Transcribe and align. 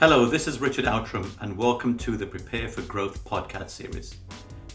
Hello, 0.00 0.26
this 0.26 0.46
is 0.46 0.60
Richard 0.60 0.84
Outram, 0.84 1.28
and 1.40 1.56
welcome 1.56 1.98
to 1.98 2.16
the 2.16 2.24
Prepare 2.24 2.68
for 2.68 2.82
Growth 2.82 3.24
podcast 3.24 3.70
series 3.70 4.14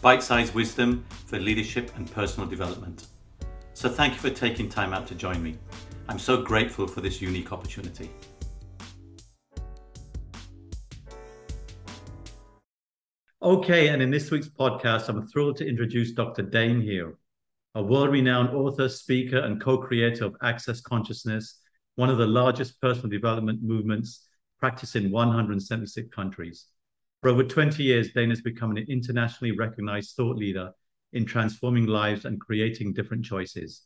bite 0.02 0.22
sized 0.22 0.54
wisdom 0.54 1.02
for 1.08 1.40
leadership 1.40 1.90
and 1.96 2.12
personal 2.12 2.46
development. 2.46 3.06
So, 3.72 3.88
thank 3.88 4.12
you 4.12 4.20
for 4.20 4.28
taking 4.28 4.68
time 4.68 4.92
out 4.92 5.06
to 5.06 5.14
join 5.14 5.42
me. 5.42 5.56
I'm 6.10 6.18
so 6.18 6.42
grateful 6.42 6.86
for 6.86 7.00
this 7.00 7.22
unique 7.22 7.52
opportunity. 7.52 8.10
Okay, 13.40 13.88
and 13.88 14.02
in 14.02 14.10
this 14.10 14.30
week's 14.30 14.50
podcast, 14.50 15.08
I'm 15.08 15.26
thrilled 15.28 15.56
to 15.56 15.66
introduce 15.66 16.12
Dr. 16.12 16.42
Dain 16.42 16.82
Heer, 16.82 17.16
a 17.74 17.82
world 17.82 18.10
renowned 18.10 18.50
author, 18.50 18.90
speaker, 18.90 19.38
and 19.38 19.58
co 19.58 19.78
creator 19.78 20.26
of 20.26 20.36
Access 20.42 20.82
Consciousness, 20.82 21.60
one 21.94 22.10
of 22.10 22.18
the 22.18 22.26
largest 22.26 22.78
personal 22.82 23.08
development 23.08 23.62
movements 23.62 24.28
practiced 24.60 24.96
in 24.96 25.10
176 25.10 26.08
countries. 26.14 26.66
For 27.20 27.30
over 27.30 27.42
20 27.42 27.82
years, 27.82 28.12
Dain 28.12 28.30
has 28.30 28.42
become 28.42 28.70
an 28.70 28.84
internationally 28.88 29.56
recognized 29.56 30.14
thought 30.14 30.36
leader 30.36 30.72
in 31.12 31.24
transforming 31.24 31.86
lives 31.86 32.24
and 32.24 32.40
creating 32.40 32.92
different 32.92 33.24
choices, 33.24 33.82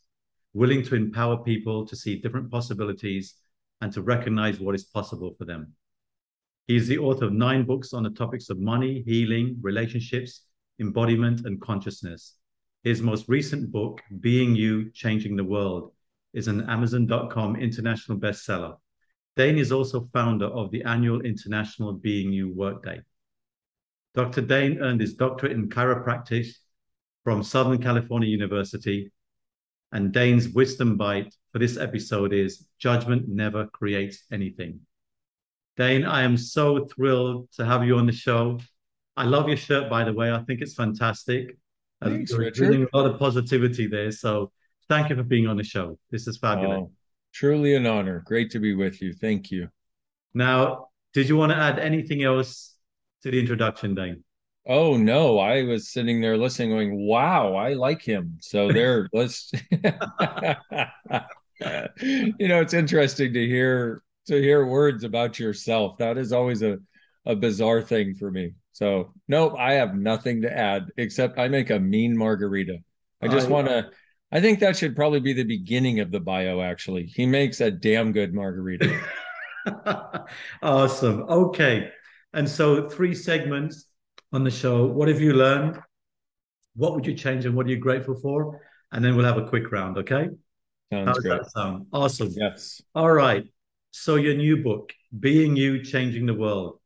willing 0.54 0.82
to 0.82 0.96
empower 0.96 1.36
people 1.36 1.86
to 1.86 1.94
see 1.94 2.20
different 2.20 2.50
possibilities 2.50 3.34
and 3.80 3.92
to 3.92 4.02
recognize 4.02 4.58
what 4.58 4.74
is 4.74 4.84
possible 4.84 5.34
for 5.38 5.44
them. 5.44 5.72
He 6.66 6.76
is 6.76 6.88
the 6.88 6.98
author 6.98 7.26
of 7.26 7.32
nine 7.32 7.64
books 7.64 7.92
on 7.92 8.02
the 8.02 8.10
topics 8.10 8.50
of 8.50 8.58
money, 8.58 9.02
healing, 9.06 9.56
relationships, 9.62 10.42
embodiment, 10.80 11.46
and 11.46 11.60
consciousness. 11.60 12.34
His 12.84 13.02
most 13.02 13.28
recent 13.28 13.70
book, 13.70 14.00
Being 14.20 14.54
You, 14.54 14.90
Changing 14.92 15.36
the 15.36 15.44
World, 15.44 15.92
is 16.34 16.48
an 16.48 16.68
Amazon.com 16.68 17.56
international 17.56 18.18
bestseller. 18.18 18.76
Dain 19.38 19.56
is 19.56 19.70
also 19.70 20.08
founder 20.12 20.46
of 20.46 20.72
the 20.72 20.82
annual 20.82 21.20
International 21.20 21.92
Being 21.92 22.32
You 22.32 22.52
Workday. 22.52 23.02
Dr. 24.16 24.40
Dain 24.40 24.80
earned 24.80 25.00
his 25.00 25.14
doctorate 25.14 25.52
in 25.52 25.68
chiropractic 25.68 26.48
from 27.22 27.44
Southern 27.44 27.80
California 27.80 28.28
University. 28.28 29.12
And 29.92 30.12
Dain's 30.12 30.48
wisdom 30.48 30.96
bite 30.96 31.32
for 31.52 31.60
this 31.60 31.76
episode 31.76 32.32
is 32.32 32.66
judgment 32.80 33.28
never 33.28 33.68
creates 33.68 34.24
anything. 34.32 34.80
Dain, 35.76 36.04
I 36.04 36.22
am 36.22 36.36
so 36.36 36.86
thrilled 36.86 37.48
to 37.52 37.64
have 37.64 37.84
you 37.84 37.96
on 37.96 38.06
the 38.06 38.12
show. 38.12 38.58
I 39.16 39.22
love 39.22 39.46
your 39.46 39.56
shirt, 39.56 39.88
by 39.88 40.02
the 40.02 40.12
way. 40.12 40.32
I 40.32 40.42
think 40.42 40.62
it's 40.62 40.74
fantastic. 40.74 41.56
Thanks, 42.02 42.32
Richard. 42.32 42.74
A 42.74 42.96
lot 42.96 43.08
of 43.08 43.20
positivity 43.20 43.86
there. 43.86 44.10
So 44.10 44.50
thank 44.88 45.10
you 45.10 45.14
for 45.14 45.22
being 45.22 45.46
on 45.46 45.56
the 45.56 45.62
show. 45.62 45.96
This 46.10 46.26
is 46.26 46.38
fabulous. 46.38 46.88
Oh, 46.88 46.90
truly 47.38 47.76
an 47.76 47.86
honor. 47.86 48.24
Great 48.26 48.50
to 48.50 48.58
be 48.58 48.74
with 48.74 49.00
you. 49.00 49.12
Thank 49.12 49.52
you. 49.52 49.68
Now, 50.34 50.88
did 51.14 51.28
you 51.28 51.36
want 51.36 51.52
to 51.52 51.56
add 51.56 51.78
anything 51.78 52.24
else 52.24 52.74
to 53.22 53.30
the 53.30 53.38
introduction, 53.38 53.94
Dain? 53.94 54.24
Oh 54.66 54.96
no, 54.96 55.38
I 55.38 55.62
was 55.62 55.88
sitting 55.88 56.20
there 56.20 56.36
listening, 56.36 56.70
going, 56.70 57.06
"Wow, 57.06 57.54
I 57.54 57.74
like 57.74 58.02
him." 58.02 58.38
So 58.40 58.70
there, 58.70 59.08
let's. 59.12 59.52
you 59.70 59.78
know, 62.48 62.60
it's 62.60 62.74
interesting 62.74 63.32
to 63.32 63.46
hear 63.46 64.02
to 64.26 64.42
hear 64.42 64.66
words 64.66 65.04
about 65.04 65.38
yourself. 65.38 65.98
That 65.98 66.18
is 66.18 66.32
always 66.32 66.62
a, 66.62 66.78
a 67.24 67.36
bizarre 67.36 67.82
thing 67.82 68.14
for 68.14 68.30
me. 68.30 68.54
So, 68.72 69.14
nope, 69.26 69.54
I 69.58 69.74
have 69.74 69.94
nothing 69.94 70.42
to 70.42 70.52
add 70.52 70.90
except 70.96 71.38
I 71.38 71.48
make 71.48 71.70
a 71.70 71.78
mean 71.78 72.16
margarita. 72.16 72.78
I 73.22 73.28
just 73.28 73.48
want 73.48 73.68
to, 73.68 73.90
I 74.30 74.40
think 74.40 74.60
that 74.60 74.76
should 74.76 74.94
probably 74.94 75.20
be 75.20 75.32
the 75.32 75.44
beginning 75.44 76.00
of 76.00 76.10
the 76.10 76.20
bio, 76.20 76.60
actually. 76.60 77.06
He 77.06 77.24
makes 77.24 77.60
a 77.60 77.70
damn 77.70 78.12
good 78.12 78.34
margarita. 78.34 79.00
awesome. 80.62 81.22
Okay. 81.22 81.90
And 82.34 82.48
so, 82.48 82.88
three 82.88 83.14
segments 83.14 83.86
on 84.32 84.44
the 84.44 84.50
show. 84.50 84.84
What 84.84 85.08
have 85.08 85.20
you 85.20 85.32
learned? 85.32 85.80
What 86.76 86.94
would 86.94 87.06
you 87.06 87.14
change 87.14 87.46
and 87.46 87.54
what 87.54 87.66
are 87.66 87.70
you 87.70 87.78
grateful 87.78 88.14
for? 88.14 88.60
And 88.92 89.04
then 89.04 89.16
we'll 89.16 89.24
have 89.24 89.38
a 89.38 89.48
quick 89.48 89.72
round. 89.72 89.96
Okay. 89.98 90.28
Sounds 90.92 91.18
great. 91.18 91.42
That 91.42 91.50
sound? 91.50 91.86
Awesome. 91.92 92.28
Yes. 92.30 92.82
All 92.94 93.10
right. 93.10 93.44
So 93.90 94.16
your 94.16 94.34
new 94.34 94.62
book, 94.62 94.92
Being 95.18 95.56
You, 95.56 95.82
Changing 95.82 96.26
the 96.26 96.34
World. 96.34 96.80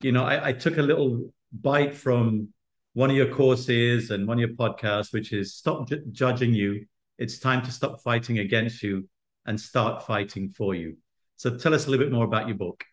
You 0.00 0.12
know, 0.12 0.24
I, 0.24 0.48
I 0.48 0.52
took 0.52 0.78
a 0.78 0.82
little 0.82 1.32
bite 1.52 1.94
from 1.94 2.48
one 2.94 3.10
of 3.10 3.16
your 3.16 3.28
courses 3.28 4.10
and 4.10 4.26
one 4.26 4.38
of 4.38 4.48
your 4.48 4.56
podcasts, 4.56 5.12
which 5.12 5.32
is 5.32 5.54
Stop 5.54 5.88
J- 5.88 6.02
Judging 6.10 6.54
You. 6.54 6.86
It's 7.18 7.38
time 7.38 7.62
to 7.62 7.70
stop 7.70 8.00
fighting 8.00 8.38
against 8.38 8.82
you 8.82 9.08
and 9.46 9.60
start 9.60 10.06
fighting 10.06 10.48
for 10.48 10.74
you. 10.74 10.96
So 11.36 11.56
tell 11.56 11.74
us 11.74 11.86
a 11.86 11.90
little 11.90 12.06
bit 12.06 12.12
more 12.12 12.24
about 12.24 12.48
your 12.48 12.56
book. 12.56 12.84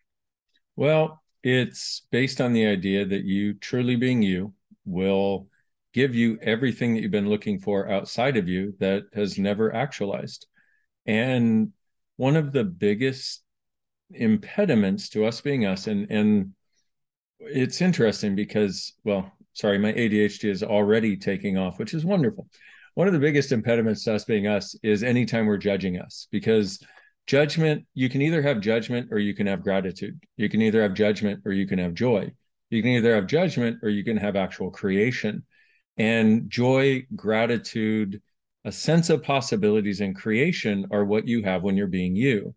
Well, 0.76 1.22
it's 1.42 2.02
based 2.10 2.40
on 2.40 2.52
the 2.52 2.66
idea 2.66 3.04
that 3.04 3.24
you 3.24 3.54
truly 3.54 3.96
being 3.96 4.22
you 4.22 4.52
will 4.84 5.48
give 5.92 6.14
you 6.14 6.38
everything 6.42 6.94
that 6.94 7.02
you've 7.02 7.10
been 7.10 7.28
looking 7.28 7.58
for 7.58 7.90
outside 7.90 8.36
of 8.36 8.48
you 8.48 8.74
that 8.80 9.04
has 9.14 9.38
never 9.38 9.74
actualized. 9.74 10.46
And 11.06 11.72
one 12.16 12.36
of 12.36 12.52
the 12.52 12.64
biggest 12.64 13.42
impediments 14.14 15.08
to 15.10 15.24
us 15.24 15.40
being 15.40 15.64
us 15.64 15.86
and 15.86 16.10
and 16.10 16.52
it's 17.40 17.80
interesting 17.80 18.34
because 18.34 18.92
well 19.04 19.32
sorry 19.52 19.78
my 19.78 19.92
adhd 19.92 20.44
is 20.44 20.62
already 20.62 21.16
taking 21.16 21.56
off 21.56 21.78
which 21.78 21.94
is 21.94 22.04
wonderful. 22.04 22.48
One 22.94 23.06
of 23.06 23.14
the 23.14 23.18
biggest 23.18 23.52
impediments 23.52 24.04
to 24.04 24.14
us 24.14 24.24
being 24.24 24.46
us 24.46 24.76
is 24.82 25.02
anytime 25.02 25.46
we're 25.46 25.56
judging 25.56 25.98
us 25.98 26.28
because 26.30 26.84
judgment 27.26 27.86
you 27.94 28.08
can 28.08 28.20
either 28.20 28.42
have 28.42 28.60
judgment 28.60 29.08
or 29.10 29.18
you 29.18 29.34
can 29.34 29.46
have 29.46 29.62
gratitude. 29.62 30.20
You 30.36 30.48
can 30.48 30.60
either 30.60 30.82
have 30.82 30.94
judgment 30.94 31.40
or 31.46 31.52
you 31.52 31.66
can 31.66 31.78
have 31.78 31.94
joy. 31.94 32.32
You 32.70 32.82
can 32.82 32.92
either 32.92 33.14
have 33.14 33.26
judgment 33.26 33.78
or 33.82 33.88
you 33.88 34.04
can 34.04 34.16
have 34.16 34.36
actual 34.36 34.70
creation. 34.70 35.44
And 35.96 36.50
joy 36.50 37.06
gratitude 37.14 38.20
a 38.64 38.72
sense 38.72 39.10
of 39.10 39.22
possibilities 39.22 40.00
and 40.00 40.14
creation 40.14 40.86
are 40.90 41.04
what 41.04 41.26
you 41.26 41.42
have 41.42 41.62
when 41.62 41.76
you're 41.76 41.86
being 41.86 42.14
you. 42.14 42.54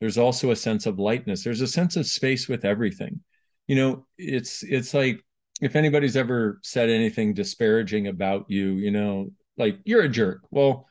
There's 0.00 0.18
also 0.18 0.52
a 0.52 0.56
sense 0.56 0.86
of 0.86 0.98
lightness. 0.98 1.42
There's 1.42 1.60
a 1.60 1.66
sense 1.66 1.96
of 1.96 2.06
space 2.06 2.48
with 2.48 2.64
everything. 2.64 3.20
You 3.66 3.76
know 3.76 4.06
it's 4.16 4.62
it's 4.62 4.94
like 4.94 5.20
if 5.60 5.76
anybody's 5.76 6.16
ever 6.16 6.60
said 6.62 6.88
anything 6.88 7.34
disparaging 7.34 8.06
about 8.06 8.46
you 8.48 8.72
you 8.74 8.90
know 8.90 9.30
like 9.56 9.78
you're 9.84 10.02
a 10.02 10.08
jerk. 10.08 10.42
Well 10.50 10.86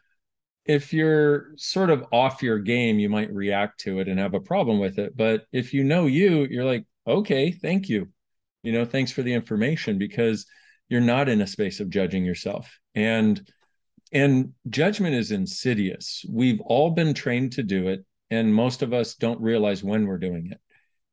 if 0.65 0.91
you're 0.91 1.53
sort 1.55 1.89
of 1.89 2.05
off 2.11 2.43
your 2.43 2.59
game 2.59 2.99
you 2.99 3.09
might 3.09 3.33
react 3.33 3.79
to 3.81 3.99
it 3.99 4.09
and 4.09 4.19
have 4.19 4.33
a 4.33 4.39
problem 4.39 4.79
with 4.79 4.99
it. 4.99 5.15
But 5.15 5.45
if 5.51 5.73
you 5.73 5.83
know 5.83 6.05
you 6.05 6.45
you're 6.49 6.65
like 6.65 6.85
okay 7.05 7.51
thank 7.51 7.89
you. 7.89 8.09
You 8.63 8.73
know 8.73 8.85
thanks 8.85 9.11
for 9.11 9.21
the 9.21 9.33
information 9.33 9.97
because 9.97 10.45
you're 10.89 11.01
not 11.01 11.29
in 11.29 11.41
a 11.41 11.47
space 11.47 11.79
of 11.79 11.89
judging 11.89 12.25
yourself. 12.25 12.77
And 12.95 13.41
and 14.13 14.53
judgment 14.69 15.15
is 15.15 15.31
insidious. 15.31 16.25
We've 16.29 16.61
all 16.61 16.91
been 16.91 17.13
trained 17.13 17.53
to 17.53 17.63
do 17.63 17.87
it 17.89 18.05
and 18.29 18.53
most 18.53 18.81
of 18.81 18.93
us 18.93 19.15
don't 19.15 19.39
realize 19.41 19.83
when 19.83 20.05
we're 20.05 20.17
doing 20.17 20.49
it 20.51 20.59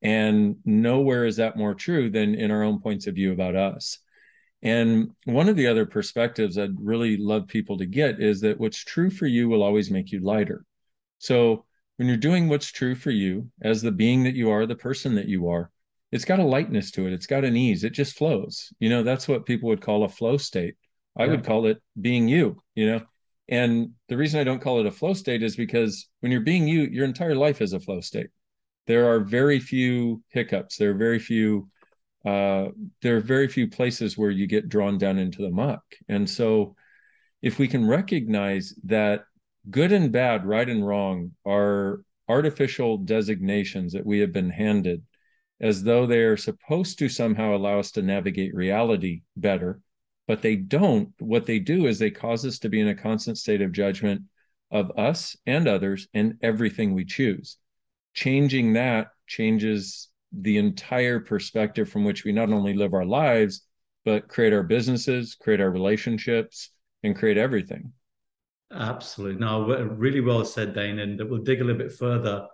and 0.04 0.56
nowhere 0.66 1.25
is 1.25 1.37
that 1.37 1.56
more 1.56 1.75
true 1.75 2.10
than 2.10 2.34
in 2.34 2.50
our 2.50 2.62
own 2.62 2.81
points 2.81 3.06
of 3.06 3.15
view 3.15 3.32
about 3.32 3.56
us. 3.56 3.98
And 4.62 5.10
one 5.25 5.48
of 5.48 5.56
the 5.56 5.66
other 5.66 5.84
perspectives 5.84 6.56
i'd 6.56 6.81
really 6.81 7.16
love 7.16 7.48
people 7.48 7.78
to 7.78 7.87
get 7.87 8.20
is 8.20 8.41
that 8.42 8.59
what's 8.60 8.84
true 8.84 9.10
for 9.10 9.26
you 9.26 9.48
will 9.48 9.62
always 9.62 9.91
make 9.91 10.12
you 10.12 10.20
lighter. 10.20 10.65
So 11.19 11.65
when 11.97 12.09
you're 12.09 12.16
doing 12.16 12.48
what's 12.48 12.70
true 12.70 12.94
for 12.94 13.10
you 13.10 13.50
as 13.62 13.82
the 13.82 13.92
being 13.92 14.25
that 14.25 14.34
you 14.34 14.50
are 14.50 14.66
the 14.66 14.76
person 14.76 15.15
that 15.16 15.28
you 15.28 15.48
are 15.48 15.70
it's 16.12 16.25
got 16.25 16.38
a 16.38 16.44
lightness 16.44 16.92
to 16.92 17.09
it. 17.09 17.12
It's 17.12 17.26
got 17.26 17.44
an 17.44 17.56
ease. 17.56 17.82
It 17.82 17.91
just 17.91 18.16
flows. 18.16 18.72
You 18.78 18.88
know 18.88 19.03
that's 19.03 19.26
what 19.26 19.47
people 19.47 19.69
would 19.71 19.81
call 19.81 20.04
a 20.04 20.09
flow 20.09 20.36
state. 20.36 20.76
I 21.16 21.25
yeah. 21.25 21.31
would 21.32 21.44
call 21.44 21.66
it 21.66 21.82
being 22.00 22.28
you 22.28 22.62
you 22.75 22.86
know? 22.91 23.00
And 23.48 23.91
the 24.09 24.16
reason 24.16 24.41
I 24.41 24.44
don't 24.44 24.62
call 24.62 24.81
it 24.81 24.86
a 24.86 24.91
flow 24.91 25.12
state 25.12 25.42
is 25.42 25.57
because 25.57 26.09
when 26.21 26.33
you're 26.33 26.41
being 26.41 26.66
you, 26.66 26.83
your 26.83 27.04
entire 27.04 27.34
life 27.34 27.60
is 27.60 27.72
a 27.72 27.80
flow 27.80 28.00
state. 28.00 28.28
There 28.86 29.10
are 29.10 29.21
very 29.21 29.60
few 29.60 30.22
hiccups. 30.28 30.77
There 30.77 30.91
are 30.91 30.98
very 30.98 31.19
few. 31.19 31.69
Uh, 32.25 32.69
there 33.03 33.16
are 33.16 33.21
very 33.21 33.48
few 33.48 33.69
places 33.69 34.16
where 34.16 34.31
you 34.31 34.47
get 34.47 34.69
drawn 34.69 34.97
down 34.98 35.19
into 35.19 35.42
the 35.42 35.51
muck. 35.51 35.83
And 36.09 36.28
so, 36.28 36.75
if 37.42 37.59
we 37.59 37.69
can 37.69 37.86
recognize 37.86 38.75
that 38.84 39.25
good 39.71 39.92
and 39.92 40.10
bad, 40.10 40.47
right 40.47 40.69
and 40.69 40.86
wrong, 40.86 41.33
are 41.47 42.01
artificial 42.28 42.97
designations 42.97 43.92
that 43.92 44.07
we 44.07 44.21
have 44.21 44.33
been 44.33 44.51
handed, 44.51 45.03
as 45.60 45.83
though 45.83 46.07
they 46.07 46.21
are 46.21 46.36
supposed 46.36 46.98
to 46.98 47.09
somehow 47.09 47.54
allow 47.54 47.78
us 47.78 47.91
to 47.92 48.03
navigate 48.03 48.54
reality 48.54 49.22
better 49.36 49.81
but 50.27 50.42
they 50.42 50.57
don't. 50.57 51.10
What 51.19 51.47
they 51.47 51.59
do 51.59 51.86
is 51.86 51.98
they 51.98 52.10
cause 52.10 52.47
us 52.47 52.59
to 52.60 52.69
be 52.69 52.81
in 52.81 52.89
a 52.89 52.95
constant 52.95 53.39
state 53.39 53.60
of 53.60 53.72
judgment 53.72 54.22
of 54.71 54.91
us 54.98 55.36
and 55.47 55.69
others 55.69 56.09
and 56.15 56.34
everything 56.42 56.95
we 56.95 57.04
choose. 57.04 57.59
Changing 58.15 58.72
that 58.75 59.09
changes 59.27 60.09
the 60.33 60.59
entire 60.59 61.21
perspective 61.21 61.89
from 61.89 62.05
which 62.05 62.25
we 62.25 62.33
not 62.33 62.51
only 62.51 62.75
live 62.75 62.95
our 62.95 63.05
lives, 63.05 63.66
but 64.05 64.28
create 64.28 64.53
our 64.53 64.63
businesses, 64.63 65.34
create 65.34 65.61
our 65.61 65.71
relationships, 65.71 66.71
and 67.03 67.16
create 67.16 67.39
everything. 67.39 67.93
Absolutely. 68.72 69.39
No, 69.41 69.66
really 69.66 70.21
well 70.21 70.45
said, 70.45 70.75
Dain. 70.75 70.99
And 70.99 71.21
we'll 71.28 71.43
dig 71.43 71.61
a 71.61 71.65
little 71.65 71.78
bit 71.81 71.93
further 71.93 72.47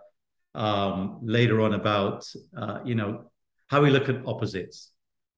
um, 0.53 1.19
later 1.21 1.61
on 1.61 1.73
about, 1.73 2.25
uh, 2.55 2.79
you 2.85 2.95
know, 2.95 3.31
how 3.67 3.81
we 3.81 3.89
look 3.89 4.09
at 4.09 4.25
opposites 4.25 4.91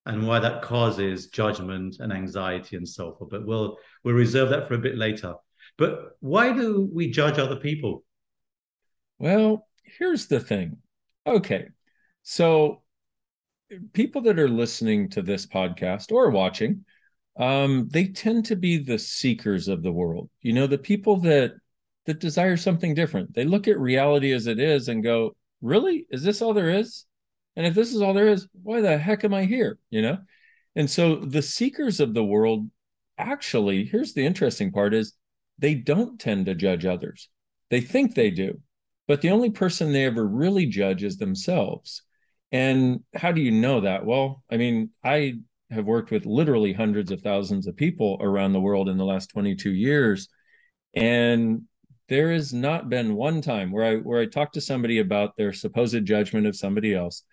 and 0.06 0.26
why 0.26 0.38
that 0.38 0.60
causes 0.62 1.28
judgment 1.28 1.96
and 2.00 2.12
anxiety 2.12 2.76
and 2.76 2.88
so 2.88 3.14
forth. 3.14 3.30
But 3.30 3.46
we'll 3.46 3.78
we'll 4.02 4.14
reserve 4.14 4.50
that 4.50 4.68
for 4.68 4.74
a 4.74 4.78
bit 4.78 4.96
later. 4.96 5.34
But 5.78 6.16
why 6.20 6.52
do 6.52 6.88
we 6.92 7.10
judge 7.10 7.38
other 7.38 7.56
people? 7.56 8.04
Well, 9.18 9.66
here's 9.84 10.26
the 10.26 10.40
thing. 10.40 10.78
Okay. 11.26 11.68
So 12.22 12.82
people 13.92 14.22
that 14.22 14.38
are 14.38 14.48
listening 14.48 15.10
to 15.10 15.22
this 15.22 15.46
podcast 15.46 16.12
or 16.12 16.30
watching, 16.30 16.84
um, 17.38 17.88
they 17.90 18.08
tend 18.08 18.46
to 18.46 18.56
be 18.56 18.78
the 18.78 18.98
seekers 18.98 19.68
of 19.68 19.82
the 19.82 19.92
world. 19.92 20.30
You 20.40 20.52
know, 20.52 20.66
the 20.66 20.78
people 20.78 21.18
that 21.20 21.52
that 22.06 22.20
desire 22.20 22.56
something 22.56 22.94
different. 22.94 23.34
They 23.34 23.44
look 23.44 23.66
at 23.66 23.78
reality 23.78 24.32
as 24.32 24.46
it 24.46 24.60
is 24.60 24.88
and 24.88 25.02
go, 25.02 25.34
"Really? 25.62 26.06
Is 26.10 26.22
this 26.22 26.42
all 26.42 26.52
there 26.52 26.70
is?" 26.70 27.06
And 27.56 27.66
if 27.66 27.74
this 27.74 27.94
is 27.94 28.02
all 28.02 28.14
there 28.14 28.28
is, 28.28 28.46
why 28.62 28.80
the 28.80 28.98
heck 28.98 29.24
am 29.24 29.32
I 29.32 29.44
here? 29.44 29.78
You 29.90 30.02
know? 30.02 30.18
And 30.76 30.90
so 30.90 31.16
the 31.16 31.42
seekers 31.42 32.00
of 32.00 32.14
the 32.14 32.24
world 32.24 32.68
actually, 33.16 33.84
here's 33.84 34.12
the 34.12 34.26
interesting 34.26 34.72
part 34.72 34.92
is 34.92 35.14
they 35.58 35.74
don't 35.74 36.18
tend 36.18 36.46
to 36.46 36.54
judge 36.54 36.84
others. 36.84 37.28
They 37.70 37.80
think 37.80 38.14
they 38.14 38.30
do, 38.30 38.60
but 39.06 39.20
the 39.20 39.30
only 39.30 39.50
person 39.50 39.92
they 39.92 40.04
ever 40.04 40.26
really 40.26 40.66
judge 40.66 41.04
is 41.04 41.16
themselves. 41.16 42.02
And 42.52 43.00
how 43.14 43.32
do 43.32 43.40
you 43.40 43.50
know 43.50 43.80
that? 43.80 44.04
Well, 44.06 44.42
I 44.50 44.56
mean, 44.56 44.90
I 45.02 45.40
have 45.70 45.86
worked 45.86 46.10
with 46.10 46.26
literally 46.26 46.72
hundreds 46.72 47.10
of 47.10 47.20
thousands 47.20 47.66
of 47.66 47.76
people 47.76 48.18
around 48.20 48.52
the 48.52 48.60
world 48.60 48.88
in 48.88 48.96
the 48.96 49.04
last 49.04 49.30
22 49.30 49.72
years. 49.72 50.28
And 50.94 51.62
there 52.08 52.32
has 52.32 52.52
not 52.52 52.88
been 52.88 53.14
one 53.14 53.40
time 53.42 53.72
where 53.72 53.84
I 53.84 53.96
where 53.96 54.20
I 54.20 54.26
talk 54.26 54.52
to 54.52 54.60
somebody 54.60 54.98
about 54.98 55.36
their 55.36 55.52
supposed 55.52 56.04
judgment 56.04 56.46
of 56.46 56.54
somebody 56.54 56.94
else 56.94 57.24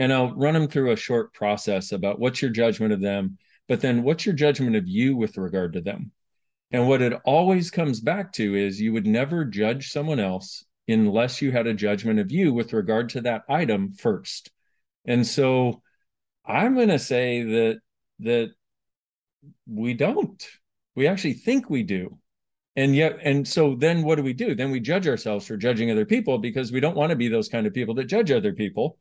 and 0.00 0.12
I'll 0.12 0.34
run 0.34 0.54
them 0.54 0.66
through 0.66 0.92
a 0.92 0.96
short 0.96 1.34
process 1.34 1.92
about 1.92 2.18
what's 2.18 2.40
your 2.40 2.50
judgment 2.50 2.92
of 2.92 3.02
them, 3.02 3.36
but 3.68 3.82
then 3.82 4.02
what's 4.02 4.24
your 4.24 4.34
judgment 4.34 4.74
of 4.74 4.88
you 4.88 5.14
with 5.14 5.36
regard 5.36 5.74
to 5.74 5.82
them. 5.82 6.12
And 6.70 6.88
what 6.88 7.02
it 7.02 7.12
always 7.24 7.70
comes 7.70 8.00
back 8.00 8.32
to 8.34 8.54
is 8.54 8.80
you 8.80 8.94
would 8.94 9.06
never 9.06 9.44
judge 9.44 9.90
someone 9.90 10.18
else 10.18 10.64
unless 10.90 11.40
you 11.42 11.52
had 11.52 11.66
a 11.66 11.74
judgment 11.74 12.18
of 12.18 12.30
you 12.30 12.52
with 12.52 12.72
regard 12.72 13.10
to 13.10 13.20
that 13.22 13.42
item 13.48 13.92
first. 13.92 14.50
And 15.06 15.26
so 15.26 15.82
I'm 16.44 16.74
going 16.74 16.88
to 16.88 16.98
say 16.98 17.42
that 17.42 17.78
that 18.20 18.50
we 19.66 19.94
don't. 19.94 20.46
We 20.94 21.06
actually 21.06 21.34
think 21.34 21.70
we 21.70 21.82
do. 21.82 22.18
And 22.76 22.94
yet 22.94 23.18
and 23.22 23.46
so 23.46 23.74
then 23.74 24.02
what 24.02 24.16
do 24.16 24.22
we 24.22 24.32
do? 24.32 24.54
Then 24.54 24.70
we 24.70 24.80
judge 24.80 25.08
ourselves 25.08 25.46
for 25.46 25.56
judging 25.56 25.90
other 25.90 26.04
people 26.04 26.38
because 26.38 26.72
we 26.72 26.80
don't 26.80 26.96
want 26.96 27.10
to 27.10 27.16
be 27.16 27.28
those 27.28 27.48
kind 27.48 27.66
of 27.66 27.74
people 27.74 27.94
that 27.94 28.04
judge 28.04 28.30
other 28.30 28.52
people 28.52 28.98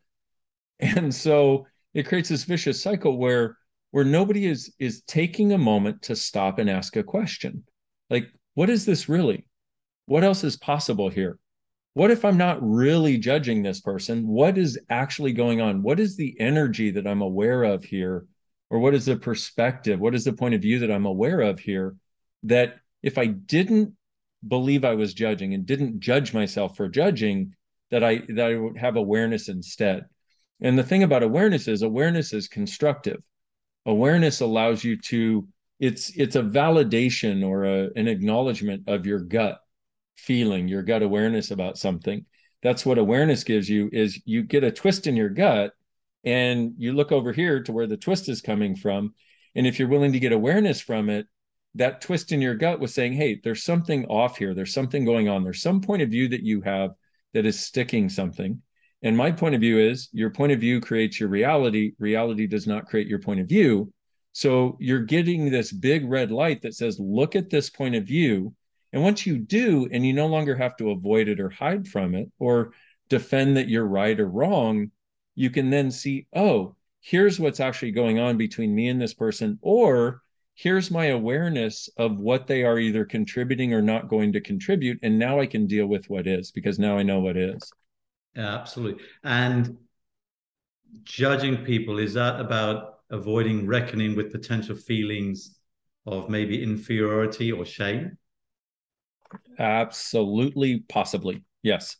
and 0.80 1.13
so 1.13 1.68
it 1.94 2.07
creates 2.07 2.30
this 2.30 2.44
vicious 2.44 2.81
cycle 2.81 3.18
where 3.18 3.57
where 3.92 4.06
nobody 4.06 4.45
is 4.45 4.74
is 4.80 5.01
taking 5.03 5.51
a 5.51 5.57
moment 5.57 6.01
to 6.03 6.15
stop 6.15 6.59
and 6.59 6.69
ask 6.69 6.95
a 6.95 7.03
question 7.03 7.63
like 8.09 8.27
what 8.53 8.69
is 8.69 8.85
this 8.85 9.09
really 9.09 9.45
what 10.06 10.24
else 10.24 10.44
is 10.44 10.57
possible 10.57 11.09
here 11.09 11.38
what 11.94 12.12
if 12.12 12.24
i'm 12.24 12.38
not 12.38 12.57
really 12.62 13.18
judging 13.18 13.63
this 13.63 13.81
person? 13.81 14.27
What 14.27 14.57
is 14.57 14.80
actually 14.89 15.33
going 15.33 15.62
on? 15.62 15.81
What 15.81 16.00
is 16.00 16.15
the 16.15 16.36
energy 16.39 16.91
that 16.91 17.07
i'm 17.07 17.21
aware 17.21 17.63
of 17.63 17.83
here? 17.83 18.25
Or 18.69 18.80
what 18.80 18.94
is 18.94 19.06
the 19.06 19.15
perspective? 19.15 20.00
What 20.00 20.13
is 20.13 20.24
the 20.24 20.33
point 20.33 20.53
of 20.53 20.62
view 20.62 20.80
that 20.80 20.91
i'm 20.91 21.06
aware 21.06 21.41
of 21.41 21.59
here 21.59 21.95
that 22.44 22.77
if 23.03 23.18
i 23.18 23.25
didn't 23.25 23.94
believe 24.47 24.86
i 24.86 24.95
was 24.95 25.13
judging 25.13 25.53
and 25.53 25.65
didn't 25.65 26.00
judge 26.00 26.33
myself 26.33 26.77
for 26.77 26.88
judging 26.88 27.53
that 27.92 28.03
i 28.03 28.21
that 28.30 28.51
i 28.51 28.56
would 28.56 28.77
have 28.77 28.95
awareness 28.95 29.50
instead? 29.50 30.06
And 30.62 30.77
the 30.77 30.83
thing 30.83 31.03
about 31.03 31.24
awareness 31.24 31.68
is 31.68 31.81
awareness 31.81 32.33
is 32.33 32.47
constructive. 32.47 33.24
Awareness 33.85 34.42
allows 34.42 34.83
you 34.83 34.97
to 35.03 35.47
it's 35.80 36.09
it's 36.18 36.35
a 36.35 36.44
validation 36.44 37.47
or 37.47 37.63
a, 37.63 37.89
an 37.95 38.07
acknowledgement 38.07 38.83
of 38.88 39.06
your 39.06 39.19
gut 39.19 39.59
feeling, 40.19 40.68
your 40.68 40.83
gut 40.83 41.04
awareness 41.04 41.51
about 41.51 41.77
something. 41.77 42.25
That's 42.62 42.86
what 42.86 42.98
awareness 42.98 43.44
gives 43.44 43.69
you 43.69 43.89
is 43.92 44.21
you 44.25 44.44
get 44.44 44.63
a 44.63 44.71
twist 44.71 45.07
in 45.07 45.16
your 45.16 45.30
gut 45.30 45.71
and 46.24 46.74
you 46.77 46.94
look 46.94 47.12
over 47.12 47.31
here 47.31 47.63
to 47.63 47.71
where 47.71 47.88
the 47.88 47.98
twist 47.98 48.27
is 48.27 48.42
coming 48.42 48.75
from 48.75 49.13
and 49.56 49.66
if 49.66 49.80
you're 49.80 49.88
willing 49.88 50.12
to 50.12 50.19
get 50.19 50.33
awareness 50.33 50.81
from 50.81 51.10
it 51.10 51.25
that 51.75 52.01
twist 52.01 52.33
in 52.33 52.42
your 52.42 52.56
gut 52.56 52.81
was 52.81 52.94
saying 52.94 53.13
hey 53.13 53.39
there's 53.42 53.63
something 53.63 54.06
off 54.07 54.36
here 54.38 54.54
there's 54.54 54.74
something 54.74 55.06
going 55.06 55.30
on 55.30 55.45
there's 55.45 55.62
some 55.62 55.80
point 55.80 56.01
of 56.01 56.10
view 56.10 56.27
that 56.27 56.44
you 56.44 56.60
have 56.60 56.92
that 57.33 57.45
is 57.45 57.57
sticking 57.57 58.10
something 58.10 58.62
and 59.01 59.16
my 59.16 59.31
point 59.31 59.56
of 59.56 59.62
view 59.62 59.80
is 59.80 60.10
your 60.12 60.30
point 60.30 60.51
of 60.51 60.60
view 60.60 60.81
creates 60.81 61.19
your 61.19 61.30
reality. 61.30 61.94
Reality 62.00 62.48
does 62.48 62.68
not 62.68 62.86
create 62.86 63.07
your 63.07 63.19
point 63.19 63.39
of 63.39 63.48
view. 63.48 63.94
So 64.33 64.77
you're 64.80 65.04
getting 65.04 65.50
this 65.50 65.71
big 65.71 66.10
red 66.10 66.31
light 66.31 66.62
that 66.62 66.75
says, 66.75 67.00
look 67.00 67.36
at 67.36 67.50
this 67.50 67.69
point 67.69 67.95
of 67.95 68.06
view. 68.06 68.54
And 68.91 69.03
once 69.03 69.25
you 69.25 69.38
do, 69.38 69.88
and 69.91 70.06
you 70.06 70.13
no 70.13 70.27
longer 70.27 70.56
have 70.56 70.75
to 70.77 70.91
avoid 70.91 71.27
it 71.27 71.39
or 71.39 71.50
hide 71.50 71.88
from 71.88 72.15
it 72.15 72.31
or 72.39 72.71
defend 73.07 73.57
that 73.57 73.69
you're 73.69 73.86
right 73.86 74.19
or 74.19 74.27
wrong, 74.27 74.91
you 75.36 75.50
can 75.50 75.69
then 75.69 75.91
see, 75.91 76.27
oh, 76.36 76.75
here's 77.01 77.39
what's 77.39 77.59
actually 77.59 77.91
going 77.91 78.19
on 78.19 78.38
between 78.38 78.74
me 78.74 78.88
and 78.88 79.01
this 79.01 79.13
person. 79.13 79.59
Or 79.62 80.21
here's 80.56 80.91
my 80.91 81.06
awareness 81.06 81.88
of 81.97 82.19
what 82.19 82.47
they 82.47 82.63
are 82.63 82.77
either 82.77 83.06
contributing 83.06 83.74
or 83.74 83.81
not 83.81 84.09
going 84.09 84.33
to 84.33 84.41
contribute. 84.41 85.00
And 85.03 85.18
now 85.18 85.39
I 85.39 85.45
can 85.45 85.68
deal 85.68 85.88
with 85.88 86.09
what 86.09 86.27
is 86.27 86.51
because 86.51 86.80
now 86.80 86.97
I 86.97 87.03
know 87.03 87.19
what 87.19 87.38
is. 87.38 87.71
Absolutely. 88.35 89.03
And 89.24 89.77
judging 91.03 91.57
people, 91.63 92.00
is 92.00 92.13
that 92.15 92.39
about 92.39 92.95
avoiding 93.09 93.68
reckoning 93.68 94.15
with 94.15 94.31
potential 94.31 94.75
feelings 94.75 95.57
of 96.06 96.30
maybe 96.30 96.62
inferiority 96.62 97.51
or 97.51 97.65
shame? 97.65 98.18
Absolutely, 99.57 100.79
possibly. 100.89 101.43
Yes. 101.63 101.97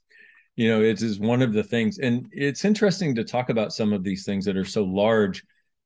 You 0.56 0.70
know, 0.70 0.82
it 0.82 1.02
is 1.02 1.20
one 1.20 1.42
of 1.42 1.54
the 1.54 1.64
things, 1.64 2.00
and 2.00 2.28
it's 2.32 2.66
interesting 2.66 3.16
to 3.16 3.24
talk 3.24 3.50
about 3.50 3.72
some 3.72 3.94
of 3.94 4.04
these 4.04 4.26
things 4.26 4.44
that 4.46 4.58
are 4.58 4.66
so 4.66 4.84
large, 4.84 5.44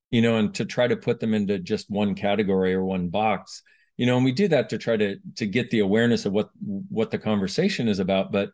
you 0.10 0.22
know, 0.22 0.38
and 0.38 0.54
to 0.56 0.66
try 0.66 0.88
to 0.88 0.96
put 0.98 1.20
them 1.20 1.34
into 1.36 1.60
just 1.60 1.92
one 1.92 2.16
category 2.16 2.74
or 2.74 2.84
one 2.84 3.10
box. 3.10 3.62
You 3.98 4.08
know, 4.08 4.16
and 4.16 4.26
we 4.26 4.32
do 4.32 4.48
that 4.48 4.70
to 4.70 4.80
try 4.80 4.98
to 4.98 5.18
to 5.36 5.46
get 5.46 5.70
the 5.70 5.80
awareness 5.80 6.26
of 6.26 6.34
what 6.34 6.50
what 6.60 7.12
the 7.12 7.20
conversation 7.20 7.88
is 7.88 8.00
about. 8.00 8.32
But 8.32 8.50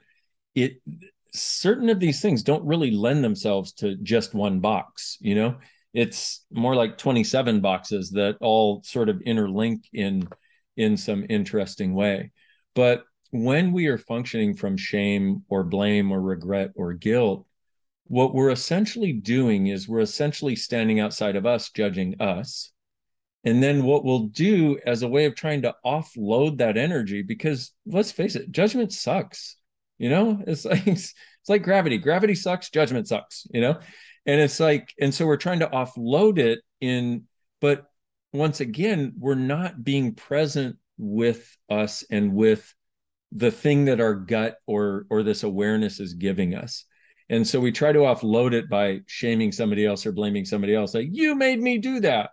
it 0.55 0.81
certain 1.33 1.89
of 1.89 1.99
these 1.99 2.21
things 2.21 2.43
don't 2.43 2.65
really 2.65 2.91
lend 2.91 3.23
themselves 3.23 3.73
to 3.73 3.95
just 3.97 4.33
one 4.33 4.59
box 4.59 5.17
you 5.21 5.35
know 5.35 5.55
it's 5.93 6.43
more 6.51 6.75
like 6.75 6.97
27 6.97 7.61
boxes 7.61 8.11
that 8.11 8.35
all 8.41 8.81
sort 8.83 9.09
of 9.09 9.17
interlink 9.27 9.83
in 9.93 10.27
in 10.75 10.97
some 10.97 11.25
interesting 11.29 11.93
way 11.93 12.31
but 12.79 13.03
when 13.31 13.73
we 13.73 13.87
are 13.87 13.97
functioning 13.97 14.55
from 14.55 14.75
shame 14.75 15.43
or 15.49 15.63
blame 15.63 16.11
or 16.11 16.21
regret 16.21 16.71
or 16.75 16.93
guilt 16.93 17.45
what 18.09 18.33
we're 18.33 18.49
essentially 18.49 19.13
doing 19.13 19.67
is 19.67 19.87
we're 19.87 19.99
essentially 19.99 20.55
standing 20.55 20.99
outside 20.99 21.35
of 21.35 21.45
us 21.45 21.69
judging 21.69 22.19
us. 22.19 22.71
And 23.43 23.61
then 23.61 23.83
what 23.83 24.03
we'll 24.03 24.27
do 24.27 24.79
as 24.85 25.03
a 25.03 25.07
way 25.07 25.25
of 25.25 25.35
trying 25.35 25.61
to 25.61 25.75
offload 25.85 26.57
that 26.57 26.75
energy 26.75 27.21
because 27.21 27.71
let's 27.85 28.11
face 28.11 28.35
it 28.35 28.51
judgment 28.51 28.91
sucks 28.91 29.55
you 29.99 30.09
know? 30.09 30.41
It's 30.47 30.65
like 30.65 30.87
it's, 30.87 31.13
it's 31.41 31.49
like 31.49 31.61
gravity. 31.61 31.99
Gravity 31.99 32.33
sucks 32.33 32.71
judgment 32.71 33.07
sucks 33.07 33.45
you 33.53 33.61
know? 33.61 33.79
And 34.25 34.41
it's 34.41 34.59
like 34.59 34.91
and 34.99 35.13
so 35.13 35.27
we're 35.27 35.37
trying 35.37 35.59
to 35.59 35.67
offload 35.67 36.39
it 36.39 36.59
in 36.81 37.25
but 37.61 37.85
once 38.33 38.59
again 38.59 39.13
we're 39.19 39.35
not 39.35 39.83
being 39.83 40.15
present 40.15 40.77
with 40.99 41.57
us 41.69 42.03
and 42.11 42.35
with 42.35 42.75
the 43.31 43.49
thing 43.49 43.85
that 43.85 44.01
our 44.01 44.13
gut 44.13 44.57
or 44.67 45.05
or 45.09 45.23
this 45.23 45.43
awareness 45.43 45.99
is 45.99 46.13
giving 46.13 46.53
us. 46.53 46.85
And 47.29 47.47
so 47.47 47.59
we 47.59 47.71
try 47.71 47.91
to 47.91 47.99
offload 47.99 48.53
it 48.53 48.69
by 48.69 49.01
shaming 49.07 49.51
somebody 49.51 49.85
else 49.85 50.05
or 50.05 50.11
blaming 50.11 50.45
somebody 50.45 50.75
else 50.75 50.93
like 50.93 51.07
you 51.11 51.35
made 51.35 51.59
me 51.59 51.77
do 51.77 51.99
that. 52.01 52.31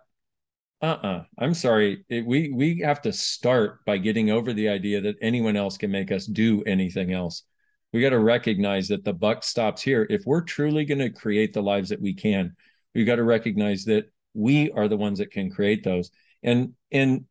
Uh-uh. 0.81 1.23
I'm 1.39 1.53
sorry. 1.53 2.05
It, 2.09 2.25
we 2.25 2.51
we 2.53 2.79
have 2.79 3.01
to 3.03 3.13
start 3.13 3.83
by 3.85 3.97
getting 3.97 4.29
over 4.29 4.53
the 4.53 4.69
idea 4.69 5.01
that 5.01 5.15
anyone 5.21 5.55
else 5.55 5.77
can 5.77 5.89
make 5.89 6.11
us 6.11 6.25
do 6.25 6.61
anything 6.63 7.13
else. 7.13 7.43
We 7.93 8.01
got 8.01 8.09
to 8.09 8.19
recognize 8.19 8.89
that 8.89 9.03
the 9.03 9.13
buck 9.13 9.43
stops 9.43 9.81
here. 9.81 10.05
If 10.09 10.23
we're 10.25 10.41
truly 10.41 10.85
going 10.85 10.99
to 10.99 11.09
create 11.09 11.53
the 11.53 11.63
lives 11.63 11.89
that 11.89 12.01
we 12.01 12.13
can, 12.13 12.55
we 12.93 13.05
got 13.05 13.15
to 13.15 13.23
recognize 13.23 13.85
that 13.85 14.11
we 14.33 14.69
are 14.71 14.87
the 14.87 14.97
ones 14.97 15.19
that 15.19 15.31
can 15.31 15.49
create 15.49 15.83
those. 15.83 16.11
And 16.43 16.73
and 16.91 17.25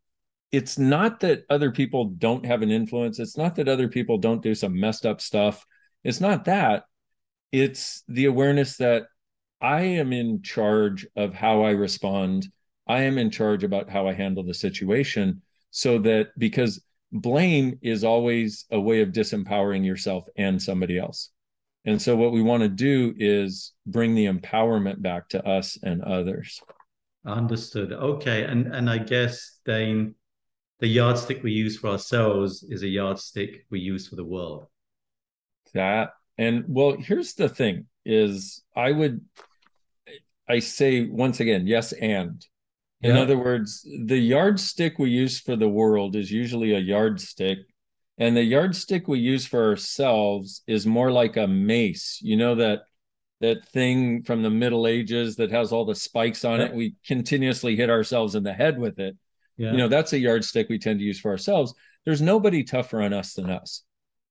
it's 0.53 0.79
not 0.79 1.21
that 1.21 1.45
other 1.51 1.71
people 1.71 2.07
don't 2.07 2.47
have 2.47 2.63
an 2.63 2.71
influence. 2.71 3.19
It's 3.19 3.37
not 3.37 3.57
that 3.57 3.69
other 3.69 3.89
people 3.89 4.19
don't 4.19 4.43
do 4.43 4.55
some 4.55 4.79
messed 4.79 5.05
up 5.05 5.21
stuff. 5.21 5.67
It's 6.05 6.21
not 6.21 6.45
that. 6.45 6.85
It's 7.53 8.03
the 8.09 8.27
awareness 8.27 8.77
that 8.77 9.07
I 9.61 9.83
am 9.83 10.13
in 10.13 10.43
charge 10.43 11.07
of 11.17 11.35
how 11.35 11.63
I 11.63 11.71
respond. 11.71 12.47
I 12.87 13.03
am 13.03 13.19
in 13.19 13.31
charge 13.31 13.65
about 13.65 13.91
how 13.91 14.07
I 14.07 14.13
handle 14.13 14.45
the 14.45 14.55
situation 14.55 15.43
so 15.71 15.99
that 16.01 16.29
because 16.39 16.83
blame 17.13 17.79
is 17.83 18.05
always 18.05 18.67
a 18.71 18.81
way 18.81 19.01
of 19.01 19.11
disempowering 19.11 19.85
yourself 19.85 20.27
and 20.37 20.63
somebody 20.63 20.99
else. 20.99 21.31
And 21.85 22.01
so 22.01 22.17
what 22.17 22.33
we 22.33 22.43
want 22.43 22.63
to 22.63 22.69
do 22.69 23.15
is 23.17 23.73
bring 23.87 24.15
the 24.15 24.27
empowerment 24.27 25.03
back 25.03 25.29
to 25.31 25.47
us 25.47 25.79
and 25.83 26.03
others. 26.03 26.61
Understood. 27.25 27.93
Okay. 27.93 28.45
And 28.45 28.75
and 28.75 28.91
I 28.91 28.99
guess 28.99 29.59
Dain, 29.65 30.15
the 30.81 30.87
yardstick 30.87 31.43
we 31.43 31.53
use 31.53 31.79
for 31.79 31.89
ourselves 31.89 32.63
is 32.69 32.83
a 32.83 32.89
yardstick 32.89 33.67
we 33.71 33.81
use 33.81 34.09
for 34.09 34.17
the 34.17 34.25
world. 34.25 34.67
That 35.75 36.11
and 36.39 36.65
well, 36.69 36.97
here's 36.99 37.35
the 37.35 37.49
thing 37.49 37.87
is 38.05 38.63
I 38.75 38.93
would 38.93 39.21
I 40.49 40.61
say 40.61 41.07
once 41.07 41.41
again, 41.41 41.67
yes, 41.67 41.93
and 41.93 42.45
in 43.03 43.17
yeah. 43.17 43.23
other 43.23 43.37
words, 43.37 43.87
the 44.05 44.19
yardstick 44.19 44.99
we 44.99 45.11
use 45.11 45.41
for 45.41 45.57
the 45.57 45.69
world 45.69 46.17
is 46.17 46.31
usually 46.31 46.75
a 46.75 46.79
yardstick 46.79 47.59
and 48.19 48.37
the 48.37 48.43
yardstick 48.43 49.09
we 49.09 49.19
use 49.19 49.47
for 49.47 49.69
ourselves 49.69 50.63
is 50.67 50.87
more 50.87 51.11
like 51.11 51.37
a 51.37 51.47
mace 51.47 52.19
you 52.23 52.37
know 52.37 52.55
that 52.55 52.83
that 53.41 53.67
thing 53.69 54.23
from 54.23 54.43
the 54.43 54.51
middle 54.51 54.87
ages 54.87 55.37
that 55.37 55.51
has 55.51 55.73
all 55.73 55.85
the 55.85 55.95
spikes 55.95 56.45
on 56.45 56.61
yeah. 56.61 56.67
it 56.67 56.75
we 56.75 56.95
continuously 57.07 57.77
hit 57.77 57.91
ourselves 57.91 58.35
in 58.35 58.43
the 58.43 58.53
head 58.53 58.79
with 58.79 58.99
it 58.99 59.17
yeah. 59.57 59.73
you 59.73 59.79
know 59.79 59.89
that's 59.89 60.13
a 60.13 60.19
yardstick 60.19 60.69
we 60.69 60.79
tend 60.79 60.99
to 60.99 61.05
use 61.05 61.21
for 61.21 61.31
ourselves. 61.31 61.75
There's 62.05 62.23
nobody 62.23 62.63
tougher 62.63 63.03
on 63.03 63.13
us 63.13 63.35
than 63.35 63.51
us. 63.51 63.83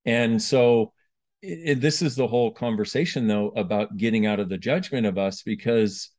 And 0.05 0.41
so 0.41 0.93
it, 1.41 1.81
this 1.81 2.01
is 2.01 2.15
the 2.15 2.27
whole 2.27 2.51
conversation 2.51 3.27
though 3.27 3.49
about 3.49 3.97
getting 3.97 4.25
out 4.25 4.39
of 4.39 4.49
the 4.49 4.57
judgment 4.57 5.05
of 5.05 5.17
us 5.17 5.41
because 5.41 6.09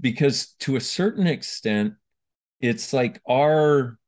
because 0.00 0.54
to 0.60 0.76
a 0.76 0.80
certain 0.80 1.26
extent 1.26 1.94
it's 2.60 2.92
like 2.92 3.20
our 3.28 3.98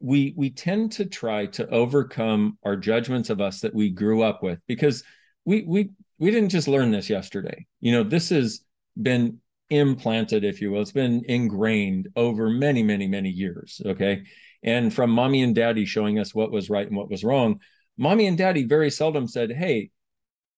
we 0.00 0.34
we 0.36 0.50
tend 0.50 0.92
to 0.92 1.06
try 1.06 1.46
to 1.46 1.68
overcome 1.70 2.58
our 2.62 2.76
judgments 2.76 3.30
of 3.30 3.40
us 3.40 3.60
that 3.60 3.74
we 3.74 3.90
grew 3.90 4.22
up 4.22 4.42
with 4.42 4.58
because 4.66 5.02
we 5.44 5.62
we 5.62 5.90
we 6.18 6.30
didn't 6.30 6.50
just 6.50 6.68
learn 6.68 6.90
this 6.90 7.10
yesterday. 7.10 7.66
You 7.80 7.92
know 7.92 8.02
this 8.02 8.30
has 8.30 8.60
been 9.00 9.40
implanted 9.70 10.44
if 10.44 10.60
you 10.60 10.70
will. 10.70 10.82
It's 10.82 10.92
been 10.92 11.24
ingrained 11.26 12.08
over 12.16 12.50
many 12.50 12.82
many 12.82 13.06
many 13.06 13.30
years 13.30 13.80
okay? 13.84 14.24
And 14.62 14.92
from 14.92 15.10
mommy 15.10 15.42
and 15.42 15.54
daddy 15.54 15.84
showing 15.84 16.18
us 16.18 16.34
what 16.34 16.52
was 16.52 16.70
right 16.70 16.86
and 16.86 16.96
what 16.96 17.10
was 17.10 17.24
wrong 17.24 17.60
mommy 17.96 18.26
and 18.26 18.36
daddy 18.36 18.64
very 18.64 18.90
seldom 18.90 19.26
said 19.26 19.50
hey 19.52 19.90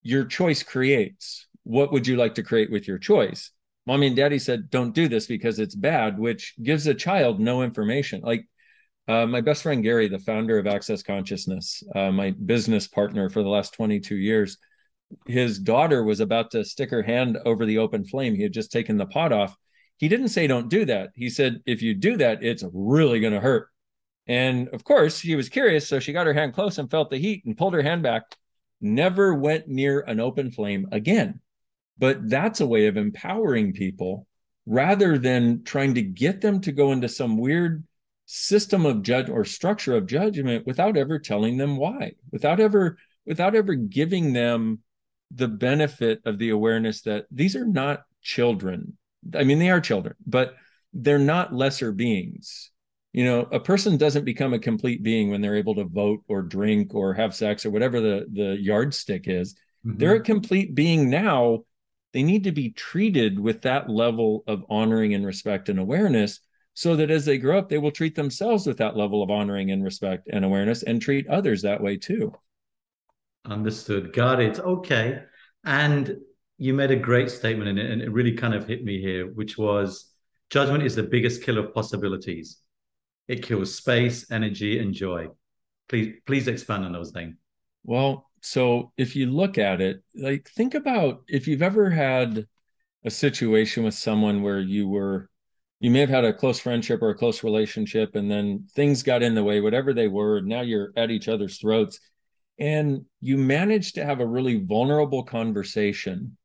your 0.06 0.24
choice 0.24 0.62
creates. 0.62 1.48
What 1.64 1.92
would 1.92 2.06
you 2.06 2.16
like 2.16 2.36
to 2.36 2.44
create 2.44 2.70
with 2.70 2.86
your 2.86 2.98
choice? 2.98 3.50
Mommy 3.86 4.06
and 4.06 4.16
daddy 4.16 4.38
said 4.38 4.70
don't 4.70 4.94
do 4.94 5.08
this 5.08 5.26
because 5.26 5.58
it's 5.58 5.74
bad 5.74 6.18
which 6.18 6.54
gives 6.62 6.86
a 6.86 6.94
child 6.94 7.40
no 7.40 7.62
information. 7.62 8.20
Like 8.22 8.46
uh, 9.08 9.26
my 9.26 9.40
best 9.40 9.64
friend 9.64 9.82
Gary, 9.82 10.08
the 10.08 10.20
founder 10.20 10.58
of 10.58 10.66
Access 10.66 11.02
Consciousness, 11.02 11.82
uh, 11.94 12.12
my 12.12 12.30
business 12.30 12.86
partner 12.86 13.28
for 13.28 13.42
the 13.42 13.48
last 13.48 13.74
22 13.74 14.16
years, 14.16 14.58
his 15.26 15.58
daughter 15.58 16.02
was 16.02 16.20
about 16.20 16.50
to 16.52 16.64
stick 16.64 16.90
her 16.90 17.02
hand 17.02 17.38
over 17.44 17.66
the 17.66 17.78
open 17.78 18.04
flame. 18.04 18.34
He 18.34 18.42
had 18.42 18.52
just 18.52 18.72
taken 18.72 18.96
the 18.96 19.06
pot 19.06 19.32
off. 19.32 19.56
He 19.96 20.08
didn't 20.08 20.28
say, 20.28 20.46
Don't 20.46 20.68
do 20.68 20.84
that. 20.86 21.10
He 21.14 21.30
said, 21.30 21.62
If 21.66 21.82
you 21.82 21.94
do 21.94 22.16
that, 22.18 22.42
it's 22.42 22.64
really 22.72 23.20
going 23.20 23.32
to 23.32 23.40
hurt. 23.40 23.68
And 24.26 24.68
of 24.68 24.84
course, 24.84 25.18
she 25.18 25.36
was 25.36 25.48
curious. 25.48 25.88
So 25.88 26.00
she 26.00 26.12
got 26.12 26.26
her 26.26 26.34
hand 26.34 26.54
close 26.54 26.78
and 26.78 26.90
felt 26.90 27.10
the 27.10 27.18
heat 27.18 27.44
and 27.44 27.56
pulled 27.56 27.74
her 27.74 27.82
hand 27.82 28.02
back. 28.02 28.22
Never 28.80 29.34
went 29.34 29.68
near 29.68 30.00
an 30.00 30.20
open 30.20 30.50
flame 30.50 30.88
again. 30.92 31.40
But 31.98 32.28
that's 32.28 32.60
a 32.60 32.66
way 32.66 32.88
of 32.88 32.96
empowering 32.96 33.72
people 33.72 34.26
rather 34.66 35.16
than 35.16 35.62
trying 35.64 35.94
to 35.94 36.02
get 36.02 36.40
them 36.40 36.60
to 36.60 36.72
go 36.72 36.92
into 36.92 37.08
some 37.08 37.38
weird 37.38 37.84
system 38.26 38.84
of 38.84 39.02
judge 39.02 39.30
or 39.30 39.44
structure 39.44 39.96
of 39.96 40.06
judgment 40.06 40.66
without 40.66 40.96
ever 40.96 41.18
telling 41.20 41.56
them 41.56 41.76
why 41.76 42.10
without 42.32 42.58
ever 42.58 42.98
without 43.24 43.54
ever 43.54 43.74
giving 43.74 44.32
them 44.32 44.80
the 45.34 45.48
benefit 45.48 46.20
of 46.24 46.38
the 46.38 46.50
awareness 46.50 47.02
that 47.02 47.26
these 47.30 47.56
are 47.56 47.66
not 47.66 48.02
children 48.22 48.96
i 49.34 49.44
mean 49.44 49.58
they 49.58 49.70
are 49.70 49.80
children 49.80 50.14
but 50.26 50.54
they're 50.92 51.18
not 51.18 51.54
lesser 51.54 51.92
beings 51.92 52.70
you 53.12 53.24
know 53.24 53.40
a 53.52 53.60
person 53.60 53.96
doesn't 53.96 54.24
become 54.24 54.54
a 54.54 54.58
complete 54.58 55.02
being 55.02 55.30
when 55.30 55.40
they're 55.40 55.56
able 55.56 55.74
to 55.74 55.84
vote 55.84 56.20
or 56.28 56.42
drink 56.42 56.94
or 56.94 57.14
have 57.14 57.34
sex 57.34 57.66
or 57.66 57.70
whatever 57.70 58.00
the 58.00 58.26
the 58.32 58.56
yardstick 58.60 59.28
is 59.28 59.54
mm-hmm. 59.86 59.98
they're 59.98 60.16
a 60.16 60.20
complete 60.20 60.74
being 60.74 61.10
now 61.10 61.60
they 62.12 62.22
need 62.22 62.44
to 62.44 62.52
be 62.52 62.70
treated 62.70 63.38
with 63.38 63.62
that 63.62 63.90
level 63.90 64.42
of 64.46 64.64
honoring 64.70 65.12
and 65.12 65.26
respect 65.26 65.68
and 65.68 65.78
awareness 65.78 66.40
so 66.76 66.94
that 66.94 67.10
as 67.10 67.24
they 67.24 67.38
grow 67.38 67.58
up, 67.58 67.70
they 67.70 67.78
will 67.78 67.90
treat 67.90 68.14
themselves 68.14 68.66
with 68.66 68.76
that 68.76 68.96
level 68.96 69.22
of 69.22 69.30
honoring 69.30 69.70
and 69.70 69.82
respect 69.82 70.28
and 70.30 70.44
awareness 70.44 70.82
and 70.82 71.00
treat 71.00 71.26
others 71.26 71.62
that 71.62 71.82
way 71.82 71.96
too. 71.96 72.34
Understood. 73.46 74.12
Got 74.12 74.40
it. 74.40 74.58
Okay. 74.58 75.22
And 75.64 76.16
you 76.58 76.74
made 76.74 76.90
a 76.90 76.96
great 76.96 77.30
statement 77.30 77.68
in 77.68 77.78
it, 77.78 77.90
and 77.90 78.02
it 78.02 78.10
really 78.10 78.32
kind 78.32 78.54
of 78.54 78.66
hit 78.66 78.84
me 78.84 79.00
here, 79.00 79.26
which 79.26 79.58
was 79.58 80.10
judgment 80.50 80.84
is 80.84 80.94
the 80.94 81.02
biggest 81.02 81.42
killer 81.42 81.66
of 81.66 81.74
possibilities. 81.74 82.58
It 83.28 83.42
kills 83.42 83.74
space, 83.74 84.30
energy, 84.30 84.78
and 84.78 84.94
joy. 84.94 85.28
Please, 85.88 86.14
please 86.26 86.48
expand 86.48 86.84
on 86.84 86.92
those 86.92 87.10
things. 87.10 87.36
Well, 87.84 88.30
so 88.40 88.92
if 88.96 89.16
you 89.16 89.26
look 89.26 89.58
at 89.58 89.80
it, 89.80 90.02
like 90.14 90.48
think 90.48 90.74
about 90.74 91.22
if 91.28 91.46
you've 91.46 91.62
ever 91.62 91.90
had 91.90 92.46
a 93.04 93.10
situation 93.10 93.84
with 93.84 93.94
someone 93.94 94.42
where 94.42 94.60
you 94.60 94.88
were 94.88 95.30
you 95.78 95.90
may 95.90 96.00
have 96.00 96.08
had 96.08 96.24
a 96.24 96.32
close 96.32 96.58
friendship 96.58 97.02
or 97.02 97.10
a 97.10 97.14
close 97.14 97.44
relationship 97.44 98.16
and 98.16 98.30
then 98.30 98.66
things 98.74 99.02
got 99.02 99.22
in 99.22 99.34
the 99.34 99.44
way 99.44 99.60
whatever 99.60 99.92
they 99.92 100.08
were 100.08 100.40
now 100.40 100.62
you're 100.62 100.90
at 100.96 101.10
each 101.10 101.28
other's 101.28 101.58
throats 101.58 102.00
and 102.58 103.04
you 103.20 103.36
managed 103.36 103.96
to 103.96 104.04
have 104.04 104.20
a 104.20 104.26
really 104.26 104.64
vulnerable 104.64 105.24
conversation. 105.24 106.36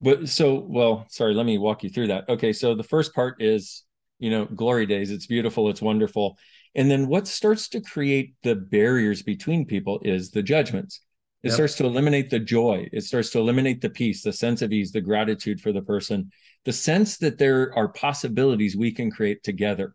But 0.00 0.28
so 0.28 0.66
well 0.68 1.06
sorry 1.08 1.34
let 1.34 1.46
me 1.46 1.58
walk 1.58 1.82
you 1.82 1.90
through 1.90 2.08
that. 2.08 2.28
Okay 2.28 2.52
so 2.52 2.74
the 2.74 2.82
first 2.82 3.14
part 3.14 3.42
is 3.42 3.84
you 4.18 4.30
know 4.30 4.44
glory 4.46 4.86
days. 4.86 5.10
It's 5.10 5.26
beautiful. 5.26 5.70
It's 5.70 5.82
wonderful. 5.82 6.38
And 6.74 6.90
then 6.90 7.08
what 7.08 7.26
starts 7.26 7.68
to 7.70 7.80
create 7.80 8.34
the 8.42 8.54
barriers 8.54 9.22
between 9.22 9.64
people 9.64 10.00
is 10.04 10.30
the 10.30 10.42
judgments. 10.42 11.00
It 11.42 11.48
yep. 11.48 11.54
starts 11.54 11.74
to 11.76 11.86
eliminate 11.86 12.28
the 12.28 12.40
joy. 12.40 12.88
It 12.92 13.04
starts 13.04 13.30
to 13.30 13.38
eliminate 13.38 13.80
the 13.80 13.90
peace 13.90 14.22
the 14.22 14.32
sense 14.32 14.62
of 14.62 14.72
ease 14.72 14.92
the 14.92 15.00
gratitude 15.00 15.60
for 15.60 15.72
the 15.72 15.82
person 15.82 16.30
the 16.66 16.72
sense 16.72 17.16
that 17.18 17.38
there 17.38 17.72
are 17.74 17.88
possibilities 17.88 18.76
we 18.76 18.92
can 18.92 19.10
create 19.10 19.42
together 19.42 19.94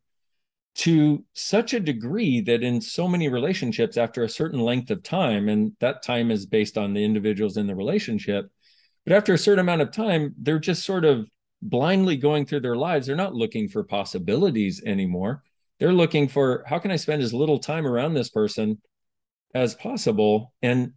to 0.73 1.23
such 1.33 1.73
a 1.73 1.79
degree 1.79 2.41
that 2.41 2.63
in 2.63 2.79
so 2.79 3.07
many 3.07 3.27
relationships 3.27 3.97
after 3.97 4.23
a 4.23 4.29
certain 4.29 4.59
length 4.59 4.89
of 4.89 5.03
time 5.03 5.49
and 5.49 5.73
that 5.79 6.01
time 6.01 6.31
is 6.31 6.45
based 6.45 6.77
on 6.77 6.93
the 6.93 7.03
individuals 7.03 7.57
in 7.57 7.67
the 7.67 7.75
relationship 7.75 8.49
but 9.05 9.13
after 9.13 9.33
a 9.33 9.37
certain 9.37 9.59
amount 9.59 9.81
of 9.81 9.91
time 9.91 10.33
they're 10.37 10.59
just 10.59 10.85
sort 10.85 11.03
of 11.03 11.25
blindly 11.61 12.17
going 12.17 12.45
through 12.45 12.61
their 12.61 12.75
lives. 12.75 13.07
They're 13.07 13.15
not 13.15 13.35
looking 13.35 13.67
for 13.67 13.83
possibilities 13.83 14.81
anymore. 14.85 15.43
They're 15.79 15.93
looking 15.93 16.27
for 16.27 16.63
how 16.67 16.79
can 16.79 16.91
i 16.91 16.95
spend 16.95 17.21
as 17.21 17.33
little 17.33 17.59
time 17.59 17.87
around 17.87 18.13
this 18.13 18.29
person 18.29 18.81
as 19.53 19.75
possible? 19.75 20.53
And 20.61 20.93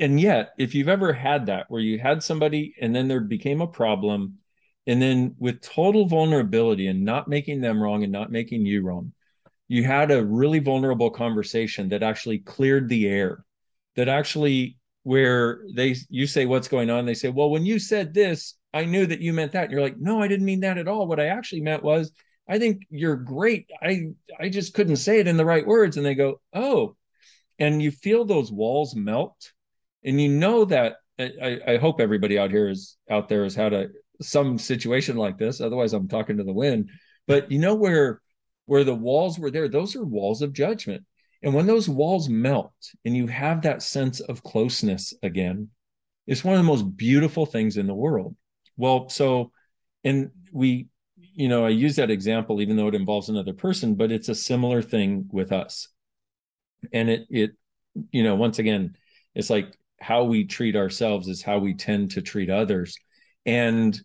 and 0.00 0.20
yet 0.20 0.52
if 0.56 0.74
you've 0.74 0.88
ever 0.88 1.12
had 1.12 1.46
that 1.46 1.66
where 1.68 1.80
you 1.80 1.98
had 1.98 2.22
somebody 2.22 2.74
and 2.80 2.94
then 2.94 3.08
there 3.08 3.20
became 3.20 3.60
a 3.60 3.66
problem 3.66 4.38
and 4.86 5.00
then 5.00 5.34
with 5.38 5.60
total 5.60 6.06
vulnerability 6.06 6.88
and 6.88 7.04
not 7.04 7.28
making 7.28 7.60
them 7.60 7.82
wrong 7.82 8.02
and 8.02 8.12
not 8.12 8.30
making 8.30 8.66
you 8.66 8.82
wrong 8.82 9.12
you 9.68 9.82
had 9.82 10.10
a 10.10 10.24
really 10.24 10.58
vulnerable 10.58 11.10
conversation 11.10 11.88
that 11.88 12.02
actually 12.02 12.38
cleared 12.38 12.88
the 12.88 13.06
air 13.06 13.44
that 13.96 14.08
actually 14.08 14.76
where 15.04 15.60
they 15.74 15.94
you 16.08 16.26
say 16.26 16.46
what's 16.46 16.68
going 16.68 16.90
on 16.90 17.06
they 17.06 17.14
say 17.14 17.28
well 17.28 17.50
when 17.50 17.64
you 17.64 17.78
said 17.78 18.12
this 18.12 18.54
i 18.72 18.84
knew 18.84 19.06
that 19.06 19.20
you 19.20 19.32
meant 19.32 19.52
that. 19.52 19.64
And 19.64 19.72
you're 19.72 19.82
like 19.82 19.98
no 19.98 20.20
i 20.20 20.28
didn't 20.28 20.46
mean 20.46 20.60
that 20.60 20.78
at 20.78 20.88
all. 20.88 21.06
What 21.06 21.20
i 21.20 21.26
actually 21.26 21.60
meant 21.60 21.82
was 21.82 22.12
i 22.48 22.58
think 22.58 22.86
you're 22.90 23.16
great. 23.16 23.70
I 23.82 24.08
i 24.38 24.48
just 24.48 24.74
couldn't 24.74 24.96
say 24.96 25.20
it 25.20 25.28
in 25.28 25.36
the 25.36 25.44
right 25.44 25.66
words. 25.66 25.96
And 25.96 26.04
they 26.04 26.14
go 26.14 26.40
oh. 26.52 26.96
And 27.58 27.80
you 27.80 27.92
feel 27.92 28.24
those 28.24 28.50
walls 28.50 28.96
melt. 28.96 29.52
And 30.02 30.20
you 30.20 30.28
know 30.28 30.64
that 30.64 30.96
I, 31.18 31.60
I 31.66 31.76
hope 31.76 32.00
everybody 32.00 32.36
out 32.38 32.50
here 32.50 32.68
is 32.68 32.96
out 33.08 33.28
there 33.28 33.44
has 33.44 33.54
had 33.54 33.72
a 33.72 33.88
some 34.20 34.58
situation 34.58 35.16
like 35.16 35.38
this. 35.38 35.60
Otherwise, 35.60 35.92
I'm 35.92 36.08
talking 36.08 36.36
to 36.36 36.44
the 36.44 36.52
wind. 36.52 36.90
But 37.26 37.50
you 37.50 37.58
know 37.58 37.74
where 37.74 38.20
where 38.66 38.84
the 38.84 38.94
walls 38.94 39.38
were 39.38 39.50
there, 39.50 39.68
those 39.68 39.94
are 39.94 40.04
walls 40.04 40.40
of 40.40 40.52
judgment. 40.52 41.04
And 41.42 41.52
when 41.52 41.66
those 41.66 41.88
walls 41.88 42.28
melt 42.28 42.72
and 43.04 43.14
you 43.14 43.26
have 43.26 43.62
that 43.62 43.82
sense 43.82 44.20
of 44.20 44.42
closeness 44.42 45.12
again, 45.22 45.68
it's 46.26 46.42
one 46.42 46.54
of 46.54 46.60
the 46.60 46.66
most 46.66 46.96
beautiful 46.96 47.44
things 47.44 47.76
in 47.76 47.86
the 47.86 47.94
world. 47.94 48.34
Well, 48.76 49.10
so 49.10 49.52
and 50.02 50.30
we, 50.52 50.88
you 51.16 51.48
know, 51.48 51.66
I 51.66 51.70
use 51.70 51.96
that 51.96 52.10
example 52.10 52.62
even 52.62 52.76
though 52.76 52.88
it 52.88 52.94
involves 52.94 53.28
another 53.28 53.52
person, 53.52 53.94
but 53.94 54.10
it's 54.10 54.28
a 54.28 54.34
similar 54.34 54.80
thing 54.80 55.28
with 55.30 55.52
us. 55.52 55.88
And 56.92 57.10
it 57.10 57.26
it, 57.30 57.50
you 58.10 58.22
know, 58.22 58.34
once 58.36 58.58
again, 58.58 58.96
it's 59.34 59.50
like 59.50 59.76
how 60.00 60.24
we 60.24 60.44
treat 60.44 60.76
ourselves 60.76 61.28
is 61.28 61.42
how 61.42 61.58
we 61.58 61.74
tend 61.74 62.12
to 62.12 62.22
treat 62.22 62.50
others 62.50 62.96
and 63.46 64.00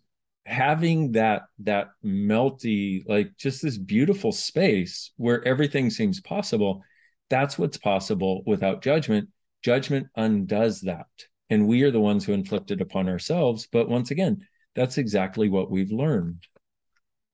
having 0.46 1.12
that 1.12 1.42
that 1.60 1.88
melty 2.04 3.02
like 3.06 3.30
just 3.36 3.62
this 3.62 3.78
beautiful 3.78 4.32
space 4.32 5.12
where 5.16 5.46
everything 5.46 5.90
seems 5.90 6.20
possible 6.20 6.82
that's 7.30 7.56
what's 7.56 7.78
possible 7.78 8.42
without 8.44 8.82
judgment. 8.82 9.28
Judgment 9.62 10.08
undoes 10.16 10.80
that. 10.82 11.06
And 11.48 11.66
we 11.66 11.82
are 11.82 11.90
the 11.90 12.00
ones 12.00 12.24
who 12.24 12.32
inflict 12.32 12.70
it 12.70 12.80
upon 12.80 13.08
ourselves. 13.08 13.68
But 13.70 13.88
once 13.88 14.10
again 14.10 14.44
that's 14.74 14.98
exactly 14.98 15.48
what 15.48 15.70
we've 15.70 15.92
learned. 15.92 16.46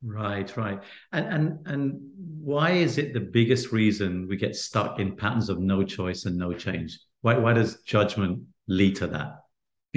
Right 0.02 0.54
right. 0.56 0.80
And 1.12 1.26
and 1.26 1.66
and 1.66 2.00
why 2.16 2.72
is 2.72 2.98
it 2.98 3.14
the 3.14 3.20
biggest 3.20 3.72
reason 3.72 4.28
we 4.28 4.36
get 4.36 4.54
stuck 4.54 5.00
in 5.00 5.16
patterns 5.16 5.48
of 5.48 5.58
no 5.58 5.82
choice 5.82 6.26
and 6.26 6.36
no 6.36 6.52
change? 6.52 6.98
Why 7.22 7.38
why 7.38 7.54
does 7.54 7.80
judgment 7.82 8.42
lead 8.68 8.96
to 8.96 9.06
that 9.08 9.40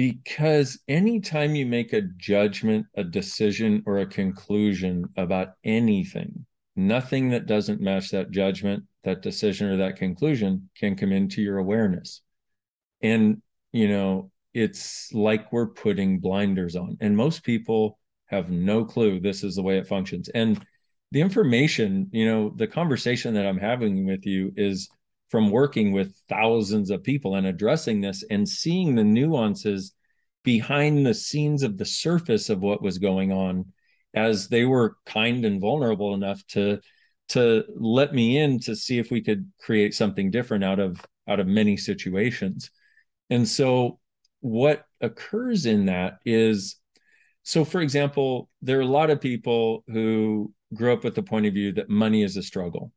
because 0.00 0.78
anytime 0.88 1.54
you 1.54 1.66
make 1.66 1.92
a 1.92 2.00
judgment 2.16 2.86
a 2.96 3.04
decision 3.04 3.82
or 3.84 3.98
a 3.98 4.06
conclusion 4.06 5.04
about 5.18 5.48
anything 5.62 6.46
nothing 6.74 7.28
that 7.28 7.44
doesn't 7.44 7.82
match 7.82 8.10
that 8.10 8.30
judgment 8.30 8.82
that 9.04 9.20
decision 9.20 9.68
or 9.68 9.76
that 9.76 9.96
conclusion 9.96 10.70
can 10.74 10.96
come 10.96 11.12
into 11.12 11.42
your 11.42 11.58
awareness. 11.58 12.22
And 13.02 13.42
you 13.72 13.88
know 13.88 14.30
it's 14.54 15.12
like 15.12 15.52
we're 15.52 15.66
putting 15.68 16.18
blinders 16.18 16.76
on. 16.76 16.96
And 17.02 17.14
most 17.14 17.44
people 17.44 17.98
have 18.24 18.50
no 18.50 18.86
clue 18.86 19.20
this 19.20 19.44
is 19.44 19.54
the 19.54 19.62
way 19.62 19.76
it 19.76 19.86
functions. 19.86 20.30
And 20.30 20.64
the 21.12 21.20
information 21.20 22.08
you 22.10 22.24
know 22.24 22.54
the 22.56 22.68
conversation 22.68 23.34
that 23.34 23.44
i'm 23.44 23.58
having 23.58 24.06
with 24.06 24.24
you 24.24 24.52
is 24.56 24.88
from 25.30 25.50
working 25.50 25.92
with 25.92 26.14
thousands 26.28 26.90
of 26.90 27.04
people 27.04 27.36
and 27.36 27.46
addressing 27.46 28.00
this 28.00 28.24
and 28.30 28.48
seeing 28.48 28.94
the 28.94 29.04
nuances 29.04 29.92
behind 30.42 31.06
the 31.06 31.14
scenes 31.14 31.62
of 31.62 31.78
the 31.78 31.84
surface 31.84 32.50
of 32.50 32.60
what 32.60 32.82
was 32.82 32.98
going 32.98 33.30
on 33.30 33.66
as 34.14 34.48
they 34.48 34.64
were 34.64 34.96
kind 35.06 35.44
and 35.44 35.60
vulnerable 35.60 36.14
enough 36.14 36.44
to 36.48 36.80
to 37.28 37.62
let 37.76 38.12
me 38.12 38.38
in 38.38 38.58
to 38.58 38.74
see 38.74 38.98
if 38.98 39.12
we 39.12 39.20
could 39.20 39.48
create 39.60 39.94
something 39.94 40.32
different 40.32 40.64
out 40.64 40.80
of 40.80 41.00
out 41.28 41.38
of 41.38 41.46
many 41.46 41.76
situations. 41.76 42.70
And 43.28 43.48
so 43.48 44.00
what 44.40 44.84
occurs 45.00 45.66
in 45.66 45.86
that 45.86 46.18
is 46.24 46.76
so 47.42 47.64
for 47.64 47.80
example 47.80 48.48
there 48.62 48.78
are 48.78 48.82
a 48.82 48.86
lot 48.86 49.10
of 49.10 49.20
people 49.20 49.84
who 49.86 50.52
grew 50.74 50.92
up 50.92 51.04
with 51.04 51.14
the 51.14 51.22
point 51.22 51.46
of 51.46 51.54
view 51.54 51.72
that 51.72 51.88
money 51.88 52.22
is 52.22 52.36
a 52.36 52.42
struggle 52.42 52.90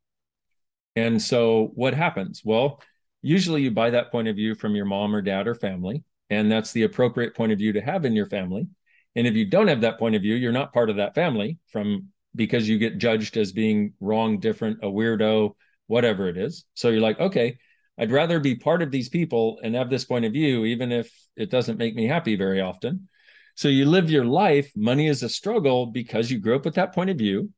and 0.96 1.22
so 1.22 1.72
what 1.76 1.94
happens 1.94 2.42
well 2.44 2.82
usually 3.22 3.62
you 3.62 3.72
buy 3.72 3.90
that 3.90 4.12
point 4.12 4.28
of 4.28 4.36
view 4.36 4.56
from 4.56 4.76
your 4.76 4.86
mom 4.86 5.16
or 5.16 5.22
dad 5.22 5.48
or 5.48 5.56
family 5.56 6.04
and 6.30 6.52
that's 6.52 6.72
the 6.72 6.84
appropriate 6.84 7.36
point 7.36 7.52
of 7.52 7.58
view 7.58 7.74
to 7.74 7.82
have 7.82 8.06
in 8.06 8.14
your 8.14 8.28
family 8.28 8.68
and 9.16 9.28
if 9.28 9.36
you 9.36 9.46
don't 9.46 9.68
have 9.68 9.82
that 9.82 10.00
point 10.00 10.16
of 10.16 10.22
view 10.22 10.36
you're 10.36 10.52
not 10.52 10.74
part 10.74 10.90
of 10.90 10.98
that 10.98 11.16
family 11.16 11.58
from 11.70 12.08
because 12.36 12.68
you 12.68 12.78
get 12.78 12.98
judged 12.98 13.38
as 13.38 13.52
being 13.52 13.94
wrong 14.00 14.40
different 14.40 14.80
a 14.84 14.88
weirdo 14.88 15.54
whatever 15.88 16.28
it 16.28 16.38
is 16.38 16.66
so 16.74 16.90
you're 16.90 17.02
like 17.02 17.20
okay 17.20 17.58
I'd 17.98 18.12
rather 18.12 18.40
be 18.40 18.56
part 18.56 18.82
of 18.82 18.92
these 18.92 19.10
people 19.10 19.60
and 19.64 19.76
have 19.76 19.90
this 19.90 20.06
point 20.06 20.26
of 20.26 20.34
view, 20.34 20.66
even 20.66 20.92
if 20.92 21.12
it 21.36 21.52
doesn't 21.52 21.78
make 21.78 21.96
me 21.96 22.08
happy 22.08 22.36
very 22.36 22.60
often. 22.60 23.08
So 23.56 23.68
you 23.68 23.86
live 23.86 24.10
your 24.10 24.26
life, 24.26 24.72
money 24.76 25.08
is 25.08 25.22
a 25.22 25.30
struggle 25.30 25.88
because 25.88 26.32
you 26.32 26.40
grew 26.40 26.56
up 26.56 26.66
with 26.66 26.76
that 26.76 26.94
point 26.94 27.12
of 27.12 27.18
view. 27.18 27.52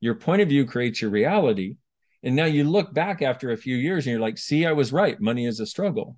Your 0.00 0.14
point 0.14 0.42
of 0.42 0.48
view 0.48 0.64
creates 0.64 1.02
your 1.02 1.10
reality. 1.10 1.76
And 2.22 2.36
now 2.36 2.44
you 2.44 2.64
look 2.64 2.92
back 2.92 3.22
after 3.22 3.50
a 3.50 3.56
few 3.56 3.76
years 3.76 4.06
and 4.06 4.12
you're 4.12 4.20
like, 4.20 4.38
see, 4.38 4.66
I 4.66 4.72
was 4.72 4.92
right. 4.92 5.20
Money 5.20 5.46
is 5.46 5.60
a 5.60 5.66
struggle. 5.66 6.16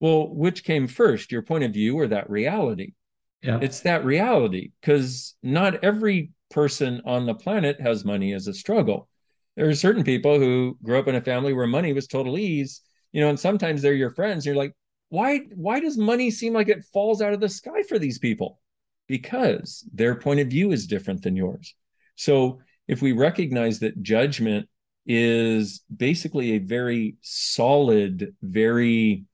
Well, 0.00 0.34
which 0.34 0.64
came 0.64 0.86
first, 0.88 1.30
your 1.30 1.42
point 1.42 1.64
of 1.64 1.72
view 1.72 1.98
or 1.98 2.08
that 2.08 2.28
reality? 2.28 2.94
Yeah. 3.42 3.58
It's 3.62 3.80
that 3.80 4.04
reality 4.04 4.72
because 4.80 5.34
not 5.42 5.84
every 5.84 6.30
person 6.50 7.02
on 7.04 7.26
the 7.26 7.34
planet 7.34 7.80
has 7.80 8.04
money 8.04 8.32
as 8.32 8.48
a 8.48 8.54
struggle. 8.54 9.08
There 9.56 9.68
are 9.68 9.74
certain 9.74 10.02
people 10.02 10.38
who 10.38 10.76
grew 10.82 10.98
up 10.98 11.08
in 11.08 11.14
a 11.14 11.20
family 11.20 11.52
where 11.52 11.66
money 11.66 11.92
was 11.92 12.06
total 12.06 12.38
ease 12.38 12.80
you 13.14 13.20
know 13.20 13.30
and 13.30 13.40
sometimes 13.40 13.80
they're 13.80 13.94
your 13.94 14.10
friends 14.10 14.44
you're 14.44 14.54
like 14.54 14.74
why 15.08 15.38
why 15.54 15.80
does 15.80 15.96
money 15.96 16.30
seem 16.30 16.52
like 16.52 16.68
it 16.68 16.84
falls 16.92 17.22
out 17.22 17.32
of 17.32 17.40
the 17.40 17.48
sky 17.48 17.82
for 17.88 17.98
these 17.98 18.18
people 18.18 18.60
because 19.06 19.88
their 19.94 20.16
point 20.16 20.40
of 20.40 20.48
view 20.48 20.72
is 20.72 20.86
different 20.86 21.22
than 21.22 21.36
yours 21.36 21.74
so 22.16 22.60
if 22.86 23.00
we 23.00 23.12
recognize 23.12 23.78
that 23.78 24.02
judgment 24.02 24.68
is 25.06 25.82
basically 25.94 26.52
a 26.52 26.58
very 26.58 27.16
solid 27.20 28.34
very 28.42 29.24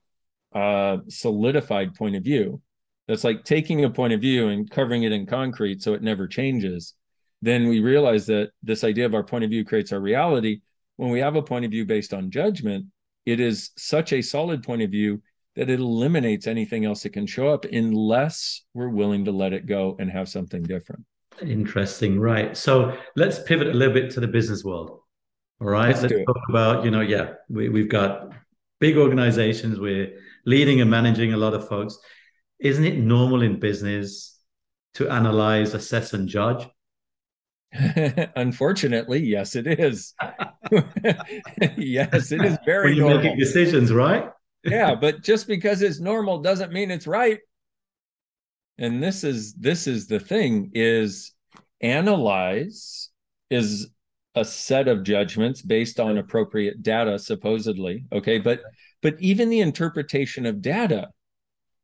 uh, 0.55 0.99
solidified 1.09 1.95
point 1.95 2.17
of 2.17 2.25
view 2.25 2.61
that's 3.07 3.25
like 3.25 3.45
taking 3.45 3.85
a 3.85 3.91
point 3.91 4.13
of 4.13 4.21
view 4.21 4.49
and 4.49 4.71
covering 4.71 5.05
it 5.05 5.13
in 5.13 5.27
concrete 5.27 5.83
so 5.83 5.95
it 5.95 6.03
never 6.03 6.27
changes 6.27 6.95
then 7.43 7.69
we 7.69 7.81
realize 7.81 8.27
that 8.27 8.51
this 8.63 8.85
idea 8.85 9.07
of 9.07 9.15
our 9.15 9.23
point 9.23 9.45
of 9.45 9.51
view 9.51 9.65
creates 9.65 9.93
our 9.93 10.01
reality 10.01 10.61
when 10.97 11.11
we 11.11 11.21
have 11.21 11.37
a 11.37 11.43
point 11.43 11.65
of 11.65 11.71
view 11.71 11.87
based 11.87 12.13
on 12.13 12.31
judgment 12.31 12.87
it 13.27 13.39
is 13.39 13.71
such 13.77 14.13
a 14.13 14.23
solid 14.23 14.63
point 14.63 14.83
of 14.83 14.91
view 14.91 15.23
that 15.57 15.69
it 15.69 15.81
eliminates 15.81 16.47
anything 16.47 16.85
else 16.85 17.03
that 17.03 17.13
can 17.13 17.27
show 17.27 17.49
up 17.49 17.65
unless 17.65 18.63
we're 18.75 18.89
willing 18.89 19.25
to 19.25 19.33
let 19.33 19.53
it 19.53 19.67
go 19.67 19.97
and 19.99 20.11
have 20.11 20.29
something 20.29 20.63
different. 20.63 21.05
Interesting. 21.43 22.19
Right. 22.19 22.57
So 22.57 22.97
let's 23.17 23.43
pivot 23.43 23.69
a 23.69 23.73
little 23.73 23.95
bit 23.95 24.11
to 24.13 24.21
the 24.21 24.29
business 24.29 24.65
world. 24.65 25.00
All 25.61 25.69
right. 25.69 25.89
Let's, 25.89 26.03
let's 26.03 26.25
talk 26.25 26.41
about, 26.49 26.85
you 26.85 26.91
know, 26.91 27.01
yeah, 27.01 27.35
we, 27.49 27.69
we've 27.69 27.89
got 27.89 28.33
big 28.81 28.97
organizations. 28.97 29.79
We're 29.79 30.19
leading 30.47 30.81
and 30.81 30.91
managing 30.91 31.35
a 31.35 31.37
lot 31.37 31.55
of 31.55 31.69
folks. 31.69 31.99
Isn't 32.59 32.85
it 32.85 32.99
normal 32.99 33.43
in 33.43 33.61
business 33.61 34.39
to 34.95 35.09
analyze, 35.09 35.75
assess, 35.75 36.13
and 36.15 36.29
judge? 36.29 36.67
Unfortunately, 38.37 39.21
yes, 39.21 39.55
it 39.55 39.67
is. 39.67 40.15
yes, 41.77 42.33
it 42.33 42.45
is 42.45 42.59
very 42.65 42.89
when 42.89 42.97
you're 42.97 43.09
normal. 43.09 43.23
making 43.23 43.39
decisions, 43.39 43.93
right? 43.93 44.31
yeah, 44.65 44.95
but 44.95 45.23
just 45.23 45.47
because 45.47 45.83
it's 45.83 46.01
normal 46.01 46.41
doesn't 46.41 46.73
mean 46.73 46.91
it's 46.91 47.07
right. 47.07 47.39
And 48.79 49.03
this 49.03 49.25
is 49.25 49.55
this 49.55 49.87
is 49.87 50.07
the 50.07 50.19
thing 50.19 50.71
is 50.75 51.33
analyze 51.83 53.11
is 53.51 53.89
a 54.35 54.45
set 54.45 54.89
of 54.89 55.03
judgments 55.03 55.63
based 55.63 55.99
on 55.99 56.19
appropriate 56.19 56.83
data 56.83 57.19
supposedly 57.19 58.05
okay 58.13 58.39
but 58.39 58.61
but 59.03 59.15
even 59.19 59.49
the 59.51 59.61
interpretation 59.61 60.47
of 60.47 60.63
data 60.63 61.09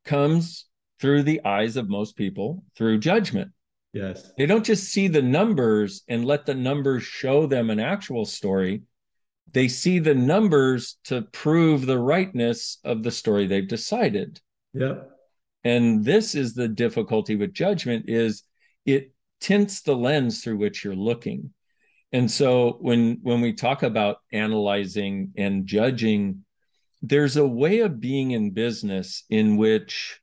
comes 0.04 0.66
through 1.00 1.22
the 1.22 1.44
eyes 1.44 1.76
of 1.76 1.88
most 1.88 2.16
people 2.16 2.62
through 2.76 2.98
judgment 2.98 3.50
Yes. 3.96 4.30
They 4.36 4.44
don't 4.44 4.64
just 4.64 4.92
see 4.92 5.08
the 5.08 5.22
numbers 5.22 6.02
and 6.06 6.26
let 6.26 6.44
the 6.44 6.54
numbers 6.54 7.02
show 7.02 7.46
them 7.46 7.70
an 7.70 7.80
actual 7.80 8.26
story. 8.26 8.82
They 9.52 9.68
see 9.68 10.00
the 10.00 10.14
numbers 10.14 10.98
to 11.04 11.22
prove 11.22 11.86
the 11.86 11.98
rightness 11.98 12.78
of 12.84 13.02
the 13.02 13.10
story 13.10 13.46
they've 13.46 13.66
decided. 13.66 14.38
yep 14.74 15.08
And 15.64 16.04
this 16.04 16.34
is 16.34 16.52
the 16.52 16.68
difficulty 16.68 17.36
with 17.36 17.54
judgment 17.54 18.04
is 18.06 18.42
it 18.84 19.12
tints 19.40 19.80
the 19.80 19.96
lens 19.96 20.44
through 20.44 20.58
which 20.58 20.84
you're 20.84 20.94
looking. 20.94 21.54
And 22.16 22.30
so 22.30 22.78
when 22.80 23.18
when 23.20 23.42
we 23.42 23.52
talk 23.52 23.82
about 23.82 24.20
analyzing 24.32 25.34
and 25.36 25.66
judging, 25.66 26.46
there's 27.02 27.36
a 27.36 27.46
way 27.46 27.80
of 27.80 28.00
being 28.00 28.30
in 28.30 28.52
business 28.52 29.24
in 29.28 29.58
which 29.58 30.18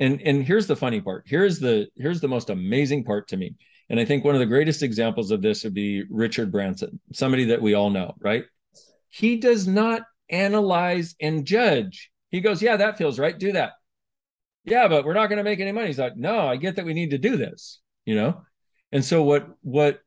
and 0.00 0.20
and 0.22 0.42
here's 0.42 0.66
the 0.66 0.74
funny 0.74 1.00
part. 1.00 1.22
Here's 1.24 1.60
the 1.60 1.86
here's 1.94 2.20
the 2.20 2.26
most 2.26 2.50
amazing 2.50 3.04
part 3.04 3.28
to 3.28 3.36
me. 3.36 3.54
And 3.88 4.00
i 4.00 4.04
think 4.04 4.24
one 4.24 4.34
of 4.34 4.40
the 4.40 4.52
greatest 4.54 4.82
examples 4.82 5.30
of 5.30 5.40
this 5.40 5.62
would 5.62 5.72
be 5.72 6.02
richard 6.10 6.50
branson 6.50 6.98
somebody 7.12 7.44
that 7.44 7.62
we 7.62 7.74
all 7.74 7.90
know 7.90 8.16
right? 8.18 8.44
He 9.08 9.36
does 9.36 9.68
not 9.68 10.02
analyze 10.28 11.14
and 11.20 11.46
judge. 11.46 12.10
He 12.28 12.40
goes 12.40 12.60
yeah 12.60 12.76
that 12.76 12.98
feels 12.98 13.20
right. 13.20 13.38
Do 13.38 13.52
that. 13.52 13.74
Yeah 14.64 14.88
but 14.88 15.04
we're 15.04 15.14
not 15.14 15.28
going 15.28 15.38
to 15.38 15.44
make 15.44 15.60
any 15.60 15.70
money. 15.70 15.86
He's 15.86 16.00
like 16.00 16.16
no 16.16 16.40
i 16.48 16.56
get 16.56 16.74
that 16.74 16.86
we 16.86 16.92
need 16.92 17.10
to 17.10 17.18
do 17.18 17.36
this 17.36 17.78
you 18.04 18.16
know? 18.16 18.42
And 18.90 19.04
so 19.04 19.22
what 19.22 19.46
what 19.62 20.00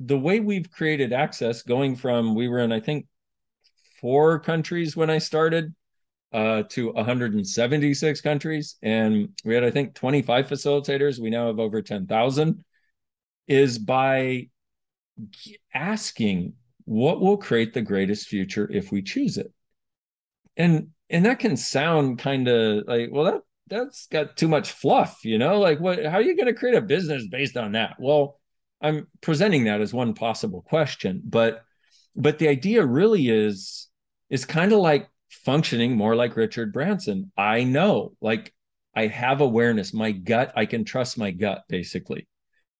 the 0.00 0.18
way 0.18 0.40
we've 0.40 0.70
created 0.70 1.12
access 1.12 1.62
going 1.62 1.96
from 1.96 2.34
we 2.34 2.48
were 2.48 2.60
in 2.60 2.72
i 2.72 2.80
think 2.80 3.06
four 4.00 4.38
countries 4.38 4.96
when 4.96 5.10
i 5.10 5.18
started 5.18 5.74
uh, 6.32 6.64
to 6.68 6.92
176 6.92 8.20
countries, 8.20 8.76
and 8.82 9.30
we 9.44 9.54
had 9.54 9.64
I 9.64 9.70
think 9.70 9.94
25 9.94 10.48
facilitators. 10.48 11.18
We 11.18 11.30
now 11.30 11.46
have 11.46 11.58
over 11.58 11.82
10,000. 11.82 12.64
Is 13.48 13.78
by 13.78 14.48
asking 15.72 16.54
what 16.84 17.20
will 17.20 17.36
create 17.36 17.72
the 17.72 17.80
greatest 17.80 18.26
future 18.26 18.68
if 18.70 18.90
we 18.90 19.02
choose 19.02 19.38
it, 19.38 19.52
and 20.56 20.88
and 21.08 21.24
that 21.24 21.38
can 21.38 21.56
sound 21.56 22.18
kind 22.18 22.48
of 22.48 22.84
like 22.88 23.08
well 23.12 23.24
that 23.24 23.40
that's 23.68 24.08
got 24.08 24.36
too 24.36 24.48
much 24.48 24.72
fluff, 24.72 25.24
you 25.24 25.38
know. 25.38 25.60
Like 25.60 25.78
what? 25.80 26.04
How 26.04 26.18
are 26.18 26.22
you 26.22 26.36
going 26.36 26.52
to 26.52 26.54
create 26.54 26.76
a 26.76 26.82
business 26.82 27.26
based 27.28 27.56
on 27.56 27.72
that? 27.72 27.96
Well, 28.00 28.40
I'm 28.80 29.06
presenting 29.20 29.64
that 29.64 29.80
as 29.80 29.92
one 29.94 30.14
possible 30.14 30.62
question, 30.62 31.22
but 31.24 31.62
but 32.14 32.38
the 32.38 32.48
idea 32.48 32.84
really 32.84 33.28
is 33.28 33.88
is 34.30 34.44
kind 34.44 34.72
of 34.72 34.80
like 34.80 35.08
functioning 35.30 35.96
more 35.96 36.16
like 36.16 36.36
Richard 36.36 36.72
Branson. 36.72 37.30
I 37.36 37.64
know, 37.64 38.12
like 38.20 38.52
I 38.94 39.06
have 39.06 39.40
awareness, 39.40 39.92
my 39.92 40.12
gut, 40.12 40.52
I 40.56 40.66
can 40.66 40.84
trust 40.84 41.18
my 41.18 41.30
gut 41.30 41.62
basically. 41.68 42.26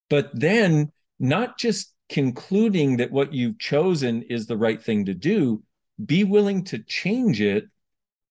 But 0.08 0.30
then 0.32 0.92
not 1.18 1.58
just 1.58 1.92
concluding 2.08 2.98
that 2.98 3.10
what 3.10 3.32
you've 3.32 3.58
chosen 3.58 4.22
is 4.22 4.46
the 4.46 4.56
right 4.56 4.82
thing 4.82 5.06
to 5.06 5.14
do, 5.14 5.62
be 6.04 6.24
willing 6.24 6.64
to 6.64 6.78
change 6.78 7.40
it 7.40 7.64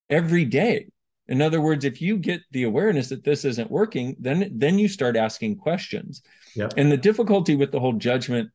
every 0.10 0.46
day. 0.46 0.88
In 1.28 1.42
other 1.42 1.60
words, 1.60 1.86
if 1.86 2.02
you 2.02 2.18
get 2.18 2.42
the 2.52 2.64
awareness 2.64 3.10
that 3.10 3.24
this 3.24 3.46
isn't 3.46 3.72
working, 3.72 4.16
then 4.20 4.52
then 4.56 4.78
you 4.78 4.88
start 4.88 5.18
asking 5.18 5.58
questions. 5.58 6.22
And 6.78 6.92
the 6.92 6.98
difficulty 6.98 7.56
with 7.56 7.72
the 7.72 7.80
whole 7.80 7.94
judgment 7.94 8.50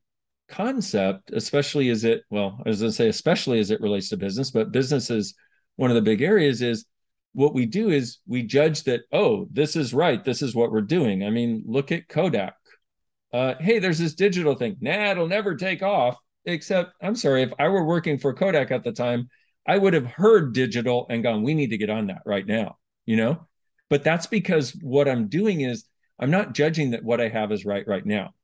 concept, 0.49 1.31
especially 1.33 1.91
as 1.91 2.05
it 2.05 2.23
well, 2.31 2.61
as 2.67 2.83
I 2.83 2.89
say, 2.89 3.09
especially 3.09 3.61
as 3.61 3.71
it 3.71 3.81
relates 3.81 4.09
to 4.11 4.17
business, 4.17 4.51
but 4.51 4.73
business 4.73 5.11
is 5.11 5.35
one 5.77 5.91
of 5.91 5.95
the 5.95 6.03
big 6.03 6.23
areas. 6.23 6.63
Is 6.63 6.87
what 7.33 7.55
we 7.55 7.67
do 7.67 7.91
is 7.91 8.19
we 8.27 8.43
judge 8.43 8.85
that 8.85 9.03
oh, 9.13 9.47
this 9.53 9.77
is 9.77 9.95
right, 9.95 10.25
this 10.25 10.43
is 10.43 10.55
what 10.55 10.73
we're 10.73 10.81
doing. 10.81 11.25
I 11.25 11.31
mean, 11.31 11.63
look 11.67 11.93
at 11.93 12.09
Kodak. 12.09 12.55
Uh, 13.33 13.55
hey, 13.61 13.79
there's 13.79 13.99
this 13.99 14.15
digital 14.15 14.55
thing. 14.55 14.77
Nah, 14.81 15.13
it'll 15.13 15.29
never 15.29 15.55
take 15.55 15.83
off. 15.83 16.17
Except, 16.47 16.93
I'm 17.03 17.15
sorry, 17.17 17.43
if 17.43 17.53
I 17.59 17.69
were 17.69 17.85
working 17.85 18.19
for 18.19 18.33
Kodak 18.33 18.71
at 18.71 18.83
the 18.83 18.93
time, 18.93 19.29
I 19.67 19.77
would 19.77 19.93
have 19.93 20.07
heard 20.07 20.55
digital 20.55 21.07
and 21.11 21.23
gone, 21.23 21.43
we 21.43 21.55
need 21.55 21.71
to 21.71 21.79
get 21.79 21.91
on 21.91 22.07
that 22.07 22.23
right 22.25 22.47
now, 22.47 22.79
you 23.05 23.17
know? 23.17 23.47
But 23.91 24.05
that's 24.05 24.27
because 24.27 24.71
what 24.81 25.07
I'm 25.07 25.29
doing 25.29 25.61
is 25.61 25.85
I'm 26.21 26.31
not 26.31 26.53
judging 26.55 26.91
that 26.91 27.03
what 27.03 27.21
I 27.21 27.29
have 27.29 27.51
is 27.51 27.65
right 27.65 27.87
right 27.89 28.05
now. 28.05 28.35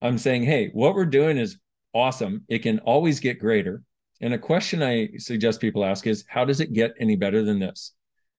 I'm 0.00 0.18
saying, 0.18 0.44
hey, 0.44 0.70
what 0.72 0.94
we're 0.94 1.04
doing 1.04 1.36
is 1.36 1.58
awesome. 1.92 2.44
It 2.48 2.60
can 2.60 2.78
always 2.80 3.20
get 3.20 3.38
greater. 3.38 3.82
And 4.20 4.32
a 4.32 4.38
question 4.38 4.82
I 4.82 5.10
suggest 5.18 5.60
people 5.60 5.84
ask 5.84 6.06
is, 6.06 6.24
how 6.28 6.44
does 6.44 6.60
it 6.60 6.72
get 6.72 6.94
any 7.00 7.16
better 7.16 7.42
than 7.42 7.58
this? 7.58 7.92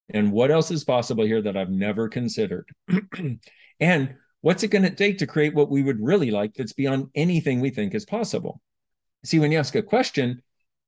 And 0.09 0.31
what 0.31 0.51
else 0.51 0.71
is 0.71 0.83
possible 0.83 1.25
here 1.25 1.41
that 1.41 1.57
I've 1.57 1.69
never 1.69 2.07
considered? 2.07 2.69
and 3.79 4.15
what's 4.41 4.63
it 4.63 4.69
going 4.69 4.83
to 4.83 4.89
take 4.89 5.17
to 5.17 5.27
create 5.27 5.55
what 5.55 5.69
we 5.69 5.83
would 5.83 5.99
really 5.99 6.31
like 6.31 6.53
that's 6.53 6.73
beyond 6.73 7.09
anything 7.15 7.59
we 7.59 7.71
think 7.71 7.93
is 7.93 8.05
possible? 8.05 8.61
See, 9.25 9.39
when 9.39 9.51
you 9.51 9.57
ask 9.57 9.75
a 9.75 9.81
question, 9.81 10.41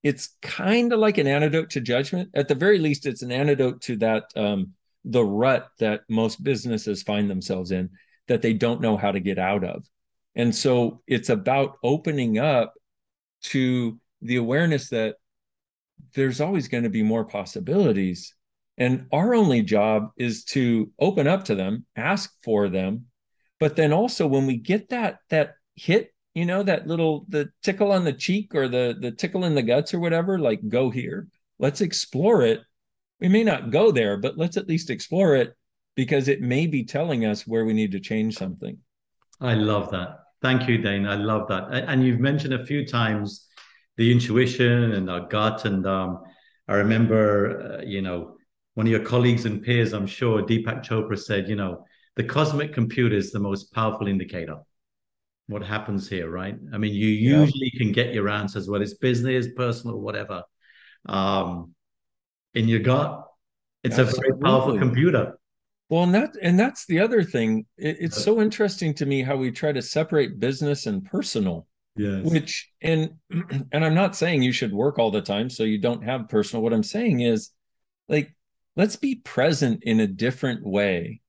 it's 0.03 0.29
kind 0.41 0.93
of 0.93 0.99
like 0.99 1.17
an 1.17 1.27
antidote 1.27 1.71
to 1.71 1.81
judgment. 1.81 2.29
At 2.35 2.47
the 2.47 2.55
very 2.55 2.77
least, 2.77 3.07
it's 3.07 3.23
an 3.23 3.31
antidote 3.31 3.81
to 3.83 3.97
that 3.97 4.25
um, 4.35 4.73
the 5.05 5.23
rut 5.23 5.69
that 5.79 6.01
most 6.09 6.43
businesses 6.43 7.03
find 7.03 7.29
themselves 7.29 7.71
in 7.71 7.89
that 8.27 8.41
they 8.41 8.53
don't 8.53 8.81
know 8.81 8.97
how 8.97 9.11
to 9.11 9.19
get 9.19 9.39
out 9.39 9.63
of. 9.63 9.85
And 10.35 10.53
so 10.53 11.01
it's 11.07 11.29
about 11.29 11.77
opening 11.83 12.37
up 12.37 12.73
to 13.43 13.99
the 14.21 14.35
awareness 14.35 14.89
that 14.89 15.15
there's 16.13 16.41
always 16.41 16.67
going 16.67 16.83
to 16.83 16.89
be 16.89 17.03
more 17.03 17.25
possibilities. 17.25 18.35
And 18.77 19.07
our 19.11 19.33
only 19.33 19.63
job 19.63 20.11
is 20.17 20.43
to 20.45 20.91
open 20.99 21.27
up 21.27 21.45
to 21.45 21.55
them, 21.55 21.85
ask 21.95 22.31
for 22.43 22.69
them. 22.69 23.05
But 23.59 23.75
then 23.75 23.91
also 23.93 24.27
when 24.27 24.45
we 24.45 24.57
get 24.57 24.89
that 24.89 25.19
that 25.29 25.55
hit 25.75 26.11
you 26.37 26.45
know 26.45 26.61
that 26.61 26.85
little 26.85 27.25
the 27.29 27.49
tickle 27.63 27.91
on 27.91 28.03
the 28.03 28.13
cheek 28.13 28.53
or 28.53 28.67
the 28.67 28.95
the 28.99 29.09
tickle 29.09 29.43
in 29.43 29.55
the 29.55 29.63
guts 29.63 29.91
or 29.93 29.99
whatever 29.99 30.37
like 30.37 30.59
go 30.69 30.91
here 30.91 31.27
let's 31.57 31.81
explore 31.81 32.43
it 32.43 32.61
we 33.19 33.27
may 33.27 33.43
not 33.43 33.71
go 33.71 33.91
there 33.91 34.17
but 34.17 34.37
let's 34.37 34.57
at 34.57 34.67
least 34.67 34.89
explore 34.89 35.35
it 35.35 35.55
because 35.95 36.27
it 36.27 36.41
may 36.41 36.67
be 36.67 36.83
telling 36.83 37.25
us 37.25 37.47
where 37.47 37.65
we 37.65 37.73
need 37.73 37.91
to 37.91 37.99
change 37.99 38.35
something 38.35 38.77
i 39.41 39.53
love 39.53 39.91
that 39.91 40.19
thank 40.41 40.67
you 40.67 40.77
Dain 40.77 41.05
i 41.05 41.15
love 41.15 41.47
that 41.49 41.69
and 41.71 42.03
you've 42.03 42.19
mentioned 42.19 42.53
a 42.53 42.65
few 42.65 42.85
times 42.85 43.47
the 43.97 44.11
intuition 44.11 44.93
and 44.93 45.09
our 45.09 45.27
gut 45.27 45.65
and 45.65 45.85
um, 45.87 46.21
i 46.67 46.75
remember 46.75 47.79
uh, 47.79 47.83
you 47.83 48.01
know 48.01 48.35
one 48.75 48.85
of 48.85 48.91
your 48.91 49.03
colleagues 49.03 49.45
and 49.45 49.63
peers 49.63 49.93
i'm 49.93 50.07
sure 50.07 50.43
deepak 50.43 50.83
chopra 50.83 51.17
said 51.17 51.47
you 51.49 51.55
know 51.55 51.83
the 52.15 52.23
cosmic 52.23 52.73
computer 52.73 53.15
is 53.15 53.31
the 53.31 53.39
most 53.39 53.73
powerful 53.73 54.07
indicator 54.07 54.57
what 55.47 55.63
happens 55.63 56.09
here, 56.09 56.29
right? 56.29 56.57
I 56.73 56.77
mean, 56.77 56.93
you 56.93 57.07
usually 57.07 57.71
yeah. 57.73 57.79
can 57.79 57.91
get 57.93 58.13
your 58.13 58.29
answers, 58.29 58.69
whether 58.69 58.83
it's 58.83 58.95
business, 58.95 59.47
personal, 59.55 59.99
whatever. 59.99 60.43
Um, 61.05 61.73
in 62.53 62.67
your 62.67 62.79
gut, 62.79 63.25
it's 63.83 63.97
Absolutely. 63.97 64.29
a 64.29 64.31
very 64.31 64.41
powerful 64.41 64.77
computer. 64.77 65.37
Well, 65.89 66.03
and 66.03 66.13
that 66.15 66.35
and 66.41 66.59
that's 66.59 66.85
the 66.85 66.99
other 66.99 67.23
thing. 67.23 67.65
It, 67.77 67.97
it's 67.99 68.21
so 68.21 68.41
interesting 68.41 68.93
to 68.95 69.05
me 69.05 69.23
how 69.23 69.37
we 69.37 69.51
try 69.51 69.71
to 69.71 69.81
separate 69.81 70.39
business 70.39 70.85
and 70.85 71.05
personal. 71.05 71.67
Yes. 71.95 72.25
Which 72.25 72.71
and 72.81 73.11
and 73.71 73.85
I'm 73.85 73.95
not 73.95 74.15
saying 74.15 74.43
you 74.43 74.51
should 74.51 74.73
work 74.73 74.99
all 74.99 75.11
the 75.11 75.21
time 75.21 75.49
so 75.49 75.63
you 75.63 75.79
don't 75.79 76.03
have 76.03 76.29
personal. 76.29 76.61
What 76.61 76.73
I'm 76.73 76.83
saying 76.83 77.21
is, 77.21 77.51
like, 78.09 78.35
let's 78.75 78.97
be 78.97 79.15
present 79.15 79.83
in 79.83 79.99
a 80.01 80.07
different 80.07 80.65
way 80.65 81.21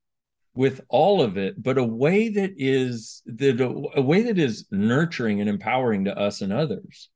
with 0.54 0.80
all 0.88 1.22
of 1.22 1.38
it, 1.38 1.62
but 1.62 1.78
a 1.78 1.84
way 1.84 2.28
that 2.30 2.54
is 2.56 3.22
that 3.26 3.60
a, 3.60 3.98
a 3.98 4.02
way 4.02 4.22
that 4.22 4.38
is 4.38 4.66
nurturing 4.72 5.40
and 5.40 5.48
empowering 5.48 6.06
to 6.06 6.18
us 6.18 6.40
and 6.40 6.52
others. 6.52 7.10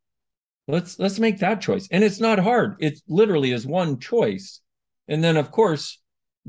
Let's 0.69 0.99
let's 0.99 1.19
make 1.19 1.39
that 1.39 1.61
choice. 1.61 1.89
And 1.91 2.05
it's 2.05 2.21
not 2.21 2.39
hard. 2.39 2.77
It 2.79 3.01
literally 3.09 3.53
is 3.53 3.67
one 3.67 3.99
choice. 3.99 4.61
And 5.09 5.23
then 5.23 5.37
of 5.37 5.51
course, 5.51 6.01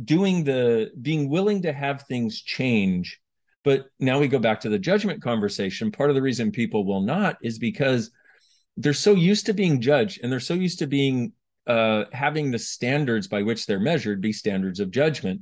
doing 0.03 0.43
the 0.43 0.91
being 1.01 1.29
willing 1.29 1.63
to 1.63 1.73
have 1.73 2.03
things 2.03 2.41
change. 2.41 3.19
But 3.63 3.85
now 3.99 4.19
we 4.19 4.27
go 4.27 4.39
back 4.39 4.61
to 4.61 4.69
the 4.69 4.79
judgment 4.79 5.21
conversation. 5.21 5.91
Part 5.91 6.09
of 6.09 6.15
the 6.15 6.21
reason 6.21 6.51
people 6.51 6.85
will 6.85 7.01
not 7.01 7.37
is 7.41 7.57
because 7.57 8.11
they're 8.75 8.93
so 8.93 9.13
used 9.13 9.45
to 9.45 9.53
being 9.53 9.81
judged 9.81 10.19
and 10.21 10.31
they're 10.31 10.39
so 10.39 10.53
used 10.53 10.79
to 10.79 10.87
being 10.87 11.33
uh, 11.65 12.05
having 12.11 12.51
the 12.51 12.59
standards 12.59 13.27
by 13.27 13.41
which 13.41 13.65
they're 13.65 13.79
measured 13.79 14.21
be 14.21 14.33
standards 14.33 14.79
of 14.79 14.91
judgment 14.91 15.41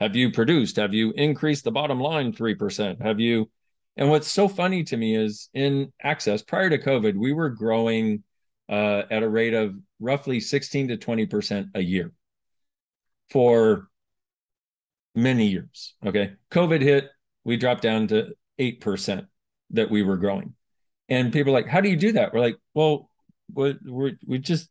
have 0.00 0.14
you 0.14 0.30
produced? 0.30 0.76
Have 0.76 0.92
you 0.92 1.12
increased 1.12 1.64
the 1.64 1.70
bottom 1.70 2.00
line 2.00 2.32
3%? 2.32 3.00
Have 3.00 3.18
you? 3.20 3.50
And 3.96 4.10
what's 4.10 4.30
so 4.30 4.46
funny 4.46 4.84
to 4.84 4.96
me 4.96 5.16
is 5.16 5.48
in 5.54 5.92
access 6.02 6.42
prior 6.42 6.68
to 6.68 6.78
COVID, 6.78 7.16
we 7.16 7.32
were 7.32 7.50
growing 7.50 8.22
uh, 8.68 9.02
at 9.10 9.22
a 9.22 9.28
rate 9.28 9.54
of 9.54 9.74
roughly 10.00 10.40
16 10.40 10.88
to 10.88 10.96
20% 10.96 11.70
a 11.74 11.80
year 11.80 12.12
for 13.30 13.88
many 15.14 15.46
years. 15.46 15.94
Okay. 16.04 16.32
COVID 16.50 16.82
hit, 16.82 17.08
we 17.44 17.56
dropped 17.56 17.82
down 17.82 18.08
to 18.08 18.34
8% 18.60 19.26
that 19.70 19.90
we 19.90 20.02
were 20.02 20.16
growing. 20.16 20.54
And 21.08 21.32
people 21.32 21.52
are 21.52 21.60
like, 21.60 21.68
how 21.68 21.80
do 21.80 21.88
you 21.88 21.96
do 21.96 22.12
that? 22.12 22.34
We're 22.34 22.40
like, 22.40 22.56
well, 22.74 23.08
we 23.54 24.16
we 24.26 24.38
just, 24.38 24.68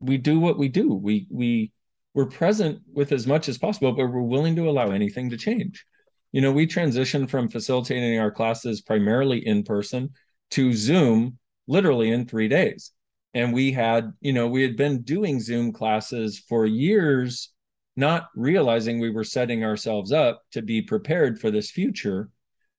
we 0.00 0.16
do 0.16 0.40
what 0.40 0.58
we 0.58 0.68
do. 0.68 0.94
We, 0.94 1.26
we, 1.30 1.72
we're 2.14 2.26
present 2.26 2.80
with 2.92 3.12
as 3.12 3.26
much 3.26 3.48
as 3.48 3.58
possible, 3.58 3.92
but 3.92 4.06
we're 4.06 4.22
willing 4.22 4.56
to 4.56 4.68
allow 4.68 4.90
anything 4.90 5.30
to 5.30 5.36
change. 5.36 5.84
You 6.32 6.40
know, 6.40 6.52
we 6.52 6.66
transitioned 6.66 7.30
from 7.30 7.48
facilitating 7.48 8.18
our 8.18 8.30
classes 8.30 8.80
primarily 8.80 9.46
in 9.46 9.62
person 9.62 10.10
to 10.50 10.72
Zoom 10.72 11.38
literally 11.66 12.10
in 12.10 12.26
three 12.26 12.48
days. 12.48 12.92
And 13.34 13.52
we 13.52 13.72
had, 13.72 14.12
you 14.20 14.32
know, 14.32 14.48
we 14.48 14.62
had 14.62 14.76
been 14.76 15.02
doing 15.02 15.40
Zoom 15.40 15.72
classes 15.72 16.38
for 16.38 16.66
years, 16.66 17.52
not 17.96 18.28
realizing 18.34 18.98
we 18.98 19.10
were 19.10 19.24
setting 19.24 19.64
ourselves 19.64 20.12
up 20.12 20.42
to 20.52 20.62
be 20.62 20.82
prepared 20.82 21.38
for 21.38 21.50
this 21.50 21.70
future. 21.70 22.30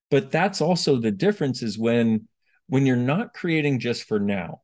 But 0.09 0.31
that's 0.31 0.61
also 0.61 0.97
the 0.97 1.11
difference 1.11 1.61
is 1.61 1.77
when 1.77 2.27
when 2.67 2.85
you're 2.85 2.95
not 2.95 3.33
creating 3.33 3.79
just 3.79 4.03
for 4.03 4.19
now, 4.19 4.61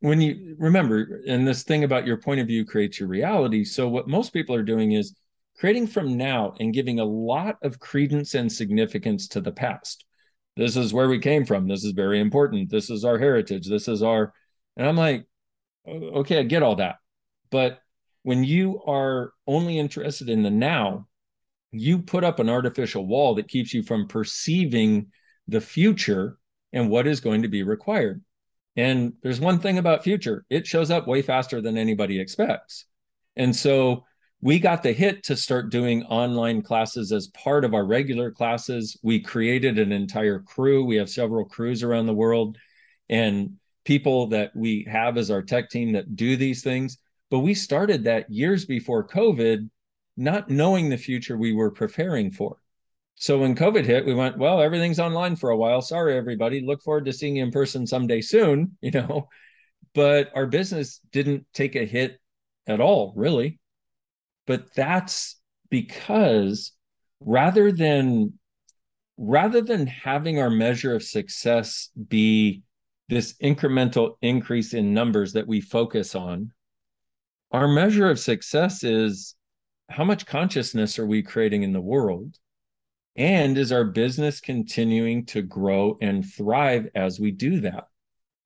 when 0.00 0.20
you 0.20 0.56
remember, 0.58 1.22
and 1.26 1.46
this 1.46 1.64
thing 1.64 1.84
about 1.84 2.06
your 2.06 2.16
point 2.16 2.40
of 2.40 2.46
view 2.46 2.64
creates 2.64 2.98
your 2.98 3.08
reality. 3.08 3.64
So, 3.64 3.88
what 3.88 4.08
most 4.08 4.32
people 4.32 4.54
are 4.54 4.62
doing 4.62 4.92
is 4.92 5.14
creating 5.58 5.86
from 5.86 6.16
now 6.16 6.54
and 6.60 6.74
giving 6.74 6.98
a 7.00 7.04
lot 7.04 7.56
of 7.62 7.78
credence 7.78 8.34
and 8.34 8.50
significance 8.50 9.28
to 9.28 9.40
the 9.40 9.52
past. 9.52 10.04
This 10.56 10.76
is 10.76 10.92
where 10.92 11.08
we 11.08 11.18
came 11.18 11.44
from. 11.44 11.68
This 11.68 11.84
is 11.84 11.92
very 11.92 12.20
important. 12.20 12.70
This 12.70 12.90
is 12.90 13.04
our 13.04 13.18
heritage. 13.18 13.68
This 13.68 13.88
is 13.88 14.02
our, 14.02 14.32
and 14.76 14.86
I'm 14.86 14.96
like, 14.96 15.26
okay, 15.86 16.38
I 16.38 16.42
get 16.42 16.62
all 16.62 16.76
that. 16.76 16.96
But 17.50 17.80
when 18.22 18.44
you 18.44 18.82
are 18.86 19.32
only 19.46 19.78
interested 19.78 20.28
in 20.28 20.42
the 20.42 20.50
now, 20.50 21.06
you 21.70 21.98
put 21.98 22.24
up 22.24 22.38
an 22.38 22.50
artificial 22.50 23.06
wall 23.06 23.34
that 23.36 23.48
keeps 23.48 23.72
you 23.72 23.82
from 23.82 24.06
perceiving 24.06 25.08
the 25.48 25.60
future 25.60 26.38
and 26.72 26.90
what 26.90 27.06
is 27.06 27.20
going 27.20 27.42
to 27.42 27.48
be 27.48 27.62
required. 27.62 28.22
And 28.76 29.14
there's 29.22 29.40
one 29.40 29.58
thing 29.58 29.78
about 29.78 30.04
future, 30.04 30.44
it 30.48 30.66
shows 30.66 30.90
up 30.90 31.06
way 31.06 31.22
faster 31.22 31.60
than 31.60 31.76
anybody 31.76 32.20
expects. 32.20 32.86
And 33.36 33.54
so 33.54 34.04
we 34.42 34.58
got 34.58 34.82
the 34.82 34.92
hit 34.92 35.22
to 35.22 35.36
start 35.36 35.70
doing 35.70 36.02
online 36.02 36.62
classes 36.62 37.12
as 37.12 37.28
part 37.28 37.64
of 37.64 37.74
our 37.74 37.84
regular 37.84 38.32
classes. 38.32 38.98
We 39.00 39.20
created 39.20 39.78
an 39.78 39.92
entire 39.92 40.40
crew. 40.40 40.84
We 40.84 40.96
have 40.96 41.08
several 41.08 41.44
crews 41.44 41.84
around 41.84 42.06
the 42.06 42.12
world 42.12 42.58
and 43.08 43.52
people 43.84 44.26
that 44.28 44.50
we 44.56 44.84
have 44.90 45.16
as 45.16 45.30
our 45.30 45.42
tech 45.42 45.70
team 45.70 45.92
that 45.92 46.16
do 46.16 46.36
these 46.36 46.64
things. 46.64 46.98
But 47.30 47.38
we 47.38 47.54
started 47.54 48.04
that 48.04 48.30
years 48.30 48.64
before 48.64 49.06
COVID, 49.06 49.70
not 50.16 50.50
knowing 50.50 50.90
the 50.90 50.98
future 50.98 51.36
we 51.36 51.52
were 51.52 51.70
preparing 51.70 52.32
for. 52.32 52.56
So 53.14 53.38
when 53.38 53.54
COVID 53.54 53.84
hit, 53.84 54.04
we 54.04 54.14
went, 54.14 54.38
well, 54.38 54.60
everything's 54.60 54.98
online 54.98 55.36
for 55.36 55.50
a 55.50 55.56
while. 55.56 55.82
Sorry, 55.82 56.16
everybody. 56.16 56.62
Look 56.62 56.82
forward 56.82 57.04
to 57.04 57.12
seeing 57.12 57.36
you 57.36 57.44
in 57.44 57.52
person 57.52 57.86
someday 57.86 58.20
soon, 58.20 58.76
you 58.80 58.90
know. 58.90 59.28
But 59.94 60.32
our 60.34 60.46
business 60.46 60.98
didn't 61.12 61.46
take 61.54 61.76
a 61.76 61.84
hit 61.84 62.18
at 62.66 62.80
all, 62.80 63.12
really. 63.14 63.60
But 64.46 64.74
that's 64.74 65.40
because 65.70 66.72
rather 67.20 67.72
than 67.72 68.38
rather 69.16 69.60
than 69.60 69.86
having 69.86 70.40
our 70.40 70.50
measure 70.50 70.94
of 70.94 71.02
success 71.02 71.90
be 72.08 72.62
this 73.08 73.34
incremental 73.42 74.16
increase 74.22 74.74
in 74.74 74.94
numbers 74.94 75.34
that 75.34 75.46
we 75.46 75.60
focus 75.60 76.14
on, 76.14 76.50
our 77.52 77.68
measure 77.68 78.10
of 78.10 78.18
success 78.18 78.82
is 78.82 79.34
how 79.90 80.04
much 80.04 80.26
consciousness 80.26 80.98
are 80.98 81.06
we 81.06 81.22
creating 81.22 81.62
in 81.62 81.72
the 81.72 81.80
world? 81.80 82.38
And 83.14 83.58
is 83.58 83.72
our 83.72 83.84
business 83.84 84.40
continuing 84.40 85.26
to 85.26 85.42
grow 85.42 85.98
and 86.00 86.24
thrive 86.24 86.88
as 86.94 87.20
we 87.20 87.30
do 87.30 87.60
that? 87.60 87.84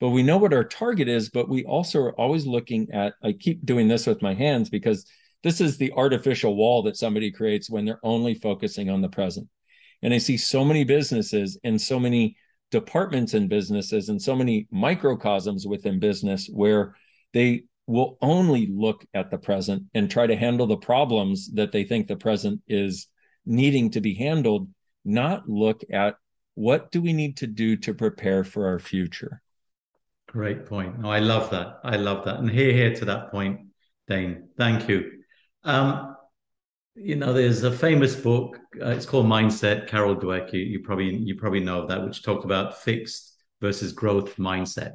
But 0.00 0.10
we 0.10 0.24
know 0.24 0.38
what 0.38 0.52
our 0.52 0.64
target 0.64 1.08
is, 1.08 1.30
but 1.30 1.48
we 1.48 1.64
also 1.64 2.00
are 2.00 2.20
always 2.20 2.46
looking 2.46 2.90
at, 2.92 3.14
I 3.22 3.32
keep 3.32 3.64
doing 3.64 3.86
this 3.86 4.06
with 4.06 4.20
my 4.20 4.34
hands 4.34 4.68
because 4.68 5.06
this 5.46 5.60
is 5.60 5.78
the 5.78 5.92
artificial 5.92 6.56
wall 6.56 6.82
that 6.82 6.96
somebody 6.96 7.30
creates 7.30 7.70
when 7.70 7.84
they're 7.84 8.00
only 8.02 8.34
focusing 8.34 8.90
on 8.90 9.00
the 9.00 9.08
present. 9.08 9.48
And 10.02 10.12
I 10.12 10.18
see 10.18 10.36
so 10.36 10.64
many 10.64 10.82
businesses 10.82 11.56
and 11.62 11.80
so 11.80 12.00
many 12.00 12.36
departments 12.72 13.32
in 13.32 13.46
businesses 13.46 14.08
and 14.08 14.20
so 14.20 14.34
many 14.34 14.66
microcosms 14.72 15.64
within 15.64 16.00
business 16.00 16.48
where 16.52 16.96
they 17.32 17.62
will 17.86 18.18
only 18.20 18.66
look 18.66 19.06
at 19.14 19.30
the 19.30 19.38
present 19.38 19.84
and 19.94 20.10
try 20.10 20.26
to 20.26 20.34
handle 20.34 20.66
the 20.66 20.78
problems 20.78 21.48
that 21.52 21.70
they 21.70 21.84
think 21.84 22.08
the 22.08 22.16
present 22.16 22.60
is 22.66 23.06
needing 23.44 23.88
to 23.90 24.00
be 24.00 24.14
handled, 24.14 24.68
not 25.04 25.48
look 25.48 25.82
at 25.92 26.16
what 26.56 26.90
do 26.90 27.00
we 27.00 27.12
need 27.12 27.36
to 27.36 27.46
do 27.46 27.76
to 27.76 27.94
prepare 27.94 28.42
for 28.42 28.66
our 28.66 28.80
future. 28.80 29.40
Great 30.26 30.66
point. 30.66 30.96
Oh, 31.04 31.08
I 31.08 31.20
love 31.20 31.50
that. 31.50 31.78
I 31.84 31.98
love 31.98 32.24
that. 32.24 32.40
And 32.40 32.50
here, 32.50 32.72
here 32.72 32.96
to 32.96 33.04
that 33.04 33.30
point, 33.30 33.60
Dain. 34.08 34.48
Thank 34.58 34.88
you. 34.88 35.15
Um, 35.66 36.16
you 36.94 37.16
know, 37.16 37.32
there's 37.34 37.62
a 37.62 37.70
famous 37.70 38.16
book. 38.16 38.58
Uh, 38.80 38.90
it's 38.90 39.04
called 39.04 39.26
Mindset. 39.26 39.88
Carol 39.88 40.16
Dweck. 40.16 40.52
You, 40.52 40.60
you, 40.60 40.80
probably 40.80 41.14
you 41.14 41.34
probably 41.34 41.60
know 41.60 41.82
of 41.82 41.88
that, 41.88 42.02
which 42.02 42.22
talked 42.22 42.44
about 42.44 42.80
fixed 42.80 43.34
versus 43.60 43.92
growth 43.92 44.36
mindset. 44.36 44.94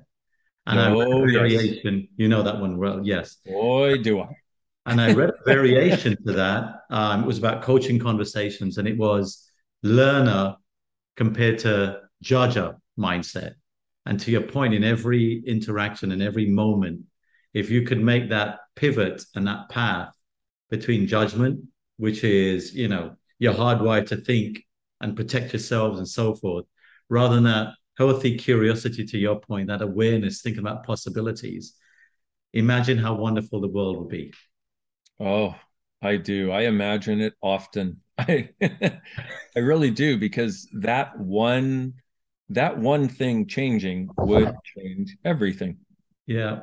And 0.65 0.79
oh, 0.79 0.83
I 0.83 0.87
read 0.91 1.07
a 1.07 1.11
oh, 1.11 1.25
variation. 1.25 1.99
Yes. 1.99 2.07
You 2.17 2.27
know 2.29 2.41
that 2.43 2.59
one 2.59 2.77
well. 2.77 3.01
Yes. 3.03 3.37
Boy, 3.45 3.97
do 3.97 4.21
I. 4.21 4.29
And 4.87 4.99
I 4.99 5.13
read 5.13 5.29
a 5.29 5.33
variation 5.45 6.17
to 6.25 6.33
that. 6.33 6.81
Um, 6.89 7.23
it 7.23 7.27
was 7.27 7.37
about 7.37 7.61
coaching 7.61 7.99
conversations, 7.99 8.77
and 8.79 8.87
it 8.87 8.97
was 8.97 9.47
learner 9.83 10.55
compared 11.17 11.59
to 11.59 11.99
judger 12.23 12.77
mindset. 12.97 13.53
And 14.07 14.19
to 14.21 14.31
your 14.31 14.41
point, 14.41 14.73
in 14.73 14.83
every 14.83 15.43
interaction 15.45 16.11
and 16.11 16.23
every 16.23 16.47
moment, 16.47 17.01
if 17.53 17.69
you 17.69 17.83
could 17.83 18.01
make 18.01 18.29
that 18.29 18.61
pivot 18.75 19.23
and 19.35 19.45
that 19.45 19.69
path 19.69 20.15
between 20.71 21.05
judgment 21.05 21.59
which 22.01 22.23
is, 22.23 22.73
you 22.73 22.87
know, 22.87 23.15
you're 23.37 23.53
hardwired 23.53 24.07
to 24.07 24.15
think 24.17 24.65
and 25.01 25.15
protect 25.15 25.53
yourselves 25.53 25.99
and 25.99 26.07
so 26.07 26.33
forth, 26.33 26.65
rather 27.09 27.35
than 27.35 27.43
that 27.43 27.73
healthy 27.95 28.35
curiosity 28.39 29.05
to 29.05 29.19
your 29.19 29.39
point, 29.39 29.67
that 29.67 29.83
awareness, 29.83 30.41
thinking 30.41 30.61
about 30.61 30.83
possibilities. 30.83 31.75
Imagine 32.53 32.97
how 32.97 33.13
wonderful 33.13 33.61
the 33.61 33.67
world 33.67 33.99
would 33.99 34.09
be. 34.09 34.33
Oh, 35.19 35.53
I 36.01 36.17
do. 36.17 36.51
I 36.51 36.61
imagine 36.61 37.21
it 37.21 37.33
often. 37.39 38.01
I 38.17 38.49
I 38.59 39.59
really 39.59 39.91
do 39.91 40.17
because 40.17 40.67
that 40.79 41.19
one 41.19 41.93
that 42.49 42.79
one 42.79 43.07
thing 43.07 43.47
changing 43.47 44.09
would 44.17 44.55
change 44.75 45.17
everything. 45.23 45.77
Yeah. 46.25 46.61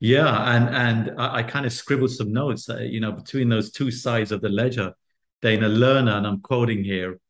Yeah, 0.00 0.54
and 0.54 0.68
and 0.74 1.20
I, 1.20 1.38
I 1.38 1.42
kind 1.42 1.66
of 1.66 1.72
scribbled 1.72 2.12
some 2.12 2.32
notes, 2.32 2.66
that, 2.66 2.82
you 2.88 3.00
know, 3.00 3.12
between 3.12 3.48
those 3.48 3.70
two 3.72 3.90
sides 3.90 4.32
of 4.32 4.40
the 4.40 4.48
ledger. 4.48 4.94
Dana 5.40 5.68
learner, 5.68 6.12
and 6.12 6.26
I'm 6.26 6.40
quoting 6.40 6.82
here: 6.82 7.20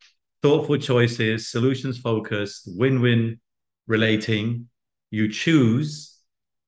thoughtful 0.43 0.79
choices, 0.79 1.49
solutions 1.49 1.99
focused, 1.99 2.63
win-win 2.67 3.41
relating. 3.87 4.69
You 5.11 5.31
choose, 5.31 6.17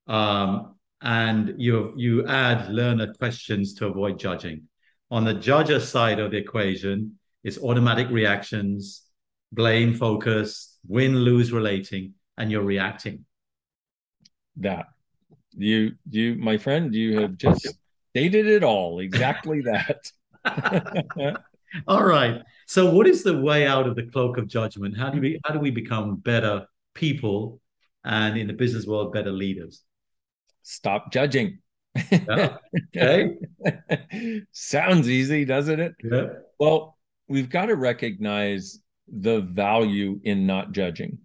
um, 0.06 0.74
and 1.00 1.54
you 1.58 1.94
you 1.96 2.26
add 2.26 2.70
learner 2.70 3.14
questions 3.14 3.74
to 3.74 3.86
avoid 3.86 4.18
judging. 4.18 4.68
On 5.10 5.24
the 5.24 5.34
judger 5.34 5.80
side 5.80 6.18
of 6.18 6.30
the 6.30 6.36
equation, 6.36 7.18
it's 7.42 7.58
automatic 7.58 8.08
reactions, 8.10 9.02
blame 9.50 9.94
focused, 9.94 10.78
win 10.86 11.16
lose 11.16 11.52
relating, 11.52 12.14
and 12.36 12.50
you're 12.50 12.62
reacting. 12.62 13.24
That 14.56 14.86
you, 15.56 15.92
you, 16.08 16.34
my 16.36 16.56
friend, 16.58 16.94
you 16.94 17.20
have 17.20 17.36
just 17.36 17.68
stated 18.10 18.46
it 18.46 18.64
all. 18.64 19.00
Exactly 19.00 19.60
that. 19.64 20.10
all 21.86 22.04
right. 22.04 22.42
So, 22.66 22.92
what 22.92 23.06
is 23.06 23.22
the 23.22 23.38
way 23.40 23.66
out 23.66 23.86
of 23.86 23.96
the 23.96 24.04
cloak 24.04 24.38
of 24.38 24.46
judgment? 24.46 24.96
How 24.96 25.10
do 25.10 25.20
we 25.20 25.40
how 25.44 25.52
do 25.52 25.60
we 25.60 25.70
become 25.70 26.16
better 26.16 26.66
people, 26.94 27.60
and 28.04 28.38
in 28.38 28.46
the 28.46 28.52
business 28.52 28.86
world, 28.86 29.12
better 29.12 29.32
leaders? 29.32 29.82
Stop 30.62 31.12
judging. 31.12 31.58
Yeah. 32.10 32.56
Okay. 32.96 33.36
Sounds 34.52 35.08
easy, 35.08 35.44
doesn't 35.44 35.80
it? 35.80 35.94
Yeah. 36.02 36.26
Well, 36.58 36.96
we've 37.28 37.50
got 37.50 37.66
to 37.66 37.76
recognize 37.76 38.78
the 39.08 39.40
value 39.40 40.20
in 40.22 40.46
not 40.46 40.72
judging. 40.72 41.18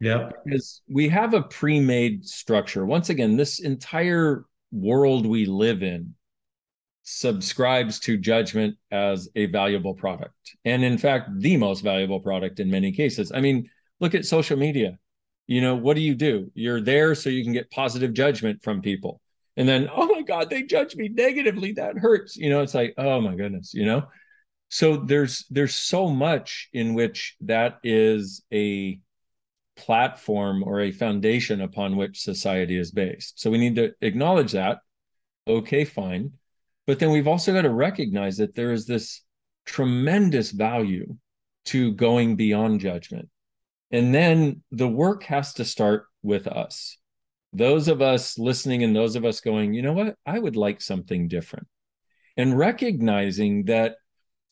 Yeah. 0.00 0.30
Because 0.44 0.82
we 0.88 1.08
have 1.08 1.34
a 1.34 1.42
pre 1.42 1.80
made 1.80 2.24
structure. 2.24 2.84
Once 2.84 3.10
again, 3.10 3.36
this 3.36 3.60
entire 3.60 4.44
world 4.72 5.26
we 5.26 5.46
live 5.46 5.82
in 5.82 6.14
subscribes 7.04 8.00
to 8.00 8.16
judgment 8.16 8.76
as 8.90 9.28
a 9.36 9.46
valuable 9.46 9.94
product. 9.94 10.56
And 10.64 10.82
in 10.82 10.98
fact, 10.98 11.30
the 11.38 11.56
most 11.56 11.82
valuable 11.82 12.20
product 12.20 12.60
in 12.60 12.70
many 12.70 12.92
cases. 12.92 13.30
I 13.32 13.40
mean, 13.40 13.68
look 14.00 14.14
at 14.14 14.24
social 14.24 14.56
media. 14.56 14.98
You 15.46 15.60
know, 15.60 15.74
what 15.74 15.94
do 15.94 16.00
you 16.00 16.14
do? 16.14 16.50
You're 16.54 16.80
there 16.80 17.14
so 17.14 17.28
you 17.28 17.44
can 17.44 17.52
get 17.52 17.70
positive 17.70 18.14
judgment 18.14 18.62
from 18.62 18.80
people. 18.80 19.20
And 19.56 19.68
then, 19.68 19.88
oh 19.94 20.06
my 20.06 20.22
God, 20.22 20.50
they 20.50 20.62
judge 20.62 20.96
me 20.96 21.08
negatively. 21.08 21.72
That 21.72 21.98
hurts. 21.98 22.36
You 22.36 22.48
know, 22.50 22.62
it's 22.62 22.74
like, 22.74 22.94
oh 22.96 23.20
my 23.20 23.36
goodness, 23.36 23.74
you 23.74 23.84
know? 23.84 24.04
So 24.70 24.96
there's 24.96 25.44
there's 25.50 25.76
so 25.76 26.08
much 26.08 26.68
in 26.72 26.94
which 26.94 27.36
that 27.42 27.78
is 27.84 28.42
a 28.52 28.98
platform 29.76 30.62
or 30.62 30.80
a 30.80 30.92
foundation 30.92 31.60
upon 31.60 31.96
which 31.96 32.20
society 32.20 32.76
is 32.76 32.90
based. 32.90 33.40
So 33.40 33.50
we 33.50 33.58
need 33.58 33.76
to 33.76 33.92
acknowledge 34.00 34.52
that. 34.52 34.78
Okay, 35.46 35.84
fine. 35.84 36.32
But 36.86 36.98
then 36.98 37.10
we've 37.10 37.28
also 37.28 37.52
got 37.52 37.62
to 37.62 37.70
recognize 37.70 38.36
that 38.38 38.54
there 38.54 38.72
is 38.72 38.86
this 38.86 39.22
tremendous 39.66 40.50
value 40.50 41.16
to 41.66 41.92
going 41.92 42.36
beyond 42.36 42.80
judgment. 42.80 43.28
And 43.90 44.14
then 44.14 44.62
the 44.70 44.88
work 44.88 45.24
has 45.24 45.54
to 45.54 45.64
start 45.64 46.06
with 46.22 46.46
us. 46.46 46.98
Those 47.52 47.88
of 47.88 48.02
us 48.02 48.38
listening 48.38 48.82
and 48.82 48.94
those 48.94 49.16
of 49.16 49.24
us 49.24 49.40
going, 49.40 49.72
you 49.72 49.82
know 49.82 49.92
what? 49.92 50.16
I 50.26 50.38
would 50.38 50.56
like 50.56 50.80
something 50.80 51.28
different. 51.28 51.68
And 52.36 52.58
recognizing 52.58 53.64
that 53.66 53.96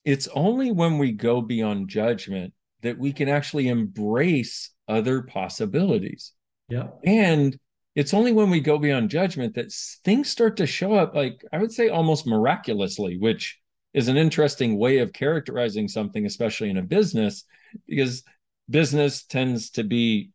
it's 0.04 0.28
only 0.28 0.70
when 0.70 0.98
we 0.98 1.12
go 1.12 1.40
beyond 1.40 1.88
judgment 1.88 2.54
that 2.82 2.98
we 2.98 3.12
can 3.12 3.28
actually 3.28 3.68
embrace 3.68 4.70
other 4.92 5.22
possibilities. 5.22 6.32
Yeah. 6.68 6.88
And 7.04 7.58
it's 7.94 8.14
only 8.14 8.32
when 8.32 8.50
we 8.50 8.60
go 8.60 8.78
beyond 8.78 9.10
judgment 9.10 9.54
that 9.54 9.72
things 10.04 10.30
start 10.30 10.56
to 10.58 10.66
show 10.66 10.94
up, 10.94 11.14
like 11.14 11.44
I 11.52 11.58
would 11.58 11.72
say 11.72 11.88
almost 11.88 12.26
miraculously, 12.26 13.18
which 13.18 13.58
is 13.92 14.08
an 14.08 14.16
interesting 14.16 14.78
way 14.78 14.98
of 14.98 15.12
characterizing 15.12 15.88
something, 15.88 16.24
especially 16.24 16.70
in 16.70 16.78
a 16.78 16.82
business, 16.82 17.44
because 17.86 18.22
business 18.70 19.24
tends 19.24 19.70
to 19.70 19.84
be 19.84 20.30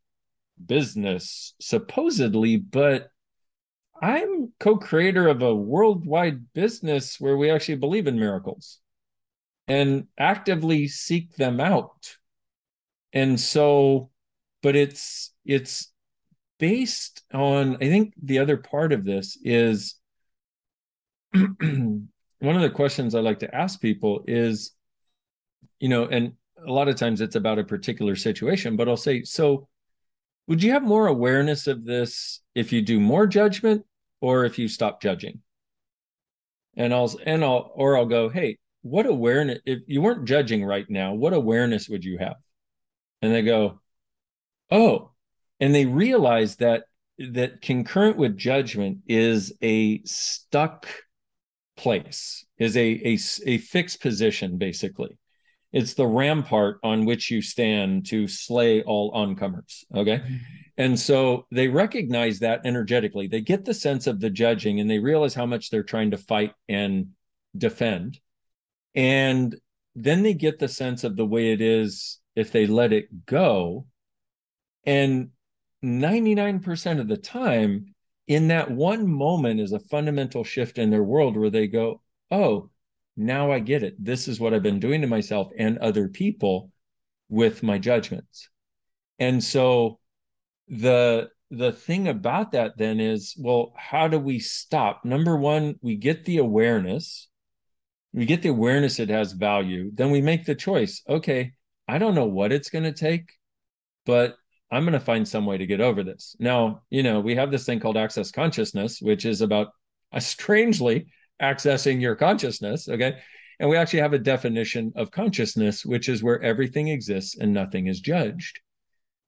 business 0.63 1.55
supposedly, 1.59 2.57
but 2.57 3.09
I'm 4.01 4.53
co 4.59 4.77
creator 4.77 5.27
of 5.27 5.41
a 5.41 5.55
worldwide 5.55 6.53
business 6.53 7.19
where 7.19 7.37
we 7.37 7.49
actually 7.49 7.77
believe 7.77 8.05
in 8.05 8.19
miracles 8.19 8.79
and 9.67 10.07
actively 10.19 10.87
seek 10.87 11.35
them 11.35 11.59
out. 11.59 12.15
And 13.13 13.39
so 13.39 14.11
but 14.63 14.75
it's 14.75 15.33
it's 15.45 15.91
based 16.59 17.23
on 17.33 17.75
i 17.75 17.87
think 17.89 18.13
the 18.21 18.39
other 18.39 18.57
part 18.57 18.91
of 18.91 19.05
this 19.05 19.37
is 19.43 19.95
one 21.33 22.09
of 22.41 22.61
the 22.61 22.69
questions 22.69 23.15
i 23.15 23.19
like 23.19 23.39
to 23.39 23.55
ask 23.55 23.79
people 23.79 24.23
is 24.27 24.71
you 25.79 25.89
know 25.89 26.05
and 26.05 26.33
a 26.65 26.71
lot 26.71 26.87
of 26.87 26.95
times 26.95 27.21
it's 27.21 27.35
about 27.35 27.59
a 27.59 27.63
particular 27.63 28.15
situation 28.15 28.75
but 28.75 28.87
i'll 28.87 28.97
say 28.97 29.23
so 29.23 29.67
would 30.47 30.63
you 30.63 30.71
have 30.71 30.83
more 30.83 31.07
awareness 31.07 31.67
of 31.67 31.83
this 31.83 32.41
if 32.55 32.71
you 32.71 32.81
do 32.81 32.99
more 32.99 33.27
judgment 33.27 33.85
or 34.21 34.45
if 34.45 34.57
you 34.57 34.67
stop 34.67 35.01
judging? 35.01 35.41
And 36.75 36.93
i'll 36.93 37.13
and 37.25 37.43
i'll 37.43 37.71
or 37.75 37.97
i'll 37.97 38.05
go 38.05 38.29
hey 38.29 38.57
what 38.81 39.05
awareness 39.05 39.59
if 39.65 39.79
you 39.87 40.01
weren't 40.01 40.25
judging 40.25 40.63
right 40.63 40.85
now 40.89 41.13
what 41.13 41.33
awareness 41.33 41.89
would 41.89 42.05
you 42.05 42.17
have? 42.19 42.35
And 43.21 43.33
they 43.33 43.41
go 43.41 43.81
oh 44.71 45.12
and 45.60 45.73
they 45.73 45.86
realize 45.86 46.58
that 46.58 46.84
that 47.17 47.62
concurrent 47.62 48.17
with 48.17 48.38
judgment 48.38 48.99
is 49.08 49.53
a 49.62 50.01
stuck 50.03 50.88
place 51.75 52.45
is 52.58 52.75
a, 52.75 53.01
a, 53.06 53.17
a 53.45 53.58
fixed 53.58 54.01
position 54.01 54.58
basically 54.58 55.17
it's 55.73 55.93
the 55.95 56.08
rampart 56.08 56.80
on 56.84 57.06
which 57.06 57.30
you 57.30 57.41
stand 57.41 58.06
to 58.06 58.27
slay 58.27 58.82
all 58.84 59.12
oncomers 59.12 59.84
okay 59.95 60.19
mm-hmm. 60.19 60.36
and 60.77 60.99
so 60.99 61.45
they 61.51 61.67
recognize 61.67 62.39
that 62.39 62.62
energetically 62.65 63.27
they 63.27 63.41
get 63.41 63.65
the 63.65 63.73
sense 63.73 64.08
of 64.08 64.19
the 64.19 64.30
judging 64.30 64.80
and 64.80 64.89
they 64.89 64.99
realize 64.99 65.34
how 65.34 65.45
much 65.45 65.69
they're 65.69 65.84
trying 65.84 66.12
to 66.12 66.17
fight 66.17 66.53
and 66.67 67.08
defend. 67.58 68.19
And 68.95 69.56
then 69.95 70.23
they 70.23 70.34
get 70.34 70.60
the 70.60 70.67
sense 70.67 71.03
of 71.03 71.15
the 71.15 71.25
way 71.25 71.51
it 71.51 71.62
is 71.62 72.19
if 72.36 72.51
they 72.51 72.67
let 72.67 72.93
it 72.93 73.25
go. 73.25 73.86
And 74.88 75.30
99% 75.84 77.00
of 77.00 77.08
the 77.08 77.17
time, 77.17 77.93
in 78.28 78.47
that 78.47 78.71
one 78.71 79.08
moment 79.08 79.60
is 79.60 79.71
a 79.71 79.80
fundamental 79.80 80.43
shift 80.43 80.80
in 80.80 80.89
their 80.89 81.04
world 81.04 81.38
where 81.38 81.52
they 81.52 81.67
go, 81.67 82.02
Oh, 82.32 82.71
now 83.15 83.52
I 83.52 83.60
get 83.60 83.84
it. 83.84 84.04
This 84.04 84.28
is 84.28 84.39
what 84.39 84.54
I've 84.54 84.63
been 84.63 84.80
doing 84.80 85.02
to 85.02 85.08
myself 85.08 85.50
and 85.58 85.78
other 85.78 86.08
people 86.08 86.71
with 87.30 87.63
my 87.63 87.78
judgments. 87.78 88.50
And 89.19 89.43
so 89.43 90.00
the 90.67 91.30
the 91.50 91.71
thing 91.71 92.08
about 92.08 92.52
that 92.52 92.78
then 92.78 93.00
is 93.00 93.34
well 93.39 93.73
how 93.78 94.08
do 94.08 94.19
we 94.19 94.38
stop 94.38 95.06
number 95.06 95.38
one 95.38 95.76
we 95.82 95.95
get 95.95 96.26
the 96.26 96.39
awareness 96.39 97.30
we 98.12 98.26
get 98.26 98.41
the 98.41 98.50
awareness 98.50 99.00
it 99.00 99.08
has 99.08 99.32
value 99.32 99.89
then 99.93 100.12
we 100.12 100.21
make 100.21 100.45
the 100.45 100.54
choice 100.54 101.02
okay 101.08 101.54
i 101.88 101.97
don't 101.97 102.15
know 102.15 102.26
what 102.26 102.52
it's 102.52 102.69
going 102.69 102.84
to 102.84 102.91
take 102.91 103.30
but 104.06 104.36
i'm 104.71 104.84
going 104.84 104.93
to 104.93 104.99
find 104.99 105.27
some 105.27 105.45
way 105.45 105.58
to 105.58 105.65
get 105.65 105.82
over 105.82 106.03
this 106.03 106.36
now 106.39 106.82
you 106.89 107.03
know 107.03 107.19
we 107.19 107.36
have 107.36 107.51
this 107.51 107.65
thing 107.65 107.80
called 107.80 107.97
access 107.97 108.32
consciousness 108.32 109.01
which 109.01 109.25
is 109.25 109.41
about 109.41 109.69
uh, 110.13 110.19
strangely 110.19 111.08
accessing 111.41 112.01
your 112.01 112.15
consciousness 112.15 112.88
okay 112.89 113.17
and 113.60 113.69
we 113.69 113.77
actually 113.77 113.99
have 113.99 114.13
a 114.13 114.19
definition 114.19 114.91
of 114.95 115.12
consciousness 115.12 115.86
which 115.86 116.10
is 116.10 116.23
where 116.23 116.41
everything 116.41 116.88
exists 116.89 117.38
and 117.38 117.53
nothing 117.53 117.88
is 117.88 117.99
judged 117.99 118.60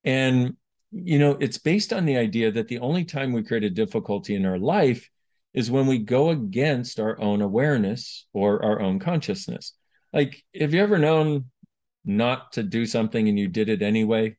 and 0.03 0.55
you 0.91 1.19
know, 1.19 1.37
it's 1.39 1.57
based 1.57 1.93
on 1.93 2.05
the 2.05 2.17
idea 2.17 2.51
that 2.51 2.67
the 2.67 2.79
only 2.79 3.05
time 3.05 3.31
we 3.31 3.43
create 3.43 3.63
a 3.63 3.69
difficulty 3.69 4.35
in 4.35 4.45
our 4.45 4.57
life 4.57 5.09
is 5.53 5.71
when 5.71 5.87
we 5.87 5.99
go 5.99 6.29
against 6.29 6.99
our 6.99 7.19
own 7.19 7.41
awareness 7.41 8.27
or 8.33 8.63
our 8.63 8.81
own 8.81 8.99
consciousness. 8.99 9.73
Like, 10.13 10.43
have 10.59 10.73
you 10.73 10.81
ever 10.81 10.97
known 10.97 11.45
not 12.05 12.53
to 12.53 12.63
do 12.63 12.85
something 12.85 13.27
and 13.27 13.37
you 13.37 13.47
did 13.47 13.69
it 13.69 13.81
anyway? 13.81 14.37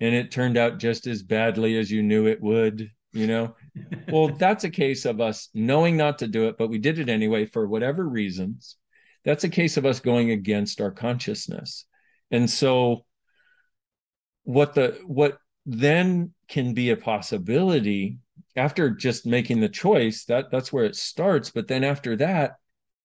And 0.00 0.14
it 0.14 0.30
turned 0.30 0.56
out 0.56 0.78
just 0.78 1.06
as 1.06 1.22
badly 1.22 1.76
as 1.76 1.90
you 1.90 2.02
knew 2.02 2.26
it 2.26 2.40
would, 2.40 2.90
you 3.12 3.26
know? 3.26 3.56
well, 4.08 4.28
that's 4.28 4.64
a 4.64 4.70
case 4.70 5.04
of 5.04 5.20
us 5.20 5.48
knowing 5.54 5.96
not 5.96 6.18
to 6.18 6.28
do 6.28 6.48
it, 6.48 6.56
but 6.56 6.68
we 6.68 6.78
did 6.78 6.98
it 6.98 7.08
anyway 7.08 7.46
for 7.46 7.66
whatever 7.66 8.08
reasons. 8.08 8.76
That's 9.24 9.44
a 9.44 9.48
case 9.48 9.76
of 9.76 9.84
us 9.84 10.00
going 10.00 10.30
against 10.30 10.80
our 10.80 10.90
consciousness. 10.90 11.84
And 12.30 12.48
so, 12.48 13.04
what 14.44 14.74
the 14.74 14.98
what 15.04 15.38
then 15.66 16.32
can 16.48 16.72
be 16.72 16.88
a 16.88 16.96
possibility 16.96 18.18
after 18.56 18.88
just 18.88 19.26
making 19.26 19.60
the 19.60 19.68
choice 19.68 20.24
that 20.24 20.50
that's 20.50 20.72
where 20.72 20.86
it 20.86 20.96
starts 20.96 21.50
but 21.50 21.68
then 21.68 21.84
after 21.84 22.16
that 22.16 22.52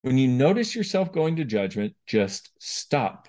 when 0.04 0.18
you 0.18 0.30
notice 0.30 0.74
yourself 0.74 1.12
going 1.12 1.36
to 1.36 1.44
judgment 1.44 1.94
just 2.08 2.52
stop 2.60 3.28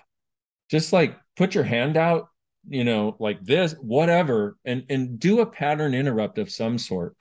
just 0.71 0.93
like 0.93 1.17
put 1.35 1.53
your 1.53 1.65
hand 1.65 1.97
out 1.97 2.29
you 2.67 2.83
know 2.83 3.15
like 3.19 3.43
this 3.43 3.73
whatever 3.73 4.57
and 4.65 4.83
and 4.89 5.19
do 5.19 5.41
a 5.41 5.45
pattern 5.45 5.93
interrupt 5.93 6.37
of 6.37 6.51
some 6.51 6.77
sort. 6.77 7.15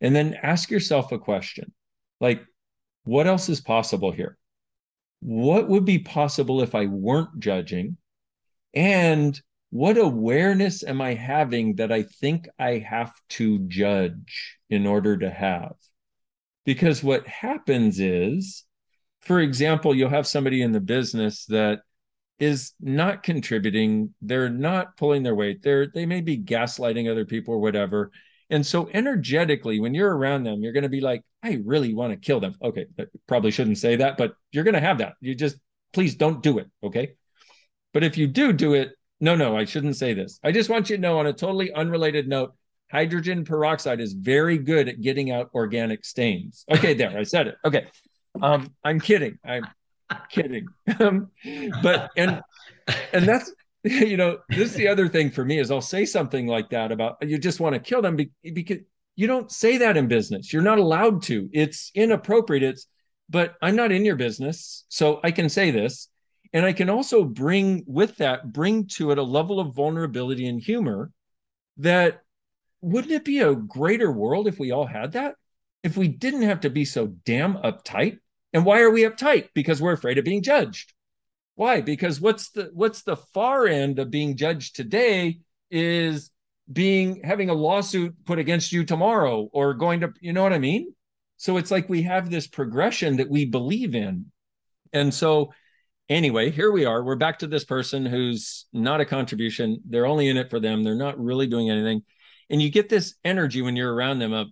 And 0.00 0.14
then 0.14 0.36
ask 0.42 0.70
yourself 0.70 1.12
a 1.12 1.18
question 1.18 1.72
like 2.20 2.44
what 3.04 3.26
else 3.26 3.48
is 3.48 3.60
possible 3.60 4.12
here? 4.12 4.38
What 5.20 5.68
would 5.68 5.84
be 5.84 5.98
possible 5.98 6.62
if 6.62 6.74
i 6.74 6.86
weren't 6.86 7.38
judging? 7.38 7.96
And 8.74 9.40
what 9.70 9.98
awareness 9.98 10.84
am 10.84 11.00
I 11.00 11.14
having 11.14 11.76
that 11.76 11.92
I 11.92 12.02
think 12.04 12.48
I 12.58 12.78
have 12.78 13.12
to 13.30 13.58
judge 13.68 14.58
in 14.70 14.86
order 14.86 15.16
to 15.16 15.30
have? 15.30 15.74
Because 16.64 17.02
what 17.02 17.26
happens 17.26 18.00
is, 18.00 18.64
for 19.20 19.40
example, 19.40 19.94
you'll 19.94 20.10
have 20.10 20.26
somebody 20.26 20.62
in 20.62 20.72
the 20.72 20.80
business 20.80 21.44
that 21.46 21.80
is 22.38 22.72
not 22.80 23.22
contributing, 23.22 24.14
they're 24.20 24.50
not 24.50 24.96
pulling 24.96 25.22
their 25.22 25.34
weight, 25.34 25.62
they're 25.62 25.86
they 25.86 26.06
may 26.06 26.20
be 26.20 26.38
gaslighting 26.38 27.10
other 27.10 27.24
people 27.24 27.54
or 27.54 27.60
whatever. 27.60 28.10
And 28.50 28.64
so 28.64 28.90
energetically, 28.92 29.80
when 29.80 29.94
you're 29.94 30.14
around 30.14 30.44
them, 30.44 30.62
you're 30.62 30.72
going 30.72 30.82
to 30.82 30.88
be 30.88 31.00
like, 31.00 31.22
I 31.42 31.60
really 31.64 31.94
want 31.94 32.12
to 32.12 32.16
kill 32.16 32.40
them. 32.40 32.54
Okay, 32.62 32.86
probably 33.26 33.50
shouldn't 33.50 33.78
say 33.78 33.96
that, 33.96 34.16
but 34.16 34.34
you're 34.52 34.64
going 34.64 34.74
to 34.74 34.80
have 34.80 34.98
that. 34.98 35.14
You 35.20 35.34
just 35.34 35.56
please 35.92 36.16
don't 36.16 36.42
do 36.42 36.58
it. 36.58 36.68
Okay. 36.82 37.14
But 37.92 38.04
if 38.04 38.18
you 38.18 38.26
do 38.26 38.52
do 38.52 38.74
it, 38.74 38.90
no, 39.20 39.36
no, 39.36 39.56
I 39.56 39.64
shouldn't 39.64 39.96
say 39.96 40.12
this. 40.12 40.40
I 40.42 40.52
just 40.52 40.68
want 40.68 40.90
you 40.90 40.96
to 40.96 41.02
know 41.02 41.18
on 41.18 41.26
a 41.26 41.32
totally 41.32 41.72
unrelated 41.72 42.28
note, 42.28 42.52
hydrogen 42.90 43.44
peroxide 43.44 44.00
is 44.00 44.12
very 44.12 44.58
good 44.58 44.88
at 44.88 45.00
getting 45.00 45.30
out 45.30 45.50
organic 45.54 46.04
stains. 46.04 46.64
Okay, 46.70 46.94
there, 46.94 47.16
I 47.16 47.22
said 47.22 47.46
it. 47.46 47.56
Okay. 47.64 47.86
Um, 48.42 48.74
I'm 48.82 49.00
kidding. 49.00 49.38
I'm 49.44 49.64
kidding. 50.30 50.66
Um, 50.98 51.30
but 51.82 52.10
and 52.16 52.42
and 53.12 53.26
that's 53.26 53.52
you 53.84 54.16
know, 54.16 54.38
this 54.48 54.70
is 54.70 54.74
the 54.74 54.88
other 54.88 55.08
thing 55.08 55.30
for 55.30 55.44
me 55.44 55.58
is 55.58 55.70
I'll 55.70 55.80
say 55.80 56.04
something 56.04 56.46
like 56.46 56.70
that 56.70 56.92
about 56.92 57.16
you 57.20 57.38
just 57.38 57.60
want 57.60 57.74
to 57.74 57.80
kill 57.80 58.02
them 58.02 58.16
because 58.42 58.78
you 59.16 59.26
don't 59.26 59.50
say 59.50 59.78
that 59.78 59.96
in 59.96 60.08
business. 60.08 60.52
You're 60.52 60.62
not 60.62 60.78
allowed 60.78 61.22
to. 61.24 61.48
It's 61.52 61.90
inappropriate. 61.94 62.62
It's 62.62 62.86
but 63.28 63.54
I'm 63.62 63.76
not 63.76 63.92
in 63.92 64.04
your 64.04 64.16
business, 64.16 64.84
so 64.88 65.20
I 65.24 65.30
can 65.30 65.48
say 65.48 65.70
this 65.70 66.08
and 66.54 66.64
I 66.64 66.72
can 66.72 66.88
also 66.88 67.24
bring 67.24 67.82
with 67.84 68.16
that, 68.18 68.52
bring 68.52 68.86
to 68.94 69.10
it 69.10 69.18
a 69.18 69.22
level 69.22 69.58
of 69.58 69.74
vulnerability 69.74 70.46
and 70.46 70.60
humor 70.60 71.10
that 71.78 72.22
wouldn't 72.80 73.12
it 73.12 73.24
be 73.24 73.40
a 73.40 73.56
greater 73.56 74.10
world 74.12 74.46
if 74.46 74.60
we 74.60 74.70
all 74.70 74.86
had 74.86 75.12
that? 75.12 75.34
If 75.82 75.96
we 75.96 76.06
didn't 76.06 76.42
have 76.42 76.60
to 76.60 76.70
be 76.70 76.84
so 76.84 77.08
damn 77.08 77.56
uptight. 77.56 78.18
And 78.54 78.64
why 78.64 78.80
are 78.80 78.90
we 78.90 79.02
uptight? 79.02 79.48
Because 79.52 79.82
we're 79.82 79.92
afraid 79.92 80.16
of 80.16 80.24
being 80.24 80.42
judged. 80.42 80.94
Why? 81.56 81.80
Because 81.80 82.20
what's 82.20 82.50
the 82.50 82.70
what's 82.72 83.02
the 83.02 83.16
far 83.16 83.66
end 83.66 83.98
of 83.98 84.10
being 84.10 84.36
judged 84.36 84.76
today 84.76 85.40
is 85.70 86.30
being 86.72 87.20
having 87.22 87.50
a 87.50 87.54
lawsuit 87.54 88.14
put 88.24 88.38
against 88.38 88.72
you 88.72 88.84
tomorrow 88.84 89.48
or 89.52 89.74
going 89.74 90.00
to 90.00 90.12
you 90.20 90.32
know 90.32 90.42
what 90.42 90.52
I 90.52 90.58
mean? 90.58 90.94
So 91.36 91.56
it's 91.56 91.70
like 91.70 91.88
we 91.88 92.02
have 92.02 92.30
this 92.30 92.46
progression 92.46 93.16
that 93.16 93.28
we 93.28 93.44
believe 93.44 93.94
in. 93.94 94.26
And 94.92 95.12
so 95.12 95.52
anyway, 96.08 96.50
here 96.50 96.70
we 96.70 96.84
are. 96.84 97.02
We're 97.02 97.16
back 97.16 97.40
to 97.40 97.48
this 97.48 97.64
person 97.64 98.06
who's 98.06 98.66
not 98.72 99.00
a 99.00 99.04
contribution. 99.04 99.80
They're 99.84 100.06
only 100.06 100.28
in 100.28 100.36
it 100.36 100.48
for 100.48 100.60
them. 100.60 100.84
They're 100.84 100.94
not 100.94 101.18
really 101.18 101.48
doing 101.48 101.70
anything. 101.70 102.02
And 102.50 102.62
you 102.62 102.70
get 102.70 102.88
this 102.88 103.16
energy 103.24 103.62
when 103.62 103.74
you're 103.74 103.92
around 103.92 104.20
them 104.20 104.32
of, 104.32 104.48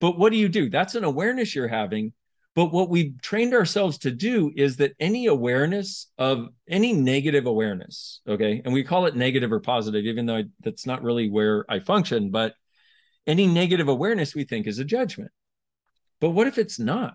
but 0.00 0.18
what 0.18 0.32
do 0.32 0.38
you 0.38 0.48
do? 0.48 0.70
That's 0.70 0.94
an 0.94 1.04
awareness 1.04 1.54
you're 1.54 1.68
having. 1.68 2.12
But 2.56 2.72
what 2.72 2.90
we've 2.90 3.20
trained 3.22 3.54
ourselves 3.54 3.98
to 3.98 4.10
do 4.10 4.52
is 4.56 4.78
that 4.78 4.94
any 4.98 5.26
awareness 5.26 6.10
of 6.18 6.48
any 6.68 6.92
negative 6.92 7.46
awareness, 7.46 8.20
okay, 8.26 8.60
and 8.64 8.74
we 8.74 8.82
call 8.82 9.06
it 9.06 9.14
negative 9.14 9.52
or 9.52 9.60
positive, 9.60 10.04
even 10.04 10.26
though 10.26 10.42
that's 10.60 10.84
not 10.84 11.04
really 11.04 11.30
where 11.30 11.64
I 11.68 11.78
function, 11.78 12.30
but 12.30 12.54
any 13.26 13.46
negative 13.46 13.88
awareness 13.88 14.34
we 14.34 14.44
think 14.44 14.66
is 14.66 14.80
a 14.80 14.84
judgment. 14.84 15.30
But 16.20 16.30
what 16.30 16.48
if 16.48 16.58
it's 16.58 16.78
not? 16.78 17.14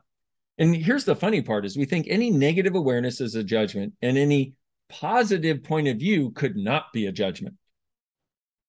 And 0.58 0.74
here's 0.74 1.04
the 1.04 1.15
funny 1.15 1.41
part 1.41 1.65
is 1.65 1.78
we 1.78 1.86
think 1.86 2.08
any 2.10 2.32
negative 2.32 2.76
awareness 2.76 3.19
is 3.19 3.36
a 3.36 3.43
judgment 3.43 3.93
and 4.02 4.17
any 4.17 4.54
positive 4.88 5.63
point 5.63 5.89
of 5.89 5.98
view 5.98 6.32
could 6.32 6.56
not 6.56 6.93
be 6.93 7.08
a 7.08 7.12
judgment. 7.12 7.56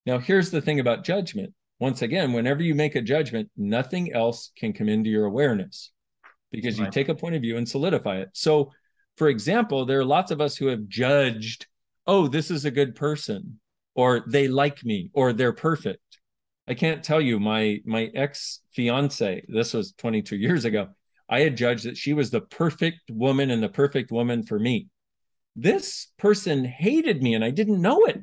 Now, 0.05 0.19
here's 0.19 0.51
the 0.51 0.61
thing 0.61 0.79
about 0.79 1.05
judgment. 1.05 1.53
Once 1.79 2.01
again, 2.01 2.33
whenever 2.33 2.63
you 2.63 2.73
make 2.73 2.95
a 2.95 3.01
judgment, 3.01 3.49
nothing 3.55 4.11
else 4.13 4.51
can 4.57 4.73
come 4.73 4.89
into 4.89 5.09
your 5.09 5.25
awareness 5.25 5.91
because 6.51 6.79
right. 6.79 6.85
you 6.85 6.91
take 6.91 7.09
a 7.09 7.15
point 7.15 7.35
of 7.35 7.41
view 7.41 7.57
and 7.57 7.67
solidify 7.67 8.17
it. 8.17 8.29
So, 8.33 8.71
for 9.15 9.29
example, 9.29 9.85
there 9.85 9.99
are 9.99 10.05
lots 10.05 10.31
of 10.31 10.41
us 10.41 10.55
who 10.55 10.67
have 10.67 10.87
judged, 10.87 11.67
oh, 12.07 12.27
this 12.27 12.49
is 12.49 12.65
a 12.65 12.71
good 12.71 12.95
person, 12.95 13.59
or 13.95 14.23
they 14.27 14.47
like 14.47 14.83
me, 14.83 15.11
or 15.13 15.33
they're 15.33 15.53
perfect. 15.53 16.01
I 16.67 16.73
can't 16.73 17.03
tell 17.03 17.21
you 17.21 17.39
my 17.39 17.79
my 17.85 18.09
ex 18.13 18.61
fiance. 18.73 19.45
This 19.47 19.73
was 19.73 19.93
22 19.93 20.35
years 20.35 20.65
ago. 20.65 20.89
I 21.29 21.41
had 21.41 21.57
judged 21.57 21.85
that 21.85 21.97
she 21.97 22.13
was 22.13 22.29
the 22.29 22.41
perfect 22.41 23.09
woman 23.09 23.51
and 23.51 23.61
the 23.61 23.69
perfect 23.69 24.11
woman 24.11 24.43
for 24.43 24.59
me. 24.59 24.87
This 25.55 26.07
person 26.17 26.63
hated 26.63 27.23
me 27.23 27.33
and 27.33 27.43
I 27.43 27.49
didn't 27.49 27.81
know 27.81 28.05
it. 28.05 28.21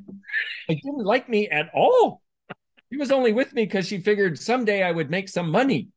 I 0.69 0.73
didn't 0.73 1.03
like 1.03 1.27
me 1.27 1.49
at 1.49 1.69
all. 1.73 2.21
She 2.91 2.97
was 2.97 3.11
only 3.11 3.33
with 3.33 3.53
me 3.53 3.65
because 3.65 3.87
she 3.87 3.99
figured 3.99 4.39
someday 4.39 4.83
I 4.83 4.91
would 4.91 5.09
make 5.09 5.29
some 5.29 5.49
money. 5.49 5.89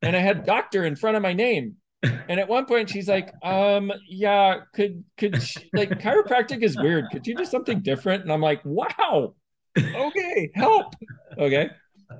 And 0.00 0.16
I 0.16 0.20
had 0.20 0.46
doctor 0.46 0.84
in 0.84 0.96
front 0.96 1.16
of 1.16 1.22
my 1.22 1.32
name. 1.32 1.76
And 2.02 2.40
at 2.40 2.48
one 2.48 2.66
point 2.66 2.90
she's 2.90 3.08
like, 3.08 3.32
um, 3.44 3.92
yeah, 4.08 4.62
could 4.74 5.04
could 5.16 5.40
she, 5.40 5.70
like 5.72 5.90
chiropractic 6.00 6.62
is 6.62 6.76
weird. 6.76 7.06
Could 7.12 7.26
you 7.28 7.36
do 7.36 7.44
something 7.44 7.80
different? 7.80 8.24
And 8.24 8.32
I'm 8.32 8.40
like, 8.40 8.60
wow, 8.64 9.34
okay, 9.78 10.50
help. 10.54 10.94
Okay. 11.38 11.70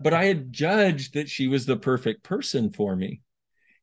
But 0.00 0.14
I 0.14 0.26
had 0.26 0.52
judged 0.52 1.14
that 1.14 1.28
she 1.28 1.48
was 1.48 1.66
the 1.66 1.76
perfect 1.76 2.22
person 2.22 2.72
for 2.72 2.94
me. 2.94 3.22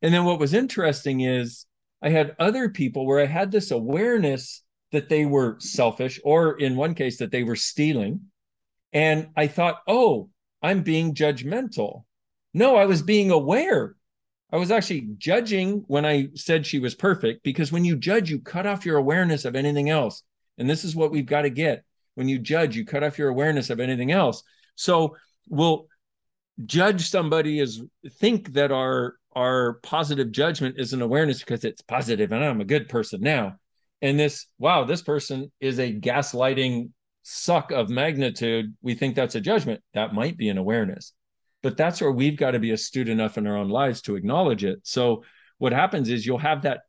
And 0.01 0.13
then 0.13 0.23
what 0.23 0.39
was 0.39 0.53
interesting 0.53 1.21
is 1.21 1.65
I 2.01 2.09
had 2.09 2.35
other 2.39 2.69
people 2.69 3.05
where 3.05 3.19
I 3.19 3.25
had 3.25 3.51
this 3.51 3.71
awareness 3.71 4.63
that 4.91 5.09
they 5.09 5.25
were 5.25 5.57
selfish, 5.59 6.19
or 6.23 6.57
in 6.57 6.75
one 6.75 6.95
case, 6.95 7.17
that 7.17 7.31
they 7.31 7.43
were 7.43 7.55
stealing. 7.55 8.21
And 8.93 9.29
I 9.35 9.47
thought, 9.47 9.79
oh, 9.87 10.29
I'm 10.61 10.83
being 10.83 11.13
judgmental. 11.13 12.03
No, 12.53 12.75
I 12.75 12.85
was 12.85 13.01
being 13.01 13.31
aware. 13.31 13.95
I 14.51 14.57
was 14.57 14.71
actually 14.71 15.09
judging 15.17 15.83
when 15.87 16.05
I 16.05 16.29
said 16.33 16.65
she 16.65 16.79
was 16.79 16.95
perfect 16.95 17.43
because 17.43 17.71
when 17.71 17.85
you 17.85 17.95
judge, 17.95 18.31
you 18.31 18.39
cut 18.39 18.65
off 18.65 18.85
your 18.85 18.97
awareness 18.97 19.45
of 19.45 19.55
anything 19.55 19.89
else. 19.89 20.23
And 20.57 20.69
this 20.69 20.83
is 20.83 20.95
what 20.95 21.11
we've 21.11 21.25
got 21.25 21.43
to 21.43 21.49
get. 21.49 21.83
When 22.15 22.27
you 22.27 22.39
judge, 22.39 22.75
you 22.75 22.85
cut 22.85 23.03
off 23.03 23.19
your 23.19 23.29
awareness 23.29 23.69
of 23.69 23.79
anything 23.79 24.11
else. 24.11 24.43
So 24.75 25.15
we'll 25.47 25.85
judge 26.65 27.09
somebody 27.09 27.59
as 27.59 27.81
think 28.17 28.53
that 28.53 28.71
our 28.71 29.15
our 29.35 29.73
positive 29.83 30.31
judgment 30.31 30.75
is 30.79 30.91
an 30.91 31.01
awareness 31.01 31.39
because 31.39 31.63
it's 31.63 31.81
positive 31.81 32.31
and 32.31 32.43
I'm 32.43 32.61
a 32.61 32.65
good 32.65 32.89
person 32.89 33.21
now. 33.21 33.57
And 34.01 34.19
this, 34.19 34.47
wow, 34.57 34.85
this 34.85 35.01
person 35.01 35.51
is 35.59 35.79
a 35.79 35.93
gaslighting 35.93 36.89
suck 37.31 37.71
of 37.71 37.89
magnitude. 37.89 38.75
We 38.81 38.95
think 38.95 39.15
that's 39.15 39.35
a 39.35 39.41
judgment. 39.41 39.81
That 39.93 40.15
might 40.15 40.35
be 40.35 40.49
an 40.49 40.57
awareness. 40.57 41.13
But 41.61 41.77
that's 41.77 42.01
where 42.01 42.11
we've 42.11 42.37
got 42.37 42.51
to 42.51 42.59
be 42.59 42.71
astute 42.71 43.07
enough 43.07 43.37
in 43.37 43.45
our 43.45 43.55
own 43.55 43.69
lives 43.69 44.01
to 44.03 44.15
acknowledge 44.15 44.63
it. 44.63 44.79
So 44.83 45.23
what 45.59 45.71
happens 45.71 46.09
is 46.09 46.25
you'll 46.25 46.39
have 46.39 46.63
that 46.63 46.81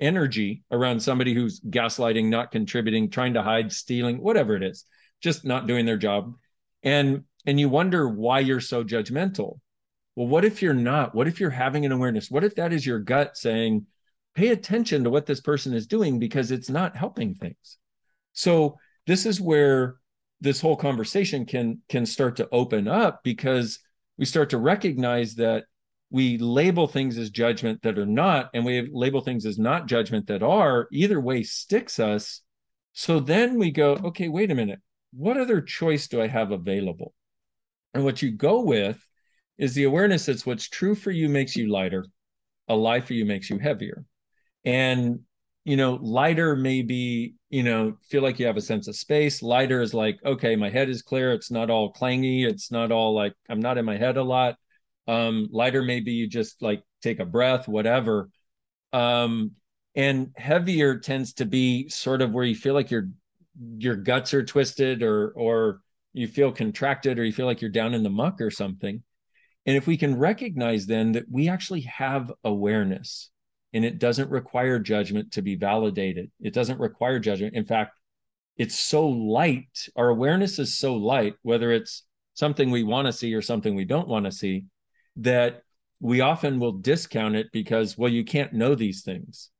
energy 0.00 0.64
around 0.70 1.00
somebody 1.00 1.32
who's 1.32 1.60
gaslighting, 1.60 2.26
not 2.28 2.50
contributing, 2.50 3.08
trying 3.08 3.34
to 3.34 3.42
hide, 3.42 3.72
stealing, 3.72 4.20
whatever 4.20 4.54
it 4.54 4.62
is, 4.62 4.84
just 5.22 5.46
not 5.46 5.66
doing 5.66 5.86
their 5.86 5.96
job. 5.96 6.34
And 6.82 7.24
and 7.46 7.58
you 7.58 7.70
wonder 7.70 8.06
why 8.06 8.40
you're 8.40 8.60
so 8.60 8.84
judgmental. 8.84 9.60
Well, 10.14 10.26
what 10.26 10.44
if 10.44 10.60
you're 10.60 10.74
not? 10.74 11.14
What 11.14 11.26
if 11.26 11.40
you're 11.40 11.48
having 11.48 11.86
an 11.86 11.92
awareness? 11.92 12.30
What 12.30 12.44
if 12.44 12.56
that 12.56 12.74
is 12.74 12.84
your 12.84 12.98
gut 12.98 13.38
saying, 13.38 13.86
pay 14.34 14.48
attention 14.48 15.04
to 15.04 15.10
what 15.10 15.24
this 15.24 15.40
person 15.40 15.72
is 15.72 15.86
doing 15.86 16.18
because 16.18 16.50
it's 16.50 16.68
not 16.68 16.96
helping 16.96 17.34
things? 17.34 17.78
So 18.34 18.76
this 19.10 19.26
is 19.26 19.40
where 19.40 19.96
this 20.40 20.60
whole 20.60 20.76
conversation 20.76 21.44
can 21.44 21.80
can 21.88 22.06
start 22.06 22.36
to 22.36 22.48
open 22.52 22.86
up 22.86 23.24
because 23.24 23.80
we 24.16 24.24
start 24.24 24.50
to 24.50 24.58
recognize 24.58 25.34
that 25.34 25.64
we 26.10 26.38
label 26.38 26.86
things 26.86 27.18
as 27.18 27.30
judgment 27.30 27.82
that 27.82 27.98
are 27.98 28.06
not 28.06 28.50
and 28.54 28.64
we 28.64 28.88
label 28.92 29.20
things 29.20 29.46
as 29.46 29.58
not 29.58 29.86
judgment 29.88 30.28
that 30.28 30.44
are. 30.44 30.86
Either 30.92 31.20
way 31.20 31.42
sticks 31.42 31.98
us. 31.98 32.42
So 32.92 33.18
then 33.18 33.58
we 33.58 33.72
go 33.72 33.98
okay 34.04 34.28
wait 34.28 34.52
a 34.52 34.54
minute. 34.54 34.78
What 35.12 35.36
other 35.36 35.60
choice 35.60 36.06
do 36.06 36.22
i 36.22 36.28
have 36.28 36.52
available? 36.52 37.12
And 37.94 38.04
what 38.04 38.22
you 38.22 38.30
go 38.30 38.62
with 38.62 39.04
is 39.58 39.74
the 39.74 39.84
awareness 39.84 40.26
that 40.26 40.46
what's 40.46 40.68
true 40.68 40.94
for 40.94 41.10
you 41.10 41.28
makes 41.28 41.56
you 41.56 41.68
lighter, 41.68 42.06
a 42.68 42.76
lie 42.76 43.00
for 43.00 43.14
you 43.14 43.24
makes 43.24 43.50
you 43.50 43.58
heavier. 43.58 44.04
And, 44.64 45.20
you 45.64 45.76
know, 45.76 45.98
lighter 46.00 46.56
may 46.56 46.82
be, 46.82 47.34
you 47.50 47.62
know, 47.62 47.96
feel 48.08 48.22
like 48.22 48.38
you 48.38 48.46
have 48.46 48.56
a 48.56 48.62
sense 48.62 48.88
of 48.88 48.96
space. 48.96 49.42
Lighter 49.42 49.82
is 49.82 49.92
like, 49.92 50.18
okay, 50.24 50.56
my 50.56 50.70
head 50.70 50.88
is 50.88 51.02
clear. 51.02 51.32
It's 51.32 51.50
not 51.50 51.70
all 51.70 51.92
clangy. 51.92 52.44
It's 52.44 52.70
not 52.70 52.90
all 52.90 53.14
like 53.14 53.34
I'm 53.48 53.60
not 53.60 53.78
in 53.78 53.84
my 53.84 53.96
head 53.96 54.16
a 54.16 54.22
lot. 54.22 54.56
Um, 55.06 55.48
lighter 55.50 55.82
maybe 55.82 56.12
you 56.12 56.28
just 56.28 56.62
like 56.62 56.82
take 57.02 57.20
a 57.20 57.24
breath, 57.24 57.68
whatever. 57.68 58.30
Um, 58.92 59.52
and 59.94 60.32
heavier 60.36 60.98
tends 60.98 61.34
to 61.34 61.44
be 61.44 61.88
sort 61.88 62.22
of 62.22 62.32
where 62.32 62.44
you 62.44 62.54
feel 62.54 62.74
like 62.74 62.90
your 62.90 63.10
your 63.76 63.96
guts 63.96 64.32
are 64.32 64.44
twisted 64.44 65.02
or 65.02 65.30
or 65.30 65.80
you 66.12 66.26
feel 66.26 66.52
contracted 66.52 67.18
or 67.18 67.24
you 67.24 67.32
feel 67.32 67.46
like 67.46 67.60
you're 67.60 67.70
down 67.70 67.92
in 67.94 68.02
the 68.02 68.10
muck 68.10 68.40
or 68.40 68.50
something. 68.50 69.02
And 69.66 69.76
if 69.76 69.86
we 69.86 69.98
can 69.98 70.18
recognize 70.18 70.86
then 70.86 71.12
that 71.12 71.30
we 71.30 71.48
actually 71.48 71.82
have 71.82 72.32
awareness 72.44 73.30
and 73.72 73.84
it 73.84 73.98
doesn't 73.98 74.30
require 74.30 74.78
judgment 74.78 75.32
to 75.32 75.42
be 75.42 75.54
validated, 75.54 76.30
it 76.40 76.54
doesn't 76.54 76.80
require 76.80 77.18
judgment. 77.18 77.54
In 77.54 77.64
fact, 77.64 77.98
it's 78.56 78.78
so 78.78 79.08
light, 79.08 79.88
our 79.96 80.08
awareness 80.08 80.58
is 80.58 80.76
so 80.76 80.94
light, 80.94 81.34
whether 81.42 81.72
it's 81.72 82.04
something 82.34 82.70
we 82.70 82.82
want 82.82 83.06
to 83.06 83.12
see 83.12 83.34
or 83.34 83.42
something 83.42 83.74
we 83.74 83.84
don't 83.84 84.08
want 84.08 84.26
to 84.26 84.32
see, 84.32 84.64
that 85.16 85.62
we 86.00 86.20
often 86.20 86.58
will 86.58 86.72
discount 86.72 87.36
it 87.36 87.46
because, 87.52 87.96
well, 87.96 88.10
you 88.10 88.24
can't 88.24 88.52
know 88.52 88.74
these 88.74 89.02
things. 89.02 89.50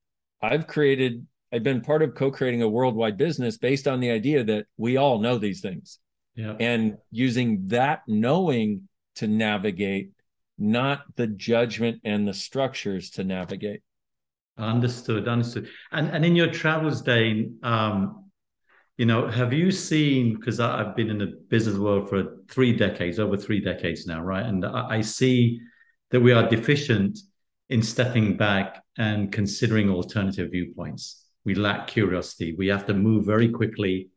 I've 0.43 0.67
created, 0.67 1.27
I've 1.53 1.63
been 1.63 1.83
part 1.83 2.03
of 2.03 2.15
co 2.15 2.31
creating 2.31 2.63
a 2.63 2.69
worldwide 2.69 3.17
business 3.17 3.59
based 3.59 3.87
on 3.87 4.01
the 4.01 4.11
idea 4.11 4.45
that 4.45 4.67
we 4.77 4.97
all 4.97 5.19
know 5.19 5.39
these 5.39 5.61
things 5.61 5.99
yeah. 6.35 6.57
and 6.59 6.97
using 7.11 7.67
that 7.69 8.03
knowing 8.07 8.89
to 9.17 9.27
navigate 9.27 10.11
not 10.59 11.03
the 11.17 11.27
judgment 11.27 12.01
and 12.05 12.27
the 12.27 12.35
structures 12.35 13.11
to 13.11 13.25
navigate 13.25 13.83
understood 14.61 15.29
understood. 15.29 15.69
And 15.93 16.09
and 16.11 16.25
in 16.25 16.37
your 16.37 16.51
travels 16.51 17.03
Dain 17.03 17.59
um 17.63 18.31
you 18.97 19.07
know 19.07 19.29
have 19.29 19.53
you 19.53 19.71
seen 19.71 20.37
because 20.37 20.61
i've 20.61 20.95
been 20.95 21.09
in 21.09 21.17
the 21.17 21.33
business 21.49 21.79
world 21.79 22.09
for 22.11 22.37
three 22.51 22.77
decades 22.77 23.19
over 23.19 23.37
three 23.37 23.61
decades 23.61 24.07
now 24.07 24.21
right? 24.23 24.45
And 24.45 24.65
I, 24.65 24.99
I 24.99 25.01
see 25.01 25.61
that 26.11 26.21
we 26.21 26.33
are 26.33 26.49
deficient 26.49 27.19
in 27.69 27.83
stepping 27.83 28.37
back 28.37 28.83
and 28.99 29.33
considering 29.33 29.89
alternative 29.91 30.51
viewpoints. 30.51 31.25
We 31.45 31.55
lack 31.55 31.87
curiosity. 31.87 32.55
We 32.59 32.67
have 32.67 32.85
to 32.87 32.95
move 32.95 33.25
very 33.25 33.49
quickly 33.49 34.11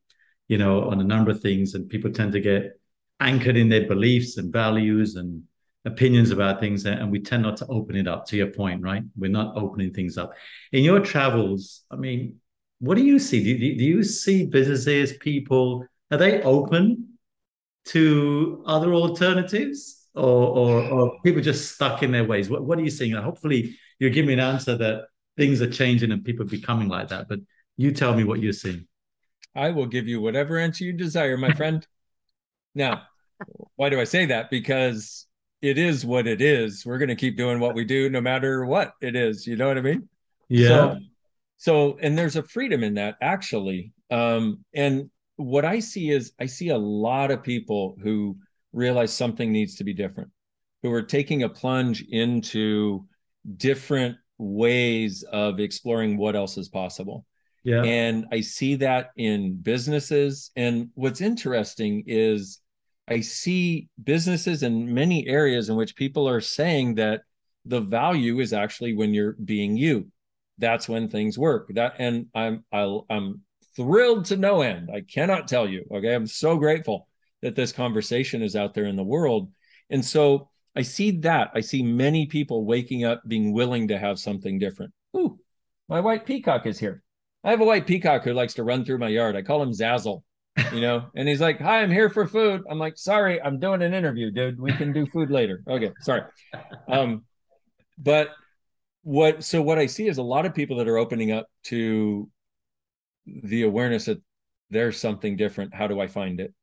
you 0.48 0.58
know, 0.58 0.84
on 0.84 1.00
a 1.00 1.04
number 1.04 1.32
of 1.32 1.42
things, 1.42 1.74
and 1.74 1.90
people 1.90 2.12
tend 2.12 2.34
to 2.34 2.40
get 2.40 2.80
anchored 3.20 3.58
in 3.58 3.70
their 3.70 3.88
beliefs 3.88 4.38
and 4.38 4.52
values 4.52 5.16
and 5.16 5.44
opinions 5.86 6.32
about 6.32 6.60
things, 6.60 6.86
and 6.86 7.12
we 7.12 7.20
tend 7.20 7.44
not 7.44 7.58
to 7.58 7.68
open 7.68 7.96
it 7.96 8.08
up. 8.08 8.26
To 8.28 8.38
your 8.38 8.48
point, 8.48 8.82
right? 8.82 9.04
We're 9.18 9.32
not 9.32 9.58
opening 9.58 9.94
things 9.94 10.18
up. 10.18 10.34
In 10.72 10.84
your 10.84 11.00
travels, 11.00 11.84
I 11.92 11.96
mean, 11.98 12.38
what 12.80 12.96
do 12.96 13.04
you 13.04 13.20
see? 13.20 13.44
Do, 13.44 13.58
do, 13.58 13.78
do 13.78 13.84
you 13.84 14.04
see 14.04 14.46
businesses, 14.46 15.14
people, 15.18 15.86
are 16.12 16.18
they 16.18 16.42
open 16.42 17.18
to 17.86 18.64
other 18.66 18.94
alternatives? 18.94 20.00
Or, 20.16 20.22
or, 20.24 20.84
or 20.84 21.20
people 21.24 21.42
just 21.42 21.74
stuck 21.74 22.04
in 22.04 22.12
their 22.12 22.24
ways? 22.24 22.48
What, 22.48 22.64
what 22.64 22.78
are 22.78 22.84
you 22.84 22.92
seeing? 22.92 23.14
Hopefully, 23.14 23.76
you 23.98 24.12
give 24.12 24.28
me 24.28 24.34
an 24.34 24.40
answer 24.40 24.78
that 24.78 25.06
things 25.38 25.60
are 25.60 25.70
changing 25.70 26.12
and 26.12 26.24
people 26.24 26.46
are 26.46 26.50
becoming 26.50 26.88
like 26.88 27.08
that. 27.08 27.28
But 27.28 27.40
you 27.78 27.92
tell 27.92 28.14
me 28.14 28.24
what 28.24 28.40
you're 28.40 28.54
seeing. 28.54 28.88
I 29.56 29.72
will 29.72 29.88
give 29.88 30.08
you 30.08 30.22
whatever 30.22 30.60
answer 30.60 30.84
you 30.84 30.94
desire, 30.94 31.38
my 31.38 31.54
friend. 31.54 31.86
now, 32.76 33.04
why 33.76 33.90
do 33.90 34.00
I 34.00 34.04
say 34.04 34.28
that? 34.28 34.50
Because 34.50 35.26
it 35.64 35.78
is 35.78 36.06
what 36.06 36.28
it 36.28 36.42
is. 36.42 36.86
We're 36.86 36.98
going 36.98 37.08
to 37.08 37.16
keep 37.16 37.38
doing 37.38 37.62
what 37.62 37.74
we 37.74 37.86
do 37.86 38.10
no 38.10 38.20
matter 38.20 38.66
what 38.66 38.92
it 39.00 39.16
is. 39.16 39.48
You 39.48 39.56
know 39.56 39.70
what 39.70 39.78
I 39.78 39.82
mean? 39.82 40.10
Yeah. 40.50 40.68
So, 40.68 40.98
so 41.58 41.98
and 42.02 42.18
there's 42.18 42.36
a 42.36 42.44
freedom 42.44 42.84
in 42.84 42.96
that 42.96 43.16
actually. 43.22 43.94
Um, 44.12 44.66
and 44.76 45.10
what 45.38 45.64
I 45.64 45.80
see 45.80 46.12
is 46.12 46.34
I 46.38 46.48
see 46.48 46.70
a 46.70 46.78
lot 46.78 47.32
of 47.32 47.44
people 47.44 47.96
who 48.04 48.38
realize 48.74 49.14
something 49.14 49.54
needs 49.54 49.76
to 49.76 49.86
be 49.86 49.94
different, 49.94 50.32
who 50.84 50.92
are 50.92 51.02
taking 51.02 51.44
a 51.44 51.50
plunge 51.50 52.04
into 52.10 53.06
different 53.56 54.18
ways 54.38 55.24
of 55.24 55.62
exploring 55.62 56.18
what 56.18 56.36
else 56.36 56.58
is 56.58 56.68
possible. 56.68 57.26
Yeah. 57.64 57.84
And 57.84 58.26
I 58.34 58.42
see 58.42 58.76
that 58.76 59.12
in 59.16 59.56
businesses. 59.56 60.52
And 60.58 60.90
what's 60.96 61.22
interesting 61.22 62.04
is 62.06 62.60
I 63.08 63.20
see 63.20 63.90
businesses 64.02 64.64
in 64.64 64.94
many 64.94 65.28
areas 65.28 65.70
in 65.70 65.76
which 65.76 65.96
people 65.96 66.28
are 66.28 66.42
saying 66.42 66.96
that 66.96 67.22
the 67.66 67.82
value 67.82 68.40
is 68.40 68.54
actually 68.54 68.94
when 68.94 69.14
you're 69.14 69.34
being 69.34 69.76
you. 69.76 70.08
That's 70.58 70.88
when 70.88 71.10
things 71.10 71.38
work. 71.38 71.70
That 71.74 71.96
and 72.00 72.28
I'm 72.34 72.64
I'll, 72.72 73.06
I'm 73.10 73.42
thrilled 73.76 74.26
to 74.26 74.38
no 74.38 74.62
end. 74.62 74.90
I 74.94 75.02
cannot 75.02 75.48
tell 75.48 75.68
you. 75.68 75.86
Okay, 75.92 76.14
I'm 76.14 76.28
so 76.28 76.58
grateful 76.58 77.08
that 77.42 77.56
this 77.56 77.72
conversation 77.72 78.42
is 78.42 78.56
out 78.56 78.74
there 78.74 78.86
in 78.86 78.96
the 78.96 79.04
world. 79.04 79.52
And 79.90 80.04
so 80.04 80.50
I 80.76 80.82
see 80.82 81.12
that. 81.20 81.52
I 81.54 81.62
see 81.62 81.84
many 81.84 82.26
people 82.28 82.66
waking 82.66 83.04
up 83.04 83.22
being 83.28 83.54
willing 83.54 83.90
to 83.90 84.00
have 84.00 84.20
something 84.20 84.60
different. 84.60 84.94
Ooh, 85.16 85.40
my 85.90 86.00
white 86.00 86.26
peacock 86.26 86.66
is 86.66 86.80
here. 86.80 87.04
I 87.44 87.52
have 87.52 87.62
a 87.62 87.66
white 87.66 87.86
peacock 87.86 88.24
who 88.24 88.34
likes 88.34 88.54
to 88.56 88.64
run 88.64 88.86
through 88.86 89.00
my 89.00 89.10
yard. 89.10 89.36
I 89.36 89.42
call 89.42 89.62
him 89.62 89.72
Zazzle, 89.72 90.24
you 90.72 90.82
know, 90.82 91.06
and 91.16 91.28
he's 91.28 91.42
like, 91.42 91.60
Hi, 91.60 91.82
I'm 91.82 91.92
here 91.92 92.10
for 92.10 92.28
food. 92.28 92.62
I'm 92.70 92.80
like, 92.80 92.98
Sorry, 92.98 93.42
I'm 93.42 93.60
doing 93.60 93.82
an 93.82 93.94
interview, 93.94 94.32
dude. 94.32 94.60
We 94.60 94.74
can 94.74 94.94
do 94.94 95.06
food 95.08 95.32
later. 95.32 95.64
Okay, 95.68 95.92
sorry. 96.02 96.24
Um, 96.88 97.24
but 97.98 98.30
what 99.04 99.44
so 99.44 99.62
what 99.62 99.78
I 99.78 99.86
see 99.86 100.08
is 100.08 100.18
a 100.18 100.24
lot 100.24 100.46
of 100.46 100.54
people 100.54 100.78
that 100.78 100.88
are 100.88 100.98
opening 100.98 101.32
up 101.32 101.48
to 101.66 102.30
the 103.26 103.64
awareness 103.64 104.06
that 104.06 104.22
there's 104.70 104.98
something 104.98 105.36
different. 105.36 105.74
How 105.74 105.88
do 105.88 106.00
I 106.00 106.08
find 106.08 106.40
it? 106.40 106.54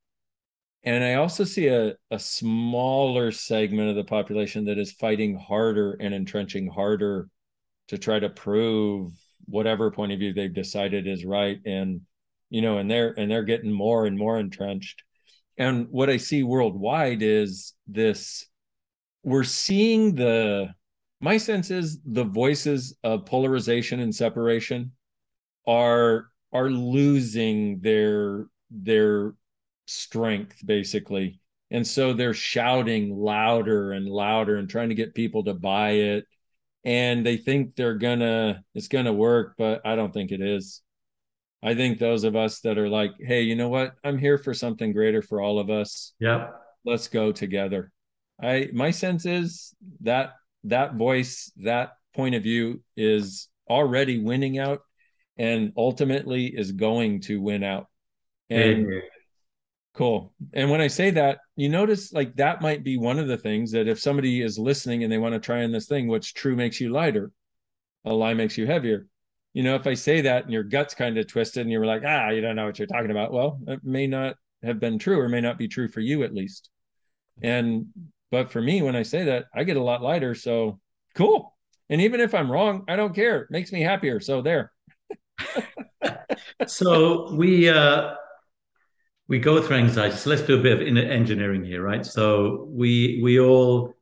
And 0.82 1.04
I 1.04 1.14
also 1.14 1.44
see 1.44 1.68
a, 1.68 1.94
a 2.10 2.18
smaller 2.18 3.30
segment 3.32 3.90
of 3.90 3.96
the 3.96 4.04
population 4.04 4.64
that 4.64 4.78
is 4.78 4.92
fighting 4.92 5.36
harder 5.36 5.92
and 6.00 6.14
entrenching 6.14 6.68
harder 6.68 7.28
to 7.88 7.98
try 7.98 8.18
to 8.18 8.30
prove 8.30 9.12
whatever 9.44 9.90
point 9.90 10.12
of 10.12 10.18
view 10.18 10.32
they've 10.32 10.54
decided 10.54 11.06
is 11.06 11.24
right 11.24 11.58
and 11.66 12.00
you 12.50 12.62
know 12.62 12.78
and 12.78 12.90
they're 12.90 13.14
and 13.18 13.30
they're 13.30 13.44
getting 13.44 13.72
more 13.72 14.06
and 14.06 14.18
more 14.18 14.38
entrenched. 14.38 15.02
And 15.58 15.88
what 15.90 16.10
i 16.10 16.16
see 16.16 16.42
worldwide 16.42 17.22
is 17.22 17.74
this 17.86 18.46
we're 19.22 19.44
seeing 19.44 20.14
the 20.14 20.68
my 21.20 21.36
sense 21.36 21.70
is 21.70 22.00
the 22.04 22.24
voices 22.24 22.96
of 23.04 23.26
polarization 23.26 24.00
and 24.00 24.14
separation 24.14 24.92
are 25.66 26.30
are 26.52 26.70
losing 26.70 27.80
their 27.80 28.46
their 28.70 29.34
strength 29.86 30.64
basically. 30.64 31.40
And 31.70 31.86
so 31.86 32.12
they're 32.12 32.34
shouting 32.34 33.16
louder 33.16 33.92
and 33.92 34.06
louder 34.08 34.56
and 34.56 34.68
trying 34.68 34.88
to 34.88 34.94
get 34.94 35.14
people 35.14 35.44
to 35.44 35.54
buy 35.54 35.90
it. 35.90 36.24
And 36.84 37.24
they 37.24 37.36
think 37.36 37.76
they're 37.76 37.98
gonna 37.98 38.64
it's 38.74 38.88
gonna 38.88 39.12
work, 39.12 39.54
but 39.58 39.82
I 39.84 39.96
don't 39.96 40.12
think 40.12 40.32
it 40.32 40.40
is. 40.40 40.82
I 41.62 41.74
think 41.74 41.98
those 41.98 42.24
of 42.24 42.36
us 42.36 42.60
that 42.60 42.78
are 42.78 42.88
like, 42.88 43.12
hey, 43.18 43.42
you 43.42 43.54
know 43.54 43.68
what? 43.68 43.92
I'm 44.02 44.18
here 44.18 44.38
for 44.38 44.54
something 44.54 44.92
greater 44.92 45.22
for 45.22 45.40
all 45.40 45.58
of 45.58 45.68
us. 45.68 46.14
Yeah. 46.18 46.48
Let's 46.84 47.08
go 47.08 47.32
together. 47.32 47.92
I 48.42 48.68
my 48.72 48.90
sense 48.90 49.26
is 49.26 49.74
that 50.00 50.32
that 50.64 50.94
voice, 50.94 51.52
that 51.58 51.92
point 52.14 52.34
of 52.34 52.42
view 52.42 52.82
is 52.96 53.48
already 53.68 54.22
winning 54.22 54.58
out 54.58 54.80
and 55.36 55.72
ultimately 55.76 56.46
is 56.46 56.72
going 56.72 57.20
to 57.22 57.40
win 57.40 57.62
out. 57.62 57.86
And 58.48 58.86
mm-hmm. 58.86 59.06
cool. 59.94 60.32
And 60.52 60.70
when 60.70 60.80
I 60.80 60.88
say 60.88 61.10
that, 61.12 61.38
you 61.56 61.68
notice 61.68 62.12
like 62.12 62.36
that 62.36 62.62
might 62.62 62.82
be 62.82 62.96
one 62.96 63.18
of 63.18 63.28
the 63.28 63.38
things 63.38 63.72
that 63.72 63.88
if 63.88 64.00
somebody 64.00 64.40
is 64.40 64.58
listening 64.58 65.04
and 65.04 65.12
they 65.12 65.18
want 65.18 65.34
to 65.34 65.40
try 65.40 65.62
on 65.62 65.72
this 65.72 65.86
thing, 65.86 66.08
what's 66.08 66.32
true 66.32 66.56
makes 66.56 66.80
you 66.80 66.90
lighter, 66.90 67.30
a 68.04 68.12
lie 68.12 68.34
makes 68.34 68.56
you 68.56 68.66
heavier. 68.66 69.06
You 69.52 69.62
know, 69.64 69.74
if 69.74 69.86
I 69.86 69.94
say 69.94 70.20
that 70.22 70.44
and 70.44 70.52
your 70.52 70.62
gut's 70.62 70.94
kind 70.94 71.18
of 71.18 71.26
twisted 71.26 71.62
and 71.62 71.70
you're 71.70 71.84
like, 71.84 72.02
ah, 72.06 72.28
you 72.28 72.40
don't 72.40 72.56
know 72.56 72.66
what 72.66 72.78
you're 72.78 72.86
talking 72.86 73.10
about. 73.10 73.32
Well, 73.32 73.58
it 73.66 73.80
may 73.82 74.06
not 74.06 74.36
have 74.62 74.78
been 74.78 74.98
true 74.98 75.18
or 75.18 75.28
may 75.28 75.40
not 75.40 75.58
be 75.58 75.68
true 75.68 75.88
for 75.88 76.00
you 76.00 76.22
at 76.22 76.34
least. 76.34 76.70
And 77.42 77.86
but 78.30 78.52
for 78.52 78.62
me, 78.62 78.82
when 78.82 78.94
I 78.94 79.02
say 79.02 79.24
that, 79.24 79.46
I 79.54 79.64
get 79.64 79.76
a 79.76 79.82
lot 79.82 80.02
lighter. 80.02 80.34
So 80.34 80.78
cool. 81.14 81.56
And 81.88 82.00
even 82.00 82.20
if 82.20 82.34
I'm 82.34 82.50
wrong, 82.50 82.84
I 82.88 82.94
don't 82.94 83.14
care. 83.14 83.42
It 83.42 83.50
makes 83.50 83.72
me 83.72 83.80
happier. 83.80 84.20
So 84.20 84.42
there. 84.42 84.72
so 86.66 87.34
we 87.34 87.68
uh 87.68 88.14
we 89.26 89.38
go 89.38 89.62
through 89.62 89.76
anxiety. 89.76 90.16
So 90.16 90.30
let's 90.30 90.42
do 90.42 90.58
a 90.58 90.62
bit 90.62 90.80
of 90.80 90.96
engineering 90.96 91.64
here, 91.64 91.82
right? 91.82 92.04
So 92.04 92.66
we 92.68 93.20
we 93.22 93.40
all, 93.40 93.94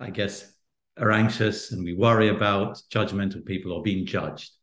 I 0.00 0.10
guess, 0.10 0.52
are 0.98 1.12
anxious 1.12 1.72
and 1.72 1.84
we 1.84 1.94
worry 1.94 2.28
about 2.28 2.80
judgmental 2.90 3.44
people 3.44 3.72
or 3.72 3.82
being 3.82 4.06
judged. 4.06 4.55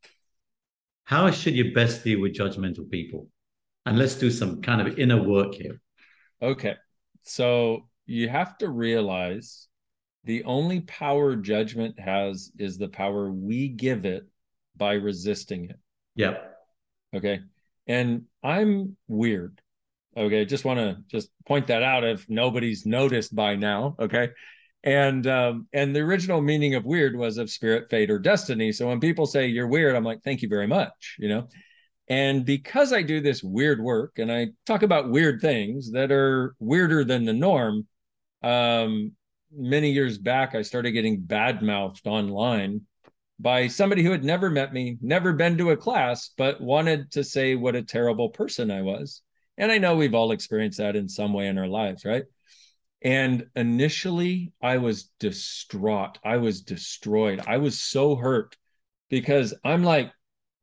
How 1.05 1.29
should 1.31 1.55
you 1.55 1.73
best 1.73 2.03
deal 2.03 2.21
with 2.21 2.33
judgmental 2.35 2.89
people? 2.89 3.27
And 3.85 3.97
let's 3.97 4.15
do 4.15 4.31
some 4.31 4.61
kind 4.61 4.85
of 4.85 4.97
inner 4.97 5.21
work 5.21 5.55
here. 5.55 5.81
Okay. 6.41 6.75
So 7.23 7.89
you 8.05 8.29
have 8.29 8.57
to 8.59 8.69
realize 8.69 9.67
the 10.23 10.43
only 10.45 10.81
power 10.81 11.35
judgment 11.35 11.99
has 11.99 12.51
is 12.57 12.77
the 12.77 12.87
power 12.87 13.31
we 13.31 13.67
give 13.67 14.05
it 14.05 14.23
by 14.77 14.93
resisting 14.93 15.65
it. 15.69 15.75
Yep. 16.15 16.55
Okay. 17.15 17.41
And 17.87 18.23
I'm 18.41 18.95
weird. 19.07 19.59
Okay. 20.15 20.45
Just 20.45 20.63
want 20.63 20.79
to 20.79 20.97
just 21.07 21.29
point 21.45 21.67
that 21.67 21.83
out 21.83 22.05
if 22.05 22.29
nobody's 22.29 22.85
noticed 22.85 23.35
by 23.35 23.55
now. 23.55 23.95
Okay. 23.99 24.29
And 24.83 25.25
um, 25.27 25.67
and 25.71 25.95
the 25.95 26.01
original 26.01 26.41
meaning 26.41 26.75
of 26.75 26.83
weird 26.83 27.15
was 27.15 27.37
of 27.37 27.49
spirit, 27.49 27.89
fate, 27.89 28.11
or 28.11 28.19
destiny. 28.19 28.71
So 28.73 28.87
when 28.87 28.99
people 28.99 29.25
say 29.25 29.47
you're 29.47 29.67
weird, 29.67 29.95
I'm 29.95 30.03
like, 30.03 30.23
thank 30.23 30.41
you 30.41 30.49
very 30.49 30.67
much, 30.67 31.15
you 31.19 31.29
know. 31.29 31.47
And 32.09 32.45
because 32.45 32.91
I 32.91 33.01
do 33.01 33.21
this 33.21 33.41
weird 33.41 33.81
work 33.81 34.19
and 34.19 34.29
I 34.31 34.47
talk 34.65 34.83
about 34.83 35.09
weird 35.09 35.39
things 35.39 35.91
that 35.91 36.11
are 36.11 36.53
weirder 36.59 37.05
than 37.05 37.23
the 37.23 37.33
norm, 37.33 37.87
um, 38.41 39.13
many 39.55 39.91
years 39.91 40.17
back, 40.17 40.53
I 40.53 40.63
started 40.63 40.91
getting 40.91 41.21
bad 41.21 41.61
mouthed 41.61 42.05
online 42.05 42.81
by 43.39 43.67
somebody 43.67 44.03
who 44.03 44.11
had 44.11 44.23
never 44.23 44.49
met 44.49 44.73
me, 44.73 44.97
never 45.01 45.33
been 45.33 45.57
to 45.57 45.71
a 45.71 45.77
class, 45.77 46.31
but 46.37 46.61
wanted 46.61 47.11
to 47.11 47.23
say 47.23 47.55
what 47.55 47.75
a 47.75 47.81
terrible 47.81 48.29
person 48.29 48.69
I 48.69 48.81
was. 48.81 49.21
And 49.57 49.71
I 49.71 49.77
know 49.77 49.95
we've 49.95 50.13
all 50.13 50.31
experienced 50.31 50.79
that 50.79 50.95
in 50.95 51.07
some 51.07 51.33
way 51.33 51.47
in 51.47 51.57
our 51.57 51.67
lives, 51.67 52.05
right? 52.05 52.23
And 53.03 53.47
initially, 53.55 54.53
I 54.61 54.77
was 54.77 55.09
distraught. 55.19 56.19
I 56.23 56.37
was 56.37 56.61
destroyed. 56.61 57.41
I 57.45 57.57
was 57.57 57.79
so 57.79 58.15
hurt 58.15 58.55
because 59.09 59.53
I'm 59.63 59.83
like, 59.83 60.11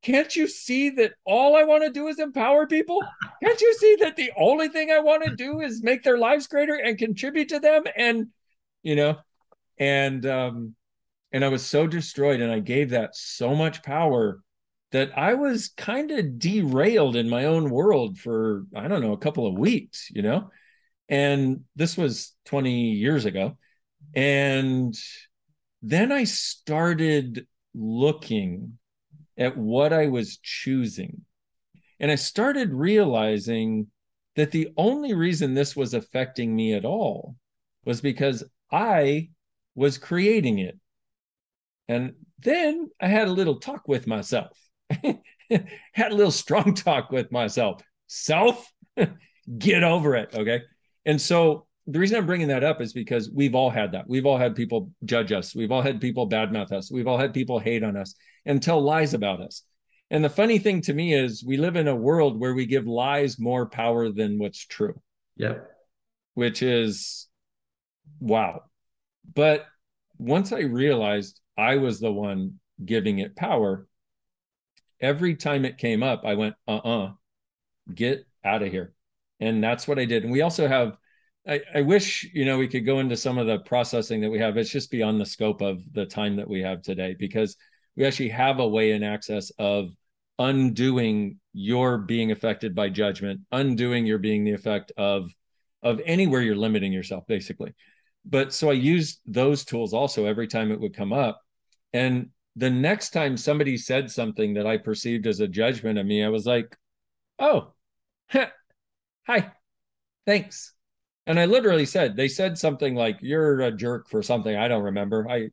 can't 0.03 0.35
you 0.35 0.49
see 0.49 0.89
that 0.91 1.13
all 1.27 1.55
I 1.55 1.65
want 1.65 1.85
to 1.85 1.91
do 1.91 2.09
is 2.09 2.19
empower 2.19 2.67
people? 2.67 3.03
Can't 3.43 3.61
you 3.61 3.75
see 3.75 3.97
that 4.01 4.17
the 4.17 4.33
only 4.39 4.69
thing 4.69 4.91
I 4.91 5.01
want 5.01 5.25
to 5.25 5.37
do 5.37 5.61
is 5.61 5.83
make 5.83 6.03
their 6.03 6.17
lives 6.17 6.47
greater 6.47 6.75
and 6.75 6.97
contribute 6.97 7.51
to 7.51 7.61
them? 7.61 7.85
And, 7.95 8.29
you 8.83 8.97
know, 8.97 9.17
and, 9.79 10.25
um, 10.25 10.75
and 11.33 11.45
I 11.45 11.49
was 11.49 11.65
so 11.65 11.87
destroyed 11.87 12.41
and 12.41 12.51
I 12.51 12.61
gave 12.61 12.91
that 12.91 13.15
so 13.15 13.55
much 13.55 13.83
power 13.83 14.41
that 14.93 15.17
I 15.17 15.35
was 15.35 15.69
kind 15.77 16.11
of 16.11 16.39
derailed 16.39 17.17
in 17.17 17.29
my 17.29 17.45
own 17.45 17.69
world 17.69 18.19
for, 18.19 18.65
I 18.75 18.89
don't 18.89 19.03
know, 19.03 19.13
a 19.13 19.19
couple 19.19 19.47
of 19.47 19.59
weeks, 19.59 20.09
you 20.11 20.23
know? 20.23 20.51
And 21.11 21.65
this 21.77 21.97
was 21.97 22.33
20 22.47 22.93
years 22.93 23.25
ago. 23.27 23.59
And 24.15 24.95
then 25.83 26.13
I 26.13 26.25
started 26.25 27.47
looking 27.75 28.79
at 29.37 29.57
what 29.57 29.93
I 29.93 30.07
was 30.07 30.39
choosing. 30.39 31.23
And 31.99 32.11
I 32.11 32.15
started 32.15 32.73
realizing 32.73 33.89
that 34.37 34.53
the 34.53 34.69
only 34.77 35.13
reason 35.13 35.55
this 35.55 35.75
was 35.75 35.95
affecting 35.95 36.55
me 36.55 36.75
at 36.75 36.85
all 36.85 37.37
was 37.85 38.01
because 38.01 38.45
I 38.71 39.31
was 39.75 39.99
creating 39.99 40.61
it. 40.61 40.79
And 41.89 42.15
then 42.39 42.91
I 43.01 43.09
had 43.09 43.29
a 43.29 43.33
little 43.33 43.59
talk 43.59 43.89
with 43.89 44.07
myself, 44.07 44.57
had 45.51 46.13
a 46.13 46.15
little 46.15 46.31
strong 46.31 46.75
talk 46.75 47.11
with 47.11 47.33
myself. 47.33 47.83
Self, 48.07 48.73
get 49.59 49.83
over 49.83 50.15
it. 50.15 50.35
Okay. 50.35 50.63
And 51.07 51.21
so 51.21 51.67
the 51.87 51.99
reason 51.99 52.19
I'm 52.19 52.27
bringing 52.27 52.49
that 52.49 52.65
up 52.65 52.81
is 52.81 52.93
because 52.93 53.31
we've 53.31 53.55
all 53.55 53.71
had 53.71 53.93
that. 53.93 54.09
We've 54.09 54.27
all 54.27 54.39
had 54.39 54.55
people 54.55 54.91
judge 55.05 55.33
us. 55.33 55.55
We've 55.55 55.73
all 55.73 55.83
had 55.83 56.01
people 56.01 56.29
badmouth 56.29 56.73
us. 56.73 56.91
We've 56.91 57.07
all 57.07 57.19
had 57.19 57.35
people 57.35 57.59
hate 57.59 57.83
on 57.83 57.97
us 57.97 58.15
and 58.47 58.63
tell 58.63 58.81
lies 58.81 59.15
about 59.15 59.41
us. 59.41 59.63
And 60.11 60.25
the 60.25 60.31
funny 60.31 60.59
thing 60.59 60.83
to 60.83 60.93
me 60.93 61.15
is 61.15 61.45
we 61.45 61.57
live 61.57 61.77
in 61.77 61.89
a 61.89 61.95
world 61.95 62.39
where 62.39 62.55
we 62.55 62.67
give 62.67 62.87
lies 62.87 63.39
more 63.39 63.67
power 63.67 64.11
than 64.11 64.39
what's 64.39 64.67
true. 64.67 65.01
Yeah. 65.37 65.59
Which 66.35 66.63
is 66.63 67.29
wow. 68.19 68.63
But 69.35 69.67
once 70.19 70.53
I 70.53 70.61
realized 70.61 71.41
I 71.57 71.77
was 71.77 72.01
the 72.01 72.13
one 72.13 72.61
giving 72.85 73.21
it 73.21 73.37
power, 73.37 73.87
every 75.01 75.37
time 75.37 75.65
it 75.65 75.79
came 75.79 76.03
up, 76.03 76.25
I 76.25 76.35
went, 76.35 76.55
uh 76.67 76.77
uh-uh, 76.77 77.05
uh, 77.05 77.13
get 77.95 78.27
out 78.45 78.63
of 78.63 78.71
here. 78.71 78.93
And 79.41 79.63
that's 79.63 79.89
what 79.89 79.99
I 79.99 80.05
did. 80.05 80.25
And 80.25 80.33
we 80.33 80.43
also 80.43 80.69
have 80.69 80.97
I, 81.49 81.61
I, 81.75 81.81
wish 81.81 82.29
you 82.35 82.45
know 82.45 82.59
we 82.59 82.69
could 82.69 82.85
go 82.85 83.01
into 83.01 83.17
some 83.17 83.39
of 83.39 83.47
the 83.47 83.61
processing 83.61 84.21
that 84.21 84.31
we 84.31 84.39
have. 84.39 84.57
It's 84.57 84.71
just 84.71 84.91
beyond 84.91 85.21
the 85.21 85.27
scope 85.27 85.63
of 85.63 85.83
the 85.93 86.05
time 86.05 86.37
that 86.37 86.49
we 86.49 86.61
have 86.61 86.83
today 86.83 87.17
because 87.19 87.57
we 87.97 88.05
actually 88.05 88.29
have 88.29 88.61
a 88.61 88.69
way 88.69 88.93
in 88.93 89.03
access 89.03 89.51
of 89.59 89.91
undoing 90.39 91.39
your 91.53 91.99
being 91.99 92.31
affected 92.31 92.75
by 92.75 92.89
judgment, 92.91 93.41
undoing 93.53 94.07
your 94.07 94.19
being 94.19 94.45
the 94.45 94.53
effect 94.53 94.93
of 94.97 95.31
of 95.83 96.01
anywhere 96.05 96.43
you're 96.43 96.57
limiting 96.57 96.93
yourself, 96.93 97.27
basically. 97.27 97.75
But 98.25 98.53
so 98.53 98.69
I 98.69 98.75
used 98.75 99.21
those 99.27 99.65
tools 99.65 99.95
also 99.95 100.27
every 100.27 100.47
time 100.47 100.71
it 100.71 100.81
would 100.81 100.95
come 100.95 101.13
up. 101.13 101.41
And 101.93 102.31
the 102.57 102.71
next 102.71 103.11
time 103.11 103.37
somebody 103.37 103.79
said 103.79 104.11
something 104.11 104.55
that 104.55 104.67
I 104.67 104.77
perceived 104.77 105.27
as 105.27 105.41
a 105.41 105.49
judgment 105.49 105.99
of 105.99 106.05
me, 106.05 106.23
I 106.23 106.29
was 106.29 106.45
like, 106.45 106.77
oh, 107.39 107.73
hi, 109.31 109.53
thanks 110.27 110.75
and 111.31 111.39
I 111.39 111.45
literally 111.45 111.87
said 111.87 112.17
they 112.17 112.27
said 112.27 112.59
something 112.59 112.97
like 112.97 113.19
"You're 113.21 113.61
a 113.61 113.71
jerk" 113.71 114.09
for 114.09 114.21
something 114.23 114.57
I 114.57 114.67
don't 114.67 114.83
remember. 114.83 115.29
I 115.29 115.51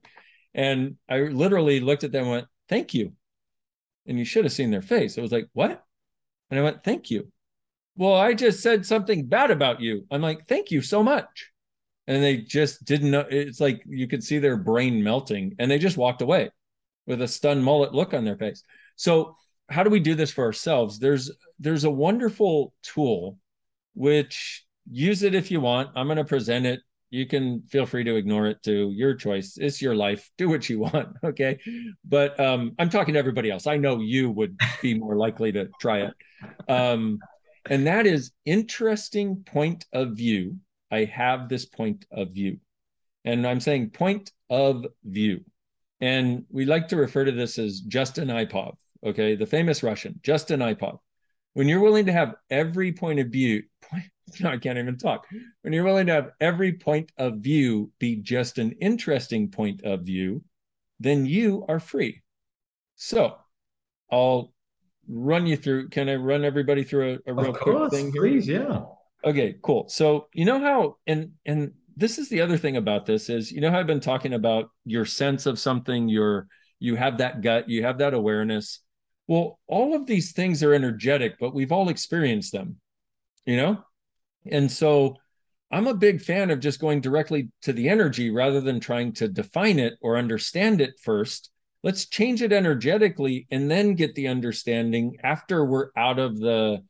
and 0.54 0.96
I 1.08 1.20
literally 1.20 1.80
looked 1.80 2.04
at 2.04 2.12
them 2.12 2.24
and 2.24 2.32
went, 2.32 2.48
"Thank 2.68 2.96
you," 2.96 3.14
and 4.08 4.18
you 4.18 4.26
should 4.26 4.46
have 4.46 4.54
seen 4.54 4.72
their 4.72 4.82
face. 4.82 5.18
It 5.18 5.22
was 5.22 5.32
like, 5.32 5.50
"What?" 5.54 5.84
And 6.50 6.60
I 6.60 6.64
went, 6.64 6.84
"Thank 6.84 7.12
you." 7.12 7.32
Well, 7.96 8.16
I 8.16 8.34
just 8.34 8.62
said 8.62 8.88
something 8.88 9.28
bad 9.28 9.52
about 9.52 9.80
you. 9.80 10.08
I'm 10.10 10.22
like, 10.22 10.48
"Thank 10.48 10.72
you 10.72 10.82
so 10.82 11.04
much," 11.04 11.52
and 12.08 12.24
they 12.24 12.38
just 12.38 12.84
didn't 12.86 13.12
know. 13.12 13.28
It's 13.30 13.60
like 13.60 13.84
you 13.86 14.08
could 14.08 14.24
see 14.24 14.40
their 14.40 14.58
brain 14.58 15.04
melting, 15.04 15.56
and 15.60 15.70
they 15.70 15.78
just 15.78 15.98
walked 15.98 16.24
away 16.24 16.50
with 17.06 17.22
a 17.22 17.28
stunned 17.28 17.64
mullet 17.64 17.94
look 17.94 18.16
on 18.16 18.26
their 18.26 18.38
face. 18.38 18.64
So, 18.96 19.36
how 19.70 19.84
do 19.84 19.92
we 19.92 20.00
do 20.00 20.16
this 20.16 20.32
for 20.32 20.44
ourselves? 20.44 20.98
There's 20.98 21.32
there's 21.60 21.84
a 21.84 21.92
wonderful 21.92 22.74
tool 22.82 23.38
which 23.98 24.64
use 24.90 25.24
it 25.24 25.34
if 25.34 25.50
you 25.50 25.60
want. 25.60 25.90
I'm 25.96 26.08
going 26.08 26.18
to 26.18 26.26
present 26.26 26.66
it. 26.66 26.82
You 27.10 27.26
can 27.26 27.64
feel 27.70 27.86
free 27.86 28.04
to 28.04 28.16
ignore 28.16 28.48
it 28.48 28.62
to 28.64 28.92
your 28.92 29.16
choice. 29.16 29.58
It's 29.58 29.82
your 29.82 29.96
life. 29.96 30.30
Do 30.38 30.50
what 30.50 30.70
you 30.70 30.80
want. 30.80 31.10
Okay. 31.24 31.60
But 32.06 32.40
um, 32.40 32.74
I'm 32.78 32.90
talking 32.90 33.14
to 33.14 33.20
everybody 33.20 33.50
else. 33.50 33.66
I 33.66 33.78
know 33.78 34.00
you 34.00 34.30
would 34.32 34.60
be 34.82 34.94
more 34.94 35.16
likely 35.16 35.52
to 35.54 35.70
try 35.80 36.02
it. 36.02 36.14
Um, 36.70 37.20
and 37.70 37.88
that 37.88 38.06
is 38.06 38.32
interesting 38.46 39.38
point 39.46 39.86
of 39.94 40.16
view. 40.16 40.58
I 40.92 41.06
have 41.06 41.50
this 41.50 41.66
point 41.66 42.06
of 42.12 42.34
view. 42.34 42.60
And 43.26 43.46
I'm 43.48 43.60
saying 43.60 43.90
point 43.92 44.32
of 44.50 44.86
view. 45.04 45.44
And 46.00 46.46
we 46.50 46.66
like 46.66 46.88
to 46.90 46.96
refer 46.96 47.26
to 47.26 47.32
this 47.32 47.58
as 47.58 47.82
Justin 47.82 48.28
Ipov, 48.28 48.76
okay, 49.06 49.36
the 49.36 49.46
famous 49.46 49.82
Russian, 49.82 50.20
Justin 50.24 50.60
Ipov. 50.60 51.00
When 51.54 51.68
you're 51.68 51.80
willing 51.80 52.06
to 52.06 52.14
have 52.14 52.36
every 52.52 52.94
point 52.94 53.20
of 53.20 53.30
view, 53.30 53.64
I 54.44 54.58
can't 54.58 54.78
even 54.78 54.98
talk. 54.98 55.26
When 55.62 55.74
you're 55.74 55.84
willing 55.84 56.08
to 56.08 56.14
have 56.14 56.32
every 56.40 56.74
point 56.74 57.12
of 57.18 57.38
view 57.38 57.92
be 58.00 58.18
just 58.18 58.58
an 58.58 58.72
interesting 58.82 59.50
point 59.50 59.84
of 59.84 60.02
view, 60.02 60.44
then 61.00 61.26
you 61.26 61.66
are 61.68 61.80
free. 61.80 62.24
So 62.96 63.38
I'll 64.12 64.54
run 65.08 65.46
you 65.48 65.58
through. 65.58 65.90
Can 65.90 66.10
I 66.10 66.16
run 66.16 66.44
everybody 66.44 66.84
through 66.84 67.20
a, 67.26 67.32
a 67.32 67.34
real 67.34 67.54
quick 67.54 67.92
thing 67.92 68.12
here? 68.12 68.22
Please, 68.22 68.48
yeah. 68.48 68.84
Okay, 69.24 69.56
cool. 69.62 69.88
So 69.90 70.28
you 70.34 70.46
know 70.46 70.60
how 70.60 70.98
and 71.06 71.32
and 71.46 71.74
this 71.96 72.18
is 72.18 72.30
the 72.30 72.42
other 72.42 72.58
thing 72.58 72.78
about 72.78 73.06
this 73.06 73.30
is 73.30 73.52
you 73.52 73.62
know 73.62 73.72
how 73.72 73.80
I've 73.80 73.88
been 73.88 74.00
talking 74.00 74.34
about 74.34 74.70
your 74.86 75.06
sense 75.06 75.46
of 75.46 75.60
something, 75.60 76.08
your 76.08 76.48
you 76.80 76.96
have 76.96 77.18
that 77.20 77.42
gut, 77.42 77.70
you 77.70 77.84
have 77.84 77.98
that 78.00 78.14
awareness. 78.14 78.80
Well, 79.28 79.60
all 79.68 79.96
of 79.96 80.06
these 80.06 80.32
things 80.32 80.64
are 80.64 80.74
energetic, 80.74 81.38
but 81.40 81.54
we've 81.54 81.72
all 81.72 81.90
experienced 81.90 82.54
them, 82.54 82.78
you 83.46 83.58
know? 83.58 83.84
And 84.52 84.72
so 84.72 85.18
I'm 85.72 85.88
a 85.88 85.94
big 85.94 86.22
fan 86.22 86.50
of 86.50 86.60
just 86.60 86.80
going 86.80 87.02
directly 87.02 87.50
to 87.64 87.74
the 87.74 87.90
energy 87.90 88.30
rather 88.30 88.62
than 88.62 88.80
trying 88.80 89.14
to 89.14 89.28
define 89.28 89.80
it 89.80 89.94
or 90.02 90.18
understand 90.18 90.82
it 90.82 91.00
first. 91.02 91.52
Let's 91.84 92.08
change 92.08 92.42
it 92.42 92.54
energetically 92.54 93.48
and 93.52 93.70
then 93.70 93.96
get 93.96 94.16
the 94.16 94.28
understanding 94.28 95.18
after 95.24 95.66
we're 95.66 95.90
out 95.96 96.20
of 96.20 96.40
the 96.40 96.84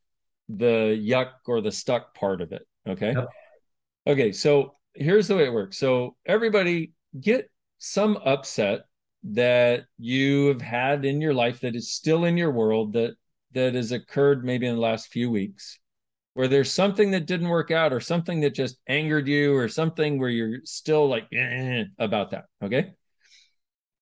the 0.50 0.98
yuck 1.06 1.32
or 1.46 1.60
the 1.60 1.72
stuck 1.72 2.14
part 2.16 2.40
of 2.40 2.54
it. 2.54 2.66
Okay. 2.88 3.14
Yep. 3.14 3.28
Okay. 4.08 4.32
So 4.32 4.76
here's 4.94 5.28
the 5.28 5.36
way 5.36 5.46
it 5.46 5.54
works. 5.54 5.78
So 5.78 6.16
everybody 6.26 6.94
get 7.20 7.50
some 7.80 8.18
upset 8.18 8.86
that 9.24 9.86
you 9.98 10.48
have 10.48 10.62
had 10.62 11.04
in 11.04 11.20
your 11.20 11.34
life 11.34 11.62
that 11.62 11.76
is 11.76 11.92
still 11.92 12.26
in 12.26 12.38
your 12.38 12.52
world 12.52 12.94
that 12.94 13.16
that 13.54 13.76
has 13.76 13.92
occurred 13.92 14.46
maybe 14.46 14.68
in 14.68 14.76
the 14.76 14.82
last 14.82 15.08
few 15.08 15.30
weeks 15.30 15.80
where 16.38 16.48
there's 16.48 16.72
something 16.72 17.10
that 17.10 17.26
didn't 17.26 17.50
work 17.50 17.72
out 17.72 17.92
or 17.92 18.00
something 18.00 18.42
that 18.42 18.54
just 18.54 18.78
angered 18.88 19.28
you 19.28 19.56
or 19.56 19.68
something 19.68 20.20
where 20.20 20.30
you're 20.30 20.60
still 20.66 21.10
like 21.10 21.26
eh, 21.34 21.86
about 21.98 22.30
that 22.30 22.46
okay? 22.64 22.94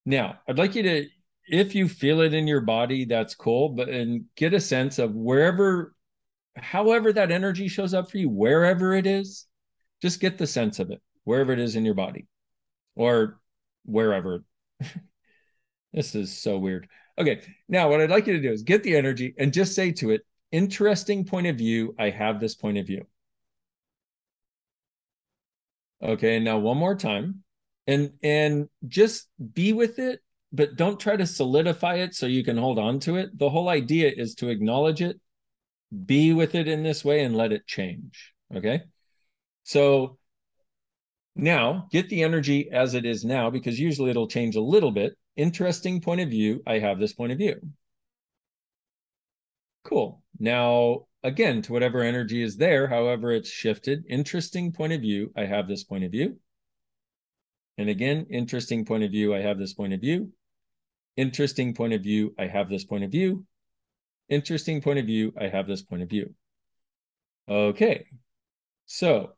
Now 0.06 0.40
i'd 0.46 0.58
like 0.58 0.76
you 0.76 0.84
to 0.84 1.08
if 1.48 1.74
you 1.74 1.88
feel 1.88 2.20
it 2.20 2.34
in 2.34 2.46
your 2.46 2.60
body 2.60 3.06
that's 3.06 3.36
cool 3.36 3.70
but 3.70 3.88
and 3.88 4.26
get 4.36 4.54
a 4.54 4.60
sense 4.60 5.00
of 5.00 5.16
wherever 5.16 5.96
however 6.58 7.14
that 7.14 7.32
energy 7.32 7.70
shows 7.70 7.94
up 7.94 8.12
for 8.12 8.18
you 8.18 8.28
wherever 8.28 8.94
it 8.94 9.08
is 9.08 9.46
just 10.02 10.20
get 10.20 10.38
the 10.38 10.46
sense 10.46 10.80
of 10.80 10.92
it 10.92 11.02
wherever 11.24 11.54
it 11.54 11.60
is 11.60 11.78
in 11.78 11.86
your 11.86 11.96
body 11.96 12.28
or 12.96 13.40
wherever. 13.86 14.44
This 15.94 16.14
is 16.14 16.38
so 16.38 16.58
weird. 16.58 16.90
Okay 17.18 17.40
now 17.70 17.90
what 17.90 18.02
i'd 18.02 18.10
like 18.10 18.28
you 18.28 18.34
to 18.34 18.42
do 18.42 18.52
is 18.52 18.64
get 18.64 18.84
the 18.84 18.98
energy 18.98 19.34
and 19.40 19.54
just 19.54 19.74
say 19.74 19.94
to 19.94 20.12
it 20.12 20.26
interesting 20.56 21.26
point 21.26 21.47
of 21.47 21.58
view. 21.58 21.93
I 21.99 22.10
have 22.10 22.39
this 22.39 22.56
point 22.56 22.78
of 22.78 22.88
view. 22.88 23.06
Okay, 26.01 26.39
now 26.39 26.60
one 26.60 26.78
more 26.78 26.95
time. 26.95 27.43
And 27.88 28.14
and 28.24 28.70
just 28.88 29.28
be 29.53 29.74
with 29.74 29.99
it, 29.99 30.22
but 30.51 30.76
don't 30.76 30.99
try 30.99 31.16
to 31.18 31.28
solidify 31.28 31.95
it 31.95 32.16
so 32.16 32.26
you 32.26 32.43
can 32.43 32.58
hold 32.58 32.80
on 32.80 32.99
to 33.01 33.18
it. 33.18 33.38
The 33.38 33.49
whole 33.49 33.70
idea 33.70 34.12
is 34.16 34.36
to 34.36 34.49
acknowledge 34.49 35.01
it, 35.01 35.20
be 36.06 36.34
with 36.34 36.56
it 36.56 36.68
in 36.68 36.84
this 36.84 37.06
way 37.06 37.24
and 37.24 37.36
let 37.36 37.51
it 37.51 37.68
change. 37.68 38.34
Okay? 38.56 38.82
So 39.64 40.18
now 41.36 41.88
get 41.91 42.10
the 42.10 42.24
energy 42.24 42.70
as 42.72 42.93
it 42.93 43.06
is 43.06 43.26
now 43.26 43.49
because 43.49 43.80
usually 43.80 44.10
it'll 44.10 44.28
change 44.28 44.56
a 44.56 44.62
little 44.62 44.91
bit. 44.91 45.14
Interesting 45.36 46.01
point 46.01 46.22
of 46.22 46.30
view. 46.30 46.64
I 46.66 46.80
have 46.80 46.99
this 46.99 47.14
point 47.14 47.34
of 47.34 47.38
view. 47.38 47.60
Cool. 49.84 50.24
Now, 50.40 51.08
again, 51.24 51.62
to 51.64 51.74
whatever 51.74 52.02
energy 52.02 52.42
is 52.42 52.58
there, 52.58 52.88
however 52.88 53.32
it's 53.32 53.50
shifted, 53.50 54.04
interesting 54.10 54.72
point 54.72 54.94
of 54.94 55.02
view, 55.02 55.32
I 55.36 55.46
have 55.46 55.68
this 55.68 55.84
point 55.84 56.04
of 56.04 56.12
view. 56.12 56.40
And 57.78 57.90
again, 57.90 58.28
interesting 58.30 58.86
point 58.86 59.04
of 59.04 59.12
view, 59.12 59.34
I 59.34 59.42
have 59.42 59.58
this 59.58 59.74
point 59.74 59.94
of 59.94 60.02
view. 60.02 60.32
Interesting 61.18 61.74
point 61.74 61.94
of 61.94 62.02
view, 62.02 62.34
I 62.38 62.48
have 62.48 62.70
this 62.70 62.84
point 62.86 63.04
of 63.04 63.12
view. 63.12 63.46
Interesting 64.30 64.82
point 64.82 65.00
of 65.00 65.06
view, 65.06 65.34
I 65.40 65.48
have 65.48 65.68
this 65.68 65.82
point 65.82 66.02
of 66.02 66.10
view. 66.10 66.34
Okay. 67.48 68.06
So 68.86 69.32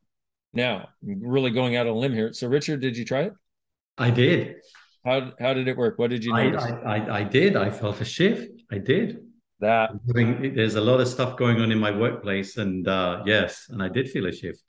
now 0.54 0.90
I'm 1.04 1.22
really 1.22 1.52
going 1.52 1.76
out 1.76 1.88
on 1.88 1.94
a 1.94 1.98
limb 1.98 2.14
here. 2.14 2.34
So 2.34 2.48
Richard, 2.48 2.82
did 2.82 2.98
you 2.98 3.06
try 3.06 3.24
it? 3.24 3.34
I 3.98 4.12
did. 4.12 4.56
How 5.06 5.32
how 5.40 5.54
did 5.54 5.68
it 5.68 5.78
work? 5.78 5.98
What 5.98 6.10
did 6.10 6.24
you 6.24 6.34
notice? 6.34 6.64
I, 6.64 6.98
I, 6.98 7.18
I 7.20 7.24
did. 7.24 7.56
I 7.56 7.70
felt 7.70 8.02
a 8.02 8.06
shift. 8.06 8.62
I 8.72 8.78
did 8.78 9.27
that 9.60 9.92
there's 10.06 10.76
a 10.76 10.82
lot 10.82 11.00
of 11.00 11.08
stuff 11.08 11.38
going 11.38 11.60
on 11.62 11.72
in 11.72 11.80
my 11.80 11.92
workplace 11.92 12.58
and 12.58 12.88
uh 12.88 13.24
yes 13.26 13.68
and 13.70 13.82
i 13.82 13.90
did 13.90 14.10
feel 14.10 14.28
a 14.28 14.32
shift. 14.32 14.62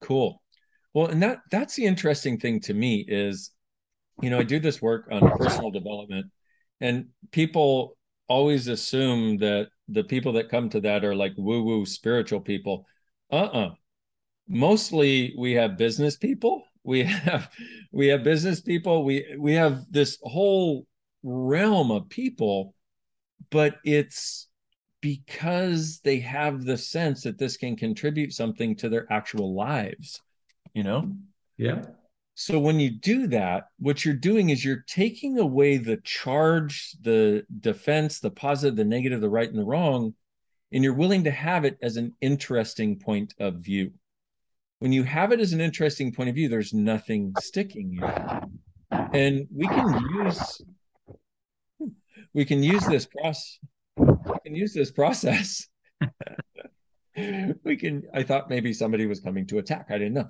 Cool. 0.00 0.42
Well 0.94 1.06
and 1.06 1.22
that 1.22 1.38
that's 1.50 1.74
the 1.74 1.84
interesting 1.84 2.38
thing 2.38 2.60
to 2.60 2.74
me 2.74 3.04
is 3.06 3.52
you 4.22 4.30
know 4.30 4.38
i 4.38 4.42
do 4.42 4.58
this 4.58 4.80
work 4.80 5.08
on 5.10 5.20
personal 5.38 5.70
development 5.70 6.26
and 6.80 7.06
people 7.30 7.96
always 8.28 8.68
assume 8.68 9.38
that 9.38 9.68
the 9.88 10.04
people 10.04 10.32
that 10.32 10.48
come 10.48 10.68
to 10.70 10.80
that 10.80 11.04
are 11.04 11.14
like 11.14 11.32
woo 11.36 11.62
woo 11.62 11.86
spiritual 11.86 12.40
people. 12.40 12.86
Uh-uh. 13.30 13.70
Mostly 14.48 15.34
we 15.38 15.52
have 15.52 15.76
business 15.76 16.16
people. 16.16 16.64
We 16.84 17.04
have 17.04 17.50
we 17.92 18.08
have 18.08 18.24
business 18.24 18.60
people. 18.60 19.04
We 19.04 19.36
we 19.38 19.54
have 19.54 19.84
this 19.90 20.18
whole 20.22 20.86
realm 21.22 21.90
of 21.90 22.08
people 22.08 22.74
but 23.50 23.76
it's 23.84 24.48
because 25.00 26.00
they 26.00 26.18
have 26.18 26.64
the 26.64 26.76
sense 26.76 27.22
that 27.22 27.38
this 27.38 27.56
can 27.56 27.76
contribute 27.76 28.32
something 28.32 28.74
to 28.76 28.88
their 28.88 29.10
actual 29.12 29.54
lives 29.54 30.20
you 30.76 30.82
know? 30.82 31.10
Yeah. 31.56 31.82
So 32.34 32.58
when 32.60 32.78
you 32.78 32.90
do 32.90 33.28
that 33.28 33.68
what 33.78 34.04
you're 34.04 34.14
doing 34.14 34.50
is 34.50 34.62
you're 34.62 34.84
taking 34.86 35.38
away 35.38 35.78
the 35.78 35.96
charge 36.04 36.94
the 37.00 37.46
defense 37.60 38.20
the 38.20 38.30
positive 38.30 38.76
the 38.76 38.84
negative 38.84 39.22
the 39.22 39.30
right 39.30 39.48
and 39.48 39.58
the 39.58 39.64
wrong 39.64 40.14
and 40.70 40.84
you're 40.84 40.92
willing 40.92 41.24
to 41.24 41.30
have 41.30 41.64
it 41.64 41.78
as 41.80 41.96
an 41.96 42.12
interesting 42.20 42.98
point 42.98 43.32
of 43.38 43.54
view. 43.54 43.92
When 44.80 44.92
you 44.92 45.04
have 45.04 45.32
it 45.32 45.40
as 45.40 45.54
an 45.54 45.62
interesting 45.62 46.12
point 46.12 46.28
of 46.28 46.34
view 46.34 46.50
there's 46.50 46.74
nothing 46.74 47.32
sticking 47.40 47.90
you. 47.92 48.06
And 48.90 49.46
we 49.50 49.66
can 49.66 49.98
use 50.14 50.60
we 52.36 52.44
can 52.44 52.62
use 52.62 52.86
this 52.86 53.06
process 53.06 53.58
we 53.96 54.38
can 54.44 54.54
use 54.54 54.72
this 54.72 54.90
process. 54.90 55.66
We 57.64 57.78
can 57.78 58.02
i 58.12 58.22
thought 58.22 58.50
maybe 58.50 58.74
somebody 58.74 59.06
was 59.06 59.20
coming 59.20 59.46
to 59.46 59.56
attack. 59.56 59.86
I 59.88 59.96
didn't 59.96 60.12
know. 60.12 60.28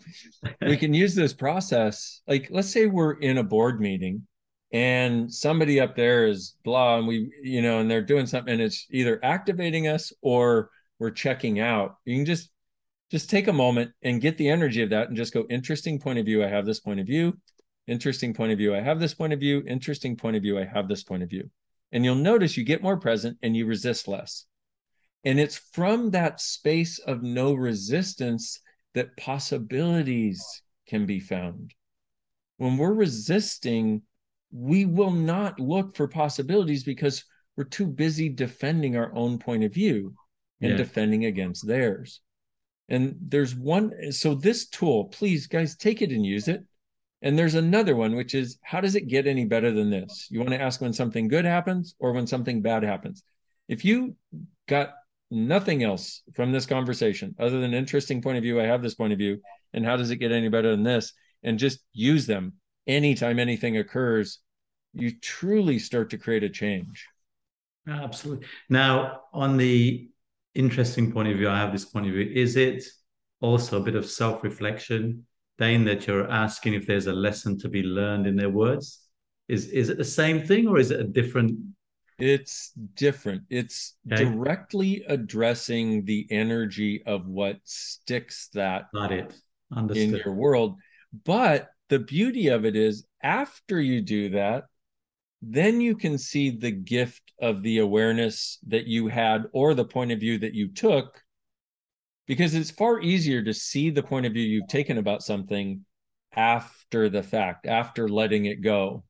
We 0.61 0.77
can 0.77 0.95
use 0.95 1.17
this 1.17 1.33
process 1.33 2.23
like 2.29 2.47
let's 2.53 2.71
say 2.71 2.87
we're 2.87 3.15
in 3.15 3.39
a 3.39 3.43
board 3.43 3.81
meeting 3.81 4.25
and 4.71 5.35
somebody 5.35 5.81
up 5.81 5.97
there 5.97 6.29
is 6.29 6.55
blah 6.63 6.99
and 6.99 7.09
we 7.09 7.29
you 7.43 7.61
know 7.61 7.81
and 7.81 7.91
they're 7.91 8.03
doing 8.03 8.25
something 8.25 8.53
and 8.53 8.63
it's 8.63 8.87
either 8.93 9.19
activating 9.25 9.89
us 9.89 10.13
or 10.23 10.71
we're 11.01 11.11
checking 11.11 11.59
out. 11.59 11.97
You 12.05 12.19
can 12.19 12.25
just 12.25 12.51
just 13.11 13.31
take 13.31 13.49
a 13.49 13.53
moment 13.53 13.91
and 14.03 14.21
get 14.21 14.39
the 14.39 14.49
energy 14.49 14.83
of 14.83 14.91
that 14.91 15.09
and 15.09 15.17
just 15.17 15.35
go 15.35 15.45
interesting 15.51 15.99
point 15.99 16.21
of 16.21 16.25
view 16.25 16.45
i 16.45 16.49
have 16.49 16.67
this 16.67 16.79
point 16.79 17.01
of 17.01 17.07
view. 17.07 17.37
Interesting 17.89 18.33
point 18.33 18.53
of 18.53 18.59
view 18.59 18.77
i 18.77 18.81
have 18.81 19.01
this 19.01 19.15
point 19.15 19.33
of 19.33 19.41
view. 19.41 19.65
Interesting 19.67 20.17
point 20.17 20.37
of 20.37 20.43
view 20.43 20.57
i 20.57 20.65
have 20.65 20.87
this 20.87 21.03
point 21.03 21.25
of 21.25 21.31
view 21.31 21.51
and 21.93 22.05
you'll 22.05 22.15
notice 22.15 22.57
you 22.57 22.65
get 22.65 22.83
more 22.83 22.99
present 22.99 23.39
and 23.43 23.57
you 23.57 23.67
resist 23.67 24.09
less. 24.09 24.45
And 25.25 25.41
it's 25.41 25.57
from 25.73 26.11
that 26.11 26.41
space 26.41 26.99
of 26.99 27.23
no 27.23 27.55
resistance 27.55 28.61
that 28.95 29.17
possibilities 29.17 30.45
can 30.89 31.07
be 31.07 31.21
found. 31.21 31.75
When 32.59 32.77
we're 32.77 32.95
resisting, 32.95 34.03
we 34.53 34.85
will 34.85 35.11
not 35.11 35.61
look 35.61 35.97
for 35.97 36.09
possibilities 36.09 36.85
because 36.85 37.25
we're 37.57 37.65
too 37.65 37.87
busy 37.87 38.29
defending 38.29 38.97
our 38.97 39.15
own 39.15 39.39
point 39.39 39.65
of 39.65 39.75
view 39.75 40.15
and 40.61 40.73
yeah. 40.73 40.77
defending 40.77 41.25
against 41.25 41.67
theirs. 41.67 42.21
And 42.89 43.17
there's 43.21 43.55
one, 43.55 44.13
so 44.13 44.35
this 44.35 44.69
tool, 44.69 45.07
please, 45.07 45.47
guys, 45.47 45.77
take 45.77 46.03
it 46.03 46.13
and 46.13 46.25
use 46.25 46.49
it. 46.49 46.65
And 47.23 47.39
there's 47.39 47.55
another 47.55 47.97
one, 47.97 48.15
which 48.15 48.35
is 48.35 48.59
how 48.63 48.81
does 48.81 48.95
it 48.95 49.09
get 49.09 49.27
any 49.27 49.45
better 49.45 49.73
than 49.73 49.91
this? 49.91 50.29
You 50.31 50.41
want 50.41 50.51
to 50.51 50.61
ask 50.61 50.81
when 50.81 50.93
something 50.93 51.29
good 51.29 51.45
happens 51.45 51.95
or 51.99 52.13
when 52.13 52.27
something 52.27 52.63
bad 52.63 52.83
happens. 52.83 53.23
If 53.69 53.85
you 53.85 54.17
got 54.69 54.91
nothing 55.31 55.83
else 55.83 56.23
from 56.35 56.53
this 56.53 56.67
conversation 56.67 57.35
other 57.39 57.61
than 57.61 57.75
interesting 57.75 58.23
point 58.23 58.37
of 58.37 58.43
view, 58.43 58.61
I 58.61 58.65
have 58.65 58.83
this 58.83 58.95
point 58.95 59.13
of 59.13 59.19
view, 59.19 59.41
and 59.73 59.85
how 59.85 59.97
does 59.97 60.11
it 60.11 60.17
get 60.17 60.33
any 60.33 60.49
better 60.49 60.71
than 60.71 60.83
this? 60.83 61.13
And 61.43 61.59
just 61.59 61.81
use 61.93 62.27
them 62.27 62.55
anytime 62.87 63.39
anything 63.39 63.79
occurs, 63.79 64.41
you 64.93 65.19
truly 65.21 65.79
start 65.79 66.11
to 66.11 66.19
create 66.19 66.45
a 66.45 66.49
change. 66.49 67.07
Absolutely. 67.89 68.47
Now, 68.69 69.23
on 69.33 69.57
the 69.57 70.09
interesting 70.55 71.13
point 71.13 71.29
of 71.29 71.37
view, 71.37 71.49
I 71.49 71.59
have 71.59 71.73
this 71.73 71.85
point 71.85 72.07
of 72.07 72.13
view. 72.13 72.31
Is 72.35 72.57
it 72.57 72.85
also 73.41 73.81
a 73.81 73.85
bit 73.85 73.95
of 73.95 74.07
self 74.07 74.43
reflection? 74.43 75.27
Dain, 75.59 75.85
that 75.85 76.07
you're 76.07 76.31
asking 76.31 76.75
if 76.75 76.87
there's 76.87 77.07
a 77.07 77.13
lesson 77.13 77.59
to 77.59 77.69
be 77.69 77.83
learned 77.83 78.27
in 78.27 78.37
their 78.37 78.51
words? 78.51 79.01
Is 79.49 79.69
is 79.69 79.89
it 79.89 79.97
the 79.97 80.05
same 80.05 80.47
thing 80.47 80.67
or 80.67 80.79
is 80.79 80.91
it 80.91 81.01
a 81.01 81.05
different? 81.05 81.59
It's 82.19 82.73
different. 82.95 83.43
It's 83.51 83.95
okay. 84.11 84.25
directly 84.25 85.05
addressing 85.09 86.05
the 86.05 86.27
energy 86.31 87.03
of 87.07 87.27
what 87.27 87.59
sticks 87.65 88.49
that 88.55 88.87
Got 88.95 89.13
it. 89.13 89.35
Understood. 89.75 90.15
in 90.15 90.21
your 90.25 90.35
world. 90.35 90.77
But 91.25 91.69
the 91.89 91.99
beauty 91.99 92.49
of 92.49 92.65
it 92.65 92.77
is 92.77 93.07
after 93.23 93.81
you 93.81 94.01
do 94.01 94.31
that, 94.31 94.65
then 95.43 95.81
you 95.81 95.97
can 95.97 96.19
see 96.19 96.51
the 96.51 96.71
gift 96.71 97.33
of 97.41 97.63
the 97.63 97.79
awareness 97.79 98.59
that 98.69 98.87
you 98.87 99.09
had 99.09 99.45
or 99.53 99.75
the 99.75 99.85
point 99.85 100.13
of 100.13 100.21
view 100.21 100.39
that 100.39 100.55
you 100.55 100.69
took 100.69 101.23
because 102.27 102.55
it's 102.55 102.71
far 102.71 103.01
easier 103.01 103.43
to 103.43 103.55
see 103.55 103.91
the 103.91 104.03
point 104.03 104.27
of 104.27 104.33
view 104.33 104.43
you've 104.43 104.69
taken 104.69 104.99
about 104.99 105.23
something 105.23 105.85
after 106.35 107.09
the 107.09 107.23
fact 107.23 107.67
after 107.67 108.09
letting 108.09 108.45
it 108.45 108.61
go 108.61 109.05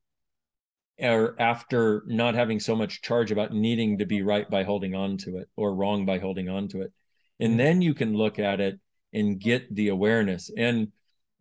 or 0.99 1.37
after 1.39 2.05
not 2.07 2.35
having 2.35 2.61
so 2.61 2.75
much 2.75 3.03
charge 3.03 3.31
about 3.31 3.53
needing 3.53 3.99
to 3.99 4.07
be 4.07 4.23
right 4.23 4.49
by 4.49 4.63
holding 4.63 4.95
on 4.95 5.19
to 5.19 5.37
it 5.39 5.49
or 5.57 5.75
wrong 5.75 6.07
by 6.07 6.19
holding 6.19 6.49
on 6.49 6.69
to 6.69 6.83
it. 6.83 6.93
And 7.39 7.51
mm-hmm. 7.51 7.59
then 7.59 7.83
you 7.83 7.95
can 7.95 8.15
look 8.15 8.39
at 8.39 8.61
it 8.61 8.81
and 9.13 9.39
get 9.39 9.75
the 9.75 9.89
awareness. 9.89 10.51
And 10.57 10.93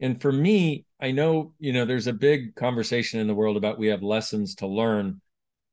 and 0.01 0.21
for 0.21 0.29
me 0.29 0.85
i 0.99 1.11
know 1.11 1.53
you 1.57 1.71
know 1.71 1.85
there's 1.85 2.07
a 2.07 2.11
big 2.11 2.53
conversation 2.55 3.21
in 3.21 3.27
the 3.27 3.33
world 3.33 3.55
about 3.55 3.79
we 3.79 3.87
have 3.87 4.03
lessons 4.03 4.55
to 4.55 4.67
learn. 4.67 5.21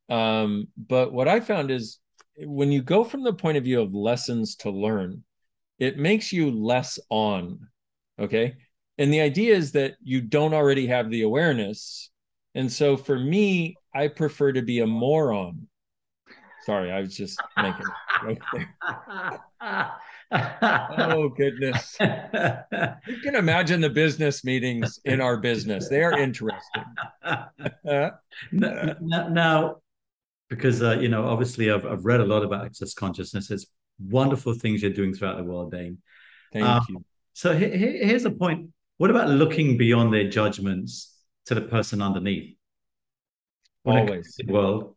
Um, 0.09 0.69
but 0.77 1.13
what 1.13 1.29
i 1.29 1.41
found 1.41 1.71
is 1.71 1.99
when 2.39 2.71
you 2.71 2.83
go 2.83 3.03
from 3.05 3.25
the 3.25 3.33
point 3.33 3.57
of 3.57 3.65
view 3.65 3.81
of 3.81 3.95
lessons 3.95 4.57
to 4.57 4.71
learn 4.71 5.25
it 5.79 5.99
makes 5.99 6.33
you 6.33 6.51
less 6.51 6.99
on 7.11 7.69
okay? 8.19 8.55
And 8.99 9.13
the 9.13 9.21
idea 9.21 9.55
is 9.55 9.73
that 9.73 9.95
you 10.03 10.21
don't 10.21 10.55
already 10.55 10.87
have 10.87 11.11
the 11.11 11.23
awareness. 11.23 12.11
And 12.55 12.71
so 12.71 12.97
for 12.97 13.19
me 13.19 13.77
i 13.95 14.09
prefer 14.09 14.53
to 14.53 14.63
be 14.63 14.81
a 14.81 14.87
moron. 14.87 15.69
Sorry 16.65 16.91
i 16.91 17.01
was 17.01 17.17
just 17.17 17.41
making 17.57 17.87
right 18.23 18.39
there. 18.53 19.91
Oh 20.35 21.29
goodness. 21.29 21.95
You 22.01 23.21
can 23.23 23.35
imagine 23.35 23.83
the 23.83 23.91
business 23.91 24.45
meetings 24.45 24.99
in 25.05 25.21
our 25.21 25.37
business. 25.37 25.89
They 25.89 26.03
are 26.03 26.19
interesting. 26.19 26.85
Now, 28.51 29.29
now, 29.29 29.77
because 30.49 30.83
uh, 30.83 30.99
you 31.01 31.09
know 31.09 31.27
obviously 31.27 31.71
I've, 31.71 31.87
I've 31.87 32.05
read 32.05 32.21
a 32.21 32.25
lot 32.25 32.43
about 32.43 32.65
access 32.65 32.95
consciousness. 32.95 33.51
It's 33.51 33.67
wonderful 33.99 34.55
things 34.55 34.83
you're 34.83 34.93
doing 34.93 35.15
throughout 35.15 35.37
the 35.37 35.45
world 35.45 35.73
Dain. 35.73 35.99
Thank 36.53 36.67
um, 36.67 36.85
you. 36.89 37.05
so 37.33 37.57
he, 37.57 37.71
he, 37.71 37.99
here's 37.99 38.25
a 38.25 38.31
point. 38.31 38.71
What 38.99 39.11
about 39.11 39.29
looking 39.29 39.77
beyond 39.77 40.13
their 40.13 40.29
judgments 40.29 41.15
to 41.47 41.55
the 41.55 41.63
person 41.63 42.03
underneath? 42.03 42.57
Always. 43.85 44.39
world. 44.47 44.97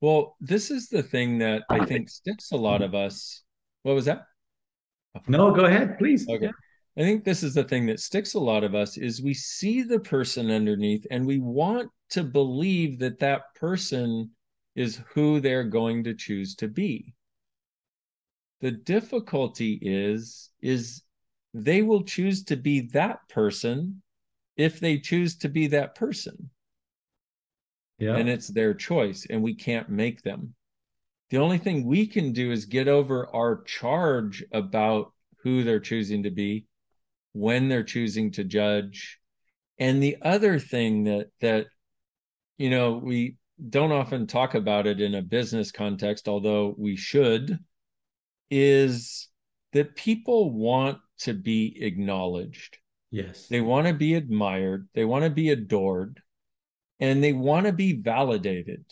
Well 0.00 0.36
this 0.40 0.70
is 0.70 0.88
the 0.88 1.02
thing 1.02 1.38
that 1.38 1.62
i 1.70 1.84
think 1.84 2.10
sticks 2.10 2.52
a 2.52 2.56
lot 2.56 2.82
of 2.82 2.94
us. 2.94 3.42
What 3.82 3.94
was 3.94 4.04
that? 4.06 4.26
No, 5.28 5.50
go 5.52 5.64
ahead, 5.64 5.96
please. 5.98 6.28
Okay. 6.28 6.50
I 6.98 7.02
think 7.02 7.24
this 7.24 7.42
is 7.42 7.54
the 7.54 7.64
thing 7.64 7.86
that 7.86 8.00
sticks 8.00 8.34
a 8.34 8.38
lot 8.38 8.64
of 8.64 8.74
us 8.74 8.96
is 8.96 9.22
we 9.22 9.34
see 9.34 9.82
the 9.82 10.00
person 10.00 10.50
underneath 10.50 11.06
and 11.10 11.26
we 11.26 11.38
want 11.38 11.90
to 12.10 12.24
believe 12.24 12.98
that 13.00 13.18
that 13.18 13.54
person 13.54 14.30
is 14.74 15.02
who 15.08 15.40
they're 15.40 15.64
going 15.64 16.04
to 16.04 16.14
choose 16.14 16.54
to 16.56 16.68
be. 16.68 17.14
The 18.60 18.70
difficulty 18.70 19.78
is 19.80 20.50
is 20.60 21.02
they 21.52 21.82
will 21.82 22.02
choose 22.02 22.44
to 22.44 22.56
be 22.56 22.88
that 22.92 23.28
person 23.28 24.02
if 24.56 24.80
they 24.80 24.98
choose 24.98 25.36
to 25.38 25.48
be 25.48 25.68
that 25.68 25.94
person. 25.94 26.50
Yeah. 27.98 28.16
And 28.16 28.28
it's 28.28 28.48
their 28.48 28.74
choice 28.74 29.26
and 29.28 29.42
we 29.42 29.54
can't 29.54 29.88
make 29.88 30.22
them. 30.22 30.54
The 31.30 31.38
only 31.38 31.58
thing 31.58 31.86
we 31.86 32.06
can 32.06 32.32
do 32.32 32.52
is 32.52 32.66
get 32.66 32.88
over 32.88 33.28
our 33.34 33.62
charge 33.64 34.44
about 34.52 35.12
who 35.42 35.64
they're 35.64 35.80
choosing 35.80 36.22
to 36.24 36.30
be, 36.30 36.66
when 37.32 37.68
they're 37.68 37.82
choosing 37.82 38.30
to 38.32 38.44
judge. 38.44 39.18
And 39.78 40.02
the 40.02 40.16
other 40.22 40.58
thing 40.58 41.04
that 41.04 41.28
that 41.40 41.66
you 42.58 42.70
know, 42.70 42.92
we 43.02 43.36
don't 43.68 43.92
often 43.92 44.26
talk 44.26 44.54
about 44.54 44.86
it 44.86 45.00
in 45.00 45.14
a 45.14 45.22
business 45.22 45.70
context, 45.70 46.28
although 46.28 46.74
we 46.76 46.96
should, 46.96 47.58
is 48.50 49.28
that 49.72 49.96
people 49.96 50.50
want 50.52 50.98
to 51.20 51.34
be 51.34 51.82
acknowledged. 51.82 52.78
Yes. 53.10 53.46
They 53.48 53.60
want 53.60 53.86
to 53.86 53.94
be 53.94 54.14
admired, 54.14 54.88
they 54.94 55.04
want 55.04 55.24
to 55.24 55.30
be 55.30 55.50
adored, 55.50 56.20
and 57.00 57.22
they 57.22 57.32
want 57.32 57.66
to 57.66 57.72
be 57.72 57.94
validated. 57.94 58.84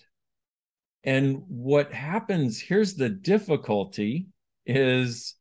And 1.02 1.42
what 1.48 1.92
happens 1.92 2.58
here's 2.58 2.94
the 2.94 3.10
difficulty 3.10 4.28
is 4.66 5.34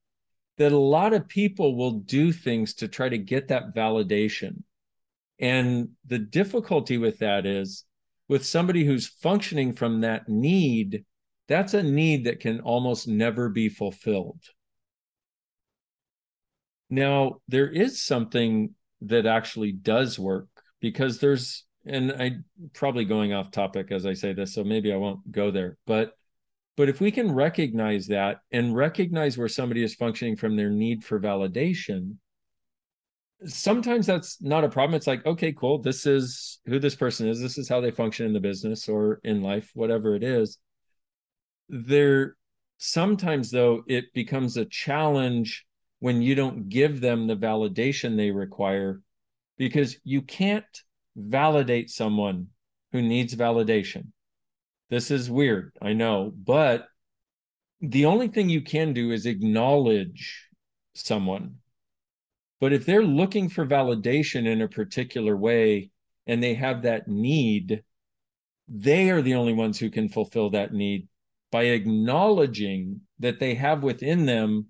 that 0.57 0.71
a 0.71 0.77
lot 0.77 1.13
of 1.13 1.27
people 1.27 1.75
will 1.75 1.99
do 1.99 2.31
things 2.31 2.73
to 2.75 2.87
try 2.87 3.09
to 3.09 3.17
get 3.17 3.47
that 3.47 3.73
validation. 3.75 4.63
And 5.39 5.89
the 6.05 6.19
difficulty 6.19 6.97
with 6.97 7.19
that 7.19 7.45
is 7.45 7.85
with 8.29 8.45
somebody 8.45 8.85
who's 8.85 9.07
functioning 9.07 9.73
from 9.73 10.01
that 10.01 10.29
need, 10.29 11.05
that's 11.47 11.73
a 11.73 11.83
need 11.83 12.25
that 12.25 12.39
can 12.39 12.61
almost 12.61 13.07
never 13.07 13.49
be 13.49 13.69
fulfilled. 13.69 14.41
Now, 16.89 17.37
there 17.47 17.69
is 17.69 18.01
something 18.01 18.75
that 19.01 19.25
actually 19.25 19.71
does 19.71 20.17
work 20.17 20.47
because 20.79 21.19
there's 21.19 21.65
and 21.85 22.13
I 22.13 22.37
probably 22.73 23.03
going 23.03 23.33
off 23.33 23.51
topic 23.51 23.91
as 23.91 24.05
I 24.05 24.13
say 24.13 24.33
this, 24.33 24.53
so 24.53 24.63
maybe 24.63 24.93
I 24.93 24.97
won't 24.97 25.31
go 25.31 25.51
there. 25.51 25.77
But 25.85 26.13
but 26.75 26.89
if 26.89 27.01
we 27.01 27.11
can 27.11 27.31
recognize 27.31 28.07
that 28.07 28.37
and 28.51 28.75
recognize 28.75 29.37
where 29.37 29.47
somebody 29.47 29.83
is 29.83 29.93
functioning 29.93 30.35
from 30.35 30.55
their 30.55 30.69
need 30.69 31.03
for 31.03 31.19
validation, 31.19 32.15
sometimes 33.45 34.07
that's 34.07 34.41
not 34.41 34.63
a 34.63 34.69
problem. 34.69 34.95
It's 34.95 35.07
like, 35.07 35.25
okay, 35.25 35.51
cool. 35.53 35.79
This 35.79 36.05
is 36.05 36.59
who 36.65 36.79
this 36.79 36.95
person 36.95 37.27
is. 37.27 37.39
This 37.39 37.57
is 37.57 37.69
how 37.69 37.81
they 37.81 37.91
function 37.91 38.25
in 38.25 38.33
the 38.33 38.39
business 38.39 38.89
or 38.89 39.19
in 39.23 39.41
life, 39.43 39.69
whatever 39.73 40.15
it 40.15 40.23
is. 40.23 40.57
There 41.75 42.35
sometimes 42.77 43.49
though 43.49 43.83
it 43.87 44.13
becomes 44.13 44.57
a 44.57 44.65
challenge 44.65 45.65
when 45.97 46.21
you 46.21 46.35
don't 46.35 46.69
give 46.69 47.01
them 47.01 47.25
the 47.25 47.35
validation 47.35 48.15
they 48.15 48.29
require 48.29 49.01
because 49.57 49.97
you 50.03 50.21
can't 50.21 50.65
validate 51.15 51.89
someone 51.89 52.49
who 52.91 53.01
needs 53.01 53.33
validation. 53.33 54.09
This 54.91 55.09
is 55.09 55.31
weird, 55.31 55.75
I 55.81 55.93
know, 55.93 56.31
but 56.35 56.85
the 57.81 58.05
only 58.05 58.27
thing 58.27 58.49
you 58.49 58.61
can 58.61 58.93
do 58.93 59.09
is 59.09 59.25
acknowledge 59.25 60.47
someone. 60.93 61.55
But 62.59 62.73
if 62.73 62.85
they're 62.85 63.03
looking 63.03 63.49
for 63.49 63.65
validation 63.65 64.45
in 64.45 64.61
a 64.61 64.67
particular 64.67 65.35
way 65.35 65.89
and 66.27 66.43
they 66.43 66.53
have 66.53 66.83
that 66.83 67.07
need, 67.07 67.83
they 68.67 69.09
are 69.09 69.23
the 69.23 69.33
only 69.33 69.53
ones 69.53 69.79
who 69.79 69.89
can 69.89 70.07
fulfill 70.07 70.51
that 70.51 70.71
need 70.71 71.07
by 71.53 71.63
acknowledging 71.63 72.99
that 73.19 73.39
they 73.39 73.55
have 73.55 73.81
within 73.81 74.25
them 74.25 74.65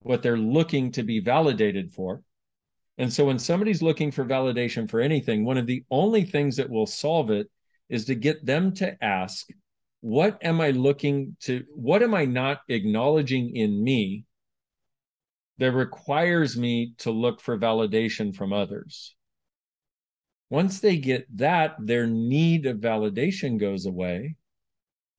what 0.00 0.22
they're 0.22 0.38
looking 0.38 0.92
to 0.92 1.02
be 1.02 1.20
validated 1.20 1.92
for 1.92 2.22
and 3.00 3.10
so 3.10 3.24
when 3.24 3.38
somebody's 3.38 3.80
looking 3.80 4.10
for 4.10 4.26
validation 4.26 4.88
for 4.88 5.00
anything, 5.00 5.42
one 5.42 5.56
of 5.56 5.66
the 5.66 5.84
only 5.90 6.22
things 6.22 6.56
that 6.56 6.68
will 6.68 6.84
solve 6.84 7.30
it 7.30 7.50
is 7.88 8.04
to 8.04 8.14
get 8.14 8.44
them 8.44 8.74
to 8.74 9.02
ask, 9.02 9.48
what 10.02 10.38
am 10.42 10.60
I 10.60 10.72
looking 10.72 11.34
to, 11.44 11.64
what 11.74 12.02
am 12.02 12.14
I 12.14 12.26
not 12.26 12.60
acknowledging 12.68 13.56
in 13.56 13.82
me 13.82 14.26
that 15.56 15.72
requires 15.72 16.58
me 16.58 16.92
to 16.98 17.10
look 17.10 17.40
for 17.40 17.56
validation 17.56 18.36
from 18.36 18.52
others? 18.52 19.14
Once 20.50 20.80
they 20.80 20.98
get 20.98 21.24
that, 21.38 21.76
their 21.78 22.06
need 22.06 22.66
of 22.66 22.80
validation 22.80 23.58
goes 23.58 23.86
away. 23.86 24.36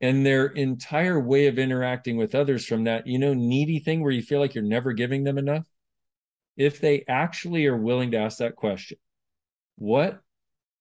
And 0.02 0.26
their 0.26 0.47
entire 0.47 1.20
way 1.20 1.45
of 1.45 1.60
interacting 1.60 2.18
with 2.18 2.34
others 2.34 2.66
from 2.66 2.86
that, 2.86 3.06
you 3.06 3.20
know, 3.20 3.36
needy 3.36 3.80
thing 3.80 4.02
where 4.02 4.12
you 4.12 4.24
feel 4.24 4.39
like 4.39 4.56
you're 4.56 4.64
never 4.64 4.93
giving 4.93 5.24
them 5.24 5.38
enough 5.38 5.66
if 6.58 6.82
they 6.82 7.04
actually 7.08 7.66
are 7.68 7.78
willing 7.78 8.12
to 8.12 8.18
ask 8.18 8.39
that 8.39 8.56
question 8.56 8.97
what 9.78 10.22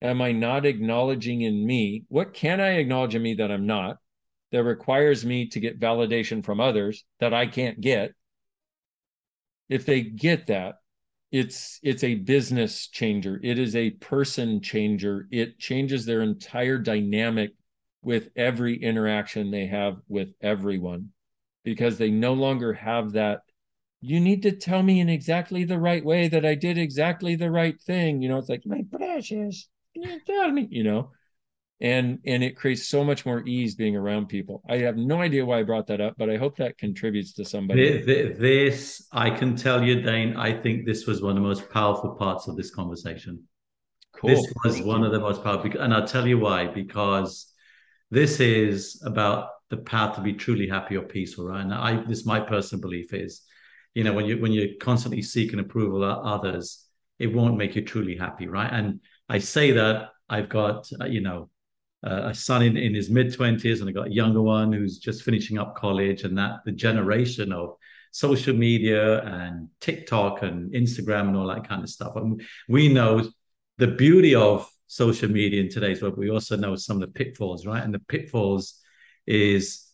am 0.02 0.20
I 0.20 0.32
not 0.32 0.66
acknowledging 0.66 1.42
in 1.42 1.64
me? 1.64 2.04
What 2.08 2.34
can 2.34 2.60
I 2.60 2.72
acknowledge 2.72 3.14
in 3.14 3.22
me 3.22 3.34
that 3.34 3.50
I'm 3.50 3.66
not, 3.66 3.96
that 4.52 4.64
requires 4.64 5.24
me 5.24 5.48
to 5.48 5.60
get 5.60 5.80
validation 5.80 6.44
from 6.44 6.60
others 6.60 7.04
that 7.18 7.32
I 7.32 7.46
can't 7.46 7.80
get? 7.80 8.12
If 9.68 9.86
they 9.86 10.02
get 10.02 10.48
that, 10.48 10.76
it's 11.32 11.78
it's 11.82 12.02
a 12.02 12.16
business 12.16 12.88
changer. 12.88 13.38
It 13.42 13.58
is 13.58 13.76
a 13.76 13.90
person 13.90 14.60
changer. 14.60 15.28
It 15.30 15.58
changes 15.58 16.04
their 16.04 16.22
entire 16.22 16.76
dynamic 16.76 17.52
with 18.02 18.30
every 18.36 18.82
interaction 18.82 19.50
they 19.50 19.66
have 19.66 19.96
with 20.08 20.30
everyone 20.40 21.10
because 21.64 21.98
they 21.98 22.10
no 22.10 22.32
longer 22.32 22.72
have 22.72 23.12
that 23.12 23.42
you 24.00 24.18
need 24.18 24.42
to 24.42 24.52
tell 24.52 24.82
me 24.82 25.00
in 25.00 25.08
exactly 25.08 25.64
the 25.64 25.78
right 25.78 26.04
way 26.04 26.28
that 26.28 26.46
I 26.46 26.54
did 26.54 26.78
exactly 26.78 27.36
the 27.36 27.50
right 27.50 27.78
thing. 27.80 28.22
You 28.22 28.30
know, 28.30 28.38
it's 28.38 28.48
like, 28.48 28.62
my 28.64 28.82
precious, 28.90 29.68
you 29.94 30.20
tell 30.26 30.50
me, 30.50 30.68
you 30.70 30.84
know, 30.84 31.10
and 31.80 32.18
and 32.26 32.42
it 32.42 32.56
creates 32.56 32.88
so 32.88 33.04
much 33.04 33.24
more 33.24 33.46
ease 33.46 33.74
being 33.74 33.96
around 33.96 34.28
people. 34.28 34.62
I 34.68 34.78
have 34.78 34.96
no 34.96 35.20
idea 35.20 35.44
why 35.44 35.60
I 35.60 35.62
brought 35.62 35.86
that 35.88 36.00
up, 36.00 36.14
but 36.16 36.30
I 36.30 36.36
hope 36.36 36.56
that 36.56 36.78
contributes 36.78 37.34
to 37.34 37.44
somebody. 37.44 38.02
This, 38.02 39.06
I 39.12 39.30
can 39.30 39.56
tell 39.56 39.82
you, 39.82 40.00
Dain, 40.00 40.36
I 40.36 40.52
think 40.52 40.86
this 40.86 41.06
was 41.06 41.22
one 41.22 41.30
of 41.30 41.36
the 41.36 41.48
most 41.48 41.70
powerful 41.70 42.14
parts 42.14 42.48
of 42.48 42.56
this 42.56 42.70
conversation. 42.70 43.42
Cool. 44.14 44.30
This 44.30 44.52
was 44.64 44.74
Thank 44.74 44.86
one 44.86 45.00
you. 45.00 45.06
of 45.06 45.12
the 45.12 45.20
most 45.20 45.42
powerful, 45.44 45.70
and 45.78 45.92
I'll 45.92 46.06
tell 46.06 46.26
you 46.26 46.38
why. 46.38 46.66
Because 46.66 47.49
this 48.10 48.40
is 48.40 49.02
about 49.04 49.50
the 49.70 49.76
path 49.76 50.16
to 50.16 50.20
be 50.20 50.32
truly 50.32 50.68
happy 50.68 50.96
or 50.96 51.02
peaceful, 51.02 51.46
right? 51.46 51.62
And 51.62 51.72
I, 51.72 52.02
this 52.04 52.26
my 52.26 52.40
personal 52.40 52.80
belief 52.80 53.12
is, 53.14 53.42
you 53.94 54.04
know, 54.04 54.12
when 54.12 54.26
you 54.26 54.38
when 54.38 54.52
you're 54.52 54.76
constantly 54.80 55.22
seeking 55.22 55.60
approval 55.60 56.04
of 56.04 56.24
others, 56.24 56.86
it 57.18 57.28
won't 57.28 57.56
make 57.56 57.76
you 57.76 57.82
truly 57.82 58.16
happy, 58.16 58.48
right? 58.48 58.70
And 58.72 59.00
I 59.28 59.38
say 59.38 59.72
that 59.72 60.10
I've 60.28 60.48
got, 60.48 60.88
uh, 61.00 61.06
you 61.06 61.20
know, 61.20 61.50
uh, 62.04 62.28
a 62.28 62.34
son 62.34 62.62
in, 62.62 62.76
in 62.76 62.94
his 62.94 63.10
mid 63.10 63.28
20s 63.28 63.80
and 63.80 63.88
I 63.88 63.92
got 63.92 64.08
a 64.08 64.12
younger 64.12 64.40
one 64.40 64.72
who's 64.72 64.98
just 64.98 65.22
finishing 65.22 65.58
up 65.58 65.76
college 65.76 66.22
and 66.22 66.38
that 66.38 66.60
the 66.64 66.72
generation 66.72 67.52
of 67.52 67.76
social 68.10 68.56
media 68.56 69.22
and 69.22 69.68
TikTok 69.80 70.42
and 70.42 70.72
Instagram 70.72 71.28
and 71.28 71.36
all 71.36 71.46
that 71.48 71.68
kind 71.68 71.82
of 71.82 71.90
stuff. 71.90 72.16
And 72.16 72.42
we 72.68 72.88
know 72.88 73.28
the 73.78 73.86
beauty 73.86 74.34
of 74.34 74.68
social 74.90 75.30
media 75.30 75.62
in 75.62 75.68
today's 75.68 76.02
world. 76.02 76.18
We 76.18 76.30
also 76.30 76.56
know 76.56 76.74
some 76.74 76.96
of 76.96 77.02
the 77.02 77.12
pitfalls, 77.12 77.64
right? 77.64 77.80
And 77.80 77.94
the 77.94 78.00
pitfalls 78.00 78.74
is 79.24 79.86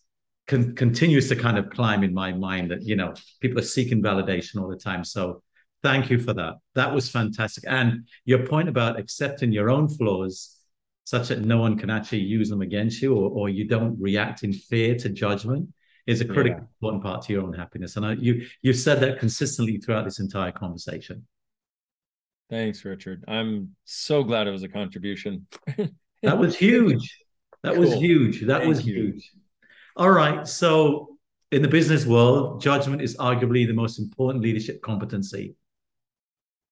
con- 0.49 0.75
continues 0.75 1.29
to 1.29 1.37
kind 1.37 1.59
of 1.59 1.69
climb 1.69 2.03
in 2.03 2.15
my 2.15 2.33
mind 2.33 2.71
that 2.71 2.83
you 2.83 2.97
know 2.97 3.13
people 3.43 3.59
are 3.59 3.73
seeking 3.77 4.03
validation 4.03 4.59
all 4.59 4.69
the 4.69 4.77
time. 4.77 5.05
So 5.05 5.43
thank 5.83 6.09
you 6.09 6.19
for 6.19 6.33
that. 6.33 6.55
That 6.75 6.95
was 6.95 7.11
fantastic. 7.11 7.65
And 7.69 8.09
your 8.25 8.47
point 8.47 8.71
about 8.71 8.99
accepting 8.99 9.53
your 9.53 9.69
own 9.69 9.87
flaws 9.87 10.57
such 11.05 11.29
that 11.29 11.43
no 11.43 11.59
one 11.59 11.79
can 11.79 11.91
actually 11.91 12.23
use 12.23 12.49
them 12.49 12.63
against 12.63 13.03
you 13.03 13.15
or, 13.15 13.31
or 13.31 13.49
you 13.51 13.69
don't 13.69 14.01
react 14.01 14.45
in 14.45 14.53
fear 14.55 14.95
to 14.97 15.11
judgment 15.11 15.69
is 16.07 16.23
a 16.23 16.25
critical 16.25 16.61
yeah. 16.61 16.67
important 16.75 17.03
part 17.03 17.21
to 17.25 17.35
your 17.35 17.43
own 17.43 17.53
happiness. 17.53 17.97
And 17.97 18.07
I, 18.07 18.13
you 18.13 18.47
you've 18.63 18.79
said 18.79 19.01
that 19.01 19.19
consistently 19.19 19.77
throughout 19.77 20.07
this 20.07 20.21
entire 20.21 20.53
conversation. 20.53 21.27
Thanks, 22.49 22.85
Richard. 22.85 23.25
I'm 23.27 23.75
so 23.85 24.23
glad 24.23 24.47
it 24.47 24.53
was 24.53 24.63
a 24.63 24.69
contribution. 24.69 25.47
that 26.23 26.39
was 26.39 26.57
huge. 26.57 27.19
That 27.63 27.75
cool. 27.75 27.83
was 27.83 27.95
huge. 27.95 28.43
That 28.43 28.59
Thank 28.59 28.69
was 28.69 28.87
you. 28.87 28.95
huge. 28.95 29.33
All 29.97 30.11
right. 30.11 30.47
So 30.47 31.17
in 31.51 31.63
the 31.63 31.69
business 31.69 32.07
world, 32.07 32.61
judgment 32.61 33.03
is 33.03 33.17
arguably 33.17 33.67
the 33.67 33.73
most 33.73 33.99
important 33.99 34.45
leadership 34.45 34.81
competency. 34.83 35.57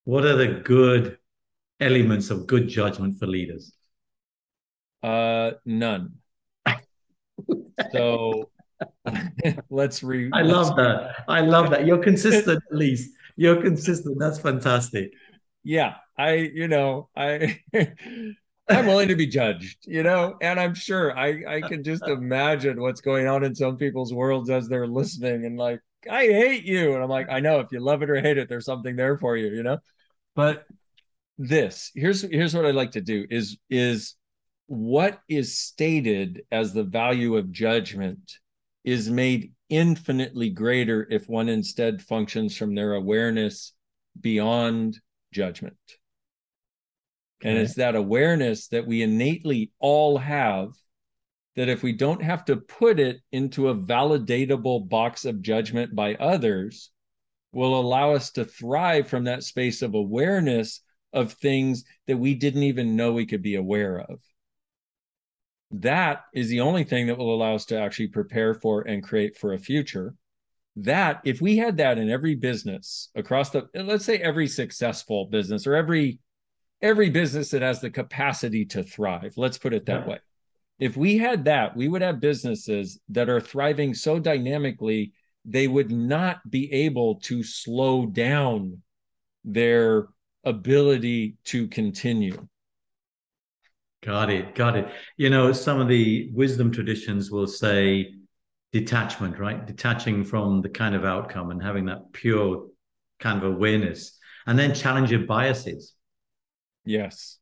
What 0.04 0.24
are 0.24 0.36
the 0.36 0.60
good 0.64 1.18
elements 1.80 2.30
of 2.30 2.46
good 2.46 2.68
judgment 2.68 3.18
for 3.18 3.26
leaders? 3.26 3.72
Uh, 5.02 5.52
none. 5.64 6.14
so 7.92 8.50
let's 9.70 10.02
re. 10.02 10.30
I 10.32 10.42
love 10.42 10.76
that. 10.76 11.24
I 11.28 11.40
love 11.40 11.70
that. 11.70 11.86
You're 11.86 12.02
consistent, 12.02 12.62
at 12.70 12.76
least. 12.76 13.10
You're 13.36 13.60
consistent. 13.60 14.18
That's 14.18 14.38
fantastic. 14.38 15.12
Yeah, 15.64 15.94
I. 16.16 16.34
You 16.34 16.68
know, 16.68 17.08
I. 17.16 17.60
I'm 18.66 18.86
willing 18.86 19.08
to 19.08 19.16
be 19.16 19.26
judged, 19.26 19.86
you 19.86 20.02
know, 20.02 20.36
and 20.40 20.58
I'm 20.58 20.74
sure 20.74 21.14
I 21.16 21.42
I 21.46 21.60
can 21.60 21.84
just 21.84 22.02
imagine 22.08 22.80
what's 22.80 23.02
going 23.02 23.26
on 23.26 23.44
in 23.44 23.54
some 23.54 23.76
people's 23.76 24.14
worlds 24.14 24.48
as 24.48 24.68
they're 24.68 24.86
listening 24.86 25.44
and 25.44 25.58
like, 25.58 25.80
I 26.10 26.24
hate 26.24 26.64
you, 26.64 26.94
and 26.94 27.02
I'm 27.02 27.10
like, 27.10 27.28
I 27.30 27.40
know 27.40 27.60
if 27.60 27.72
you 27.72 27.80
love 27.80 28.02
it 28.02 28.08
or 28.08 28.20
hate 28.20 28.38
it, 28.38 28.48
there's 28.48 28.64
something 28.64 28.96
there 28.96 29.18
for 29.18 29.36
you, 29.36 29.48
you 29.48 29.62
know. 29.62 29.78
But 30.34 30.64
this 31.38 31.90
here's 31.94 32.22
here's 32.22 32.54
what 32.54 32.66
I 32.66 32.70
like 32.70 32.92
to 32.92 33.00
do 33.00 33.26
is 33.28 33.58
is 33.68 34.14
what 34.66 35.20
is 35.28 35.58
stated 35.58 36.42
as 36.50 36.72
the 36.72 36.84
value 36.84 37.36
of 37.36 37.52
judgment 37.52 38.38
is 38.84 39.10
made 39.10 39.52
infinitely 39.68 40.50
greater 40.50 41.06
if 41.10 41.28
one 41.28 41.48
instead 41.48 42.00
functions 42.00 42.56
from 42.56 42.74
their 42.74 42.94
awareness 42.94 43.72
beyond 44.20 44.98
judgment. 45.34 45.76
And 47.42 47.58
it's 47.58 47.74
that 47.74 47.94
awareness 47.94 48.68
that 48.68 48.86
we 48.86 49.02
innately 49.02 49.72
all 49.78 50.16
have 50.16 50.70
that 51.56 51.68
if 51.68 51.82
we 51.82 51.92
don't 51.92 52.22
have 52.22 52.44
to 52.46 52.56
put 52.56 52.98
it 52.98 53.20
into 53.30 53.68
a 53.68 53.74
validatable 53.74 54.88
box 54.88 55.26
of 55.26 55.42
judgment 55.42 55.94
by 55.94 56.14
others, 56.14 56.90
will 57.52 57.78
allow 57.78 58.12
us 58.12 58.32
to 58.32 58.44
thrive 58.44 59.08
from 59.08 59.24
that 59.24 59.44
space 59.44 59.82
of 59.82 59.94
awareness 59.94 60.80
of 61.12 61.34
things 61.34 61.84
that 62.06 62.16
we 62.16 62.34
didn't 62.34 62.64
even 62.64 62.96
know 62.96 63.12
we 63.12 63.26
could 63.26 63.42
be 63.42 63.54
aware 63.54 64.00
of. 64.00 64.20
That 65.70 66.24
is 66.34 66.48
the 66.48 66.60
only 66.60 66.84
thing 66.84 67.06
that 67.06 67.18
will 67.18 67.34
allow 67.34 67.54
us 67.54 67.66
to 67.66 67.78
actually 67.78 68.08
prepare 68.08 68.54
for 68.54 68.82
and 68.82 69.02
create 69.02 69.36
for 69.36 69.52
a 69.52 69.58
future 69.58 70.14
that 70.76 71.20
if 71.24 71.40
we 71.40 71.56
had 71.56 71.76
that 71.76 71.98
in 71.98 72.10
every 72.10 72.34
business 72.34 73.10
across 73.14 73.50
the 73.50 73.68
let's 73.74 74.04
say 74.04 74.18
every 74.18 74.48
successful 74.48 75.26
business 75.26 75.66
or 75.66 75.74
every 75.74 76.18
every 76.82 77.10
business 77.10 77.50
that 77.50 77.62
has 77.62 77.80
the 77.80 77.90
capacity 77.90 78.64
to 78.64 78.82
thrive 78.82 79.34
let's 79.36 79.58
put 79.58 79.72
it 79.72 79.86
that 79.86 80.02
yeah. 80.02 80.12
way 80.12 80.18
if 80.80 80.96
we 80.96 81.16
had 81.16 81.44
that 81.44 81.76
we 81.76 81.86
would 81.86 82.02
have 82.02 82.20
businesses 82.20 82.98
that 83.08 83.28
are 83.28 83.40
thriving 83.40 83.94
so 83.94 84.18
dynamically 84.18 85.12
they 85.44 85.68
would 85.68 85.92
not 85.92 86.38
be 86.50 86.72
able 86.72 87.16
to 87.20 87.42
slow 87.44 88.06
down 88.06 88.82
their 89.44 90.08
ability 90.44 91.36
to 91.44 91.68
continue 91.68 92.48
Got 94.04 94.28
it. 94.28 94.54
Got 94.54 94.76
it. 94.76 94.88
You 95.16 95.30
know, 95.30 95.50
some 95.52 95.80
of 95.80 95.88
the 95.88 96.30
wisdom 96.34 96.70
traditions 96.70 97.30
will 97.30 97.46
say 97.46 98.12
detachment, 98.74 99.38
right? 99.38 99.64
Detaching 99.64 100.24
from 100.24 100.60
the 100.60 100.68
kind 100.68 100.96
of 100.96 101.04
outcome 101.04 101.52
and 101.52 101.62
having 101.62 101.86
that 101.86 102.12
pure 102.12 102.66
kind 103.20 103.40
of 103.40 103.54
awareness 103.54 104.18
and 104.48 104.58
then 104.58 104.74
challenge 104.74 105.12
your 105.12 105.20
biases. 105.20 105.94
Yes. 106.84 107.38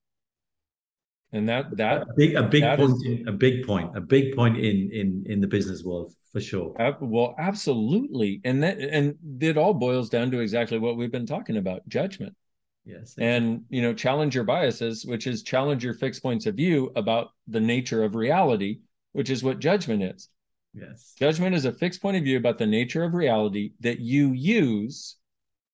And 1.32 1.48
that 1.48 1.74
that 1.78 2.02
a 2.02 2.06
big 2.14 2.34
a 2.34 2.42
big 2.42 2.62
point 2.76 3.06
is, 3.06 3.26
a 3.26 3.32
big 3.32 3.66
point 3.66 3.96
a 3.96 4.00
big 4.02 4.36
point 4.36 4.58
in 4.58 4.90
in 4.92 5.24
in 5.26 5.40
the 5.40 5.46
business 5.46 5.82
world 5.82 6.12
for 6.30 6.40
sure. 6.40 6.74
well, 7.00 7.34
absolutely, 7.38 8.42
and 8.44 8.62
that 8.62 8.78
and 8.78 9.16
it 9.40 9.56
all 9.56 9.72
boils 9.72 10.10
down 10.10 10.30
to 10.32 10.40
exactly 10.40 10.78
what 10.78 10.98
we've 10.98 11.10
been 11.10 11.24
talking 11.24 11.56
about: 11.56 11.88
judgment. 11.88 12.36
Yes. 12.84 13.14
And 13.16 13.62
you 13.70 13.80
know, 13.80 13.94
challenge 13.94 14.34
your 14.34 14.44
biases, 14.44 15.06
which 15.06 15.26
is 15.26 15.42
challenge 15.42 15.82
your 15.82 15.94
fixed 15.94 16.22
points 16.22 16.44
of 16.44 16.56
view 16.56 16.92
about 16.94 17.30
the 17.48 17.60
nature 17.60 18.04
of 18.04 18.14
reality, 18.14 18.80
which 19.12 19.30
is 19.30 19.42
what 19.42 19.58
judgment 19.58 20.02
is. 20.02 20.28
Yes. 20.74 21.14
Judgment 21.18 21.54
is 21.54 21.64
a 21.64 21.72
fixed 21.72 22.00
point 22.00 22.16
of 22.16 22.24
view 22.24 22.36
about 22.36 22.58
the 22.58 22.66
nature 22.66 23.04
of 23.04 23.14
reality 23.14 23.72
that 23.80 24.00
you 24.00 24.32
use 24.32 25.16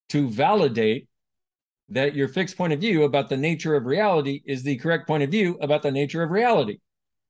to 0.08 0.28
validate 0.28 1.08
that 1.90 2.14
your 2.14 2.28
fixed 2.28 2.56
point 2.56 2.72
of 2.72 2.80
view 2.80 3.04
about 3.04 3.28
the 3.28 3.36
nature 3.36 3.74
of 3.74 3.86
reality 3.86 4.42
is 4.44 4.62
the 4.62 4.76
correct 4.76 5.06
point 5.06 5.22
of 5.22 5.30
view 5.30 5.56
about 5.60 5.82
the 5.82 5.90
nature 5.90 6.22
of 6.22 6.30
reality. 6.30 6.78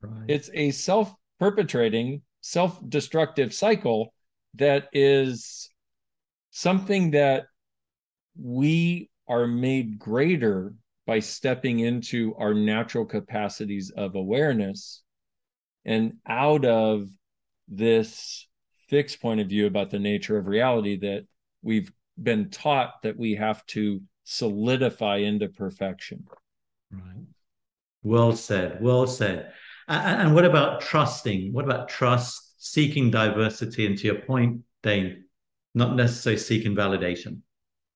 Right. 0.00 0.24
It's 0.28 0.50
a 0.54 0.70
self 0.70 1.14
perpetrating, 1.38 2.22
self 2.40 2.80
destructive 2.88 3.54
cycle 3.54 4.12
that 4.54 4.88
is 4.92 5.70
something 6.50 7.12
that 7.12 7.46
we 8.40 9.10
are 9.28 9.46
made 9.46 9.98
greater 9.98 10.74
by 11.06 11.20
stepping 11.20 11.80
into 11.80 12.34
our 12.38 12.54
natural 12.54 13.04
capacities 13.04 13.92
of 13.96 14.14
awareness 14.14 15.02
and 15.84 16.14
out 16.26 16.64
of 16.64 17.08
this 17.68 18.46
fixed 18.88 19.20
point 19.20 19.40
of 19.40 19.48
view 19.48 19.66
about 19.66 19.90
the 19.90 19.98
nature 19.98 20.38
of 20.38 20.46
reality 20.46 20.96
that 20.98 21.26
we've 21.62 21.92
been 22.20 22.50
taught 22.50 23.02
that 23.02 23.16
we 23.16 23.34
have 23.34 23.64
to 23.66 24.00
solidify 24.24 25.16
into 25.16 25.48
perfection. 25.48 26.24
Right. 26.90 27.24
Well 28.02 28.34
said. 28.34 28.80
Well 28.80 29.06
said. 29.06 29.52
And, 29.86 30.22
and 30.22 30.34
what 30.34 30.44
about 30.44 30.80
trusting? 30.80 31.52
What 31.52 31.64
about 31.64 31.88
trust, 31.88 32.54
seeking 32.58 33.10
diversity? 33.10 33.86
And 33.86 33.96
to 33.98 34.06
your 34.06 34.20
point, 34.20 34.62
Dain, 34.82 35.24
not 35.74 35.96
necessarily 35.96 36.38
seeking 36.38 36.74
validation. 36.74 37.40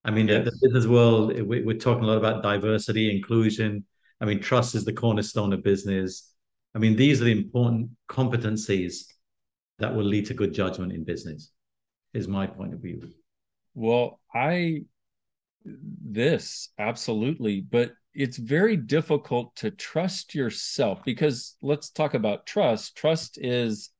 I 0.05 0.11
mean, 0.11 0.29
yes. 0.29 0.45
the, 0.45 0.51
the, 0.51 0.59
business 0.63 0.87
world, 0.87 1.33
eh, 1.33 1.43
we, 1.43 1.63
we're 1.63 1.79
talking 1.79 2.05
a 2.05 2.07
lot 2.07 2.19
about 2.19 2.43
diversity, 2.43 3.15
inclusion. 3.15 3.85
I 4.21 4.25
mean, 4.25 4.41
trust 4.41 4.75
is 4.75 4.85
the 4.85 4.93
cornerstone 4.93 5.53
of 5.53 5.63
business. 5.63 6.33
I 6.75 6.79
mean, 6.79 6.97
these 6.97 7.21
are 7.21 7.25
the 7.25 7.33
important 7.33 7.91
competencies 8.09 9.05
that 9.83 9.95
will 9.95 10.05
lead 10.05 10.27
to 10.27 10.35
good 10.35 10.55
judgment 10.55 10.93
in 10.93 11.05
business, 11.05 11.51
is 12.15 12.29
my 12.29 12.47
point 12.47 12.75
of 12.75 12.81
view. 12.81 13.03
Well, 13.75 14.21
I, 14.35 14.85
this 15.65 16.71
absolutely, 16.79 17.61
but 17.61 17.93
it's 18.15 18.37
very 18.37 18.77
difficult 18.77 19.57
to 19.57 19.71
trust 19.71 20.35
yourself 20.35 21.03
because 21.05 21.57
let's 21.63 21.91
talk 21.91 22.15
about 22.15 22.47
trust. 22.47 22.97
Trust 22.97 23.39
is, 23.41 23.91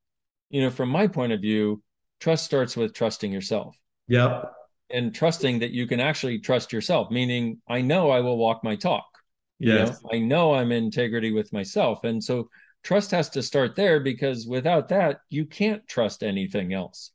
you 0.51 0.63
know, 0.63 0.71
from 0.71 0.89
my 0.89 1.07
point 1.07 1.33
of 1.33 1.41
view, 1.41 1.83
trust 2.21 2.45
starts 2.45 2.77
with 2.77 2.93
trusting 2.93 3.33
yourself. 3.33 3.77
Yep 4.09 4.53
and 4.93 5.15
trusting 5.15 5.61
that 5.61 5.71
you 5.71 5.87
can 5.87 6.01
actually 6.01 6.39
trust 6.39 6.73
yourself, 6.73 7.11
meaning 7.11 7.59
I 7.67 7.81
know 7.81 8.11
I 8.11 8.21
will 8.21 8.37
walk 8.37 8.63
my 8.63 8.77
talk. 8.77 9.07
Yes. 9.59 9.89
You 9.89 9.95
know, 9.95 10.11
I 10.13 10.19
know 10.27 10.55
I'm 10.55 10.73
integrity 10.73 11.33
with 11.33 11.53
myself. 11.53 12.05
And 12.05 12.23
so 12.23 12.49
trust 12.83 13.11
has 13.13 13.31
to 13.31 13.43
start 13.43 13.77
there 13.77 14.01
because 14.01 14.47
without 14.47 14.89
that, 14.89 15.21
you 15.29 15.47
can't 15.47 15.87
trust 15.87 16.23
anything 16.23 16.73
else. 16.73 17.11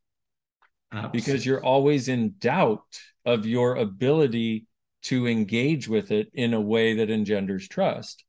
Absolutely. 0.92 1.20
Because 1.20 1.46
you're 1.46 1.64
always 1.64 2.08
in 2.08 2.36
doubt 2.40 3.00
of 3.26 3.46
your 3.46 3.76
ability 3.76 4.66
to 5.04 5.28
engage 5.28 5.88
with 5.88 6.12
it 6.12 6.30
in 6.34 6.54
a 6.54 6.62
way 6.62 6.96
that 6.96 7.10
engenders 7.10 7.68
trust. 7.68 8.24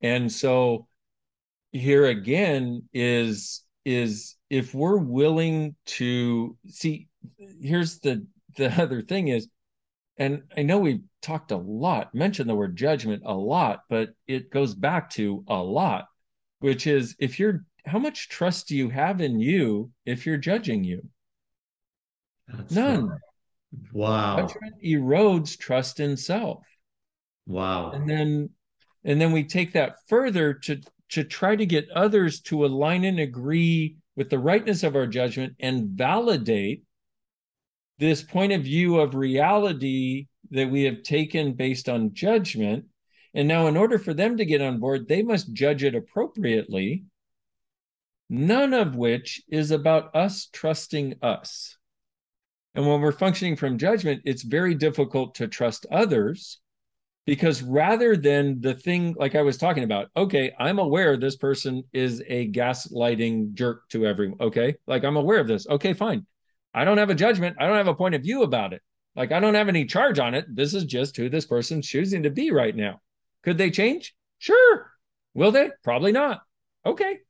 And 0.00 0.30
so 0.30 0.86
here 1.72 2.06
again 2.06 2.88
is 2.92 3.62
is 3.84 4.36
if 4.50 4.74
we're 4.74 4.98
willing 4.98 5.74
to 5.86 6.56
see 6.68 7.08
here's 7.60 7.98
the 8.00 8.26
the 8.56 8.70
other 8.82 9.02
thing 9.02 9.28
is 9.28 9.48
and 10.16 10.42
i 10.56 10.62
know 10.62 10.78
we've 10.78 11.02
talked 11.20 11.50
a 11.50 11.56
lot 11.56 12.14
mentioned 12.14 12.48
the 12.48 12.54
word 12.54 12.76
judgment 12.76 13.22
a 13.26 13.34
lot 13.34 13.80
but 13.90 14.10
it 14.26 14.50
goes 14.50 14.74
back 14.74 15.10
to 15.10 15.44
a 15.48 15.56
lot 15.56 16.06
which 16.60 16.86
is 16.86 17.16
if 17.18 17.38
you're 17.38 17.64
how 17.86 17.98
much 17.98 18.28
trust 18.28 18.68
do 18.68 18.76
you 18.76 18.88
have 18.88 19.20
in 19.20 19.38
you 19.40 19.90
if 20.04 20.26
you're 20.26 20.36
judging 20.36 20.84
you 20.84 21.02
That's 22.48 22.74
none 22.74 23.08
right. 23.08 23.18
wow 23.92 24.36
judgment 24.40 24.74
erodes 24.84 25.58
trust 25.58 26.00
in 26.00 26.16
self 26.16 26.64
wow 27.46 27.92
and 27.92 28.08
then 28.08 28.50
and 29.04 29.20
then 29.20 29.32
we 29.32 29.44
take 29.44 29.72
that 29.72 29.96
further 30.08 30.54
to 30.54 30.80
to 31.10 31.24
try 31.24 31.56
to 31.56 31.66
get 31.66 31.88
others 31.90 32.40
to 32.40 32.66
align 32.66 33.04
and 33.04 33.18
agree 33.18 33.96
with 34.16 34.30
the 34.30 34.38
rightness 34.38 34.82
of 34.82 34.96
our 34.96 35.06
judgment 35.06 35.54
and 35.60 35.88
validate 35.90 36.82
this 37.98 38.22
point 38.22 38.52
of 38.52 38.62
view 38.62 38.98
of 38.98 39.14
reality 39.14 40.26
that 40.50 40.70
we 40.70 40.84
have 40.84 41.02
taken 41.02 41.52
based 41.52 41.88
on 41.88 42.14
judgment. 42.14 42.84
And 43.34 43.46
now, 43.46 43.66
in 43.66 43.76
order 43.76 43.98
for 43.98 44.14
them 44.14 44.36
to 44.36 44.44
get 44.44 44.62
on 44.62 44.80
board, 44.80 45.08
they 45.08 45.22
must 45.22 45.52
judge 45.52 45.84
it 45.84 45.94
appropriately, 45.94 47.04
none 48.30 48.72
of 48.72 48.96
which 48.96 49.42
is 49.48 49.70
about 49.70 50.14
us 50.14 50.48
trusting 50.52 51.16
us. 51.22 51.76
And 52.74 52.86
when 52.86 53.00
we're 53.00 53.12
functioning 53.12 53.56
from 53.56 53.78
judgment, 53.78 54.22
it's 54.24 54.42
very 54.42 54.74
difficult 54.74 55.34
to 55.36 55.48
trust 55.48 55.86
others 55.90 56.60
because 57.26 57.62
rather 57.62 58.16
than 58.16 58.58
the 58.62 58.72
thing 58.72 59.14
like 59.18 59.34
I 59.34 59.42
was 59.42 59.58
talking 59.58 59.84
about, 59.84 60.08
okay, 60.16 60.54
I'm 60.58 60.78
aware 60.78 61.16
this 61.16 61.36
person 61.36 61.82
is 61.92 62.22
a 62.26 62.50
gaslighting 62.50 63.52
jerk 63.52 63.86
to 63.90 64.06
everyone. 64.06 64.38
Okay. 64.40 64.76
Like 64.86 65.04
I'm 65.04 65.16
aware 65.18 65.38
of 65.38 65.46
this. 65.46 65.66
Okay, 65.68 65.92
fine. 65.92 66.26
I 66.72 66.84
don't 66.84 66.96
have 66.96 67.10
a 67.10 67.14
judgment. 67.14 67.56
I 67.60 67.66
don't 67.66 67.76
have 67.76 67.88
a 67.88 67.94
point 67.94 68.14
of 68.14 68.22
view 68.22 68.44
about 68.44 68.72
it. 68.72 68.80
Like 69.14 69.32
I 69.32 69.40
don't 69.40 69.56
have 69.56 69.68
any 69.68 69.84
charge 69.84 70.18
on 70.18 70.34
it. 70.34 70.46
This 70.48 70.72
is 70.72 70.84
just 70.84 71.16
who 71.16 71.28
this 71.28 71.44
person's 71.44 71.86
choosing 71.86 72.22
to 72.22 72.30
be 72.30 72.50
right 72.50 72.74
now. 72.74 73.00
Could 73.48 73.56
they 73.56 73.70
change? 73.70 74.14
Sure. 74.36 74.92
Will 75.32 75.52
they? 75.52 75.70
Probably 75.82 76.12
not. 76.12 76.42
Okay. 76.84 77.20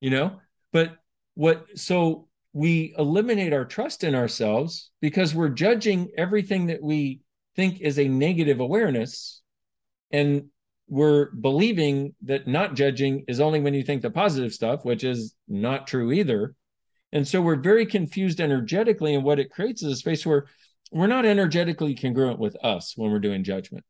You 0.00 0.10
know, 0.10 0.40
but 0.72 0.96
what 1.34 1.78
so 1.78 2.26
we 2.52 2.92
eliminate 2.98 3.52
our 3.52 3.64
trust 3.64 4.02
in 4.02 4.16
ourselves 4.16 4.90
because 5.00 5.32
we're 5.32 5.48
judging 5.48 6.10
everything 6.18 6.66
that 6.66 6.82
we 6.82 7.20
think 7.54 7.80
is 7.80 8.00
a 8.00 8.08
negative 8.08 8.58
awareness 8.58 9.42
and 10.10 10.46
we're 10.88 11.30
believing 11.30 12.16
that 12.22 12.48
not 12.48 12.74
judging 12.74 13.24
is 13.28 13.38
only 13.38 13.60
when 13.60 13.72
you 13.74 13.84
think 13.84 14.02
the 14.02 14.10
positive 14.10 14.52
stuff, 14.52 14.84
which 14.84 15.04
is 15.04 15.36
not 15.46 15.86
true 15.86 16.10
either. 16.10 16.56
And 17.12 17.28
so 17.28 17.40
we're 17.40 17.54
very 17.54 17.86
confused 17.86 18.40
energetically, 18.40 19.14
and 19.14 19.22
what 19.22 19.38
it 19.38 19.52
creates 19.52 19.84
is 19.84 19.92
a 19.92 19.96
space 19.96 20.26
where 20.26 20.46
we're 20.90 21.06
not 21.06 21.26
energetically 21.26 21.94
congruent 21.94 22.40
with 22.40 22.56
us 22.56 22.94
when 22.96 23.12
we're 23.12 23.20
doing 23.20 23.44
judgment. 23.44 23.84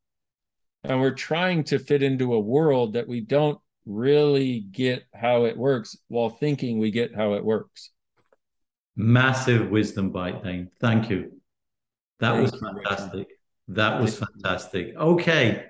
And 0.85 1.01
we're 1.01 1.15
trying 1.15 1.65
to 1.65 1.79
fit 1.79 2.03
into 2.03 2.35
a 2.35 2.41
world 2.41 2.95
that 2.95 3.07
we 3.07 3.21
don't 3.21 3.59
really 3.87 4.61
get 4.61 5.05
how 5.15 5.45
it 5.45 5.57
works 5.57 5.97
while 6.09 6.31
thinking 6.31 6.79
we 6.79 6.91
get 6.91 7.15
how 7.15 7.35
it 7.35 7.45
works. 7.45 7.91
Massive 8.97 9.71
wisdom 9.71 10.11
bite, 10.11 10.43
Dain. 10.43 10.71
Thank 10.81 11.11
you. 11.11 11.33
That 12.21 12.33
was 12.33 12.51
fantastic. 12.51 13.29
That 13.69 14.01
was 14.01 14.19
fantastic. 14.19 14.97
Okay 14.97 15.67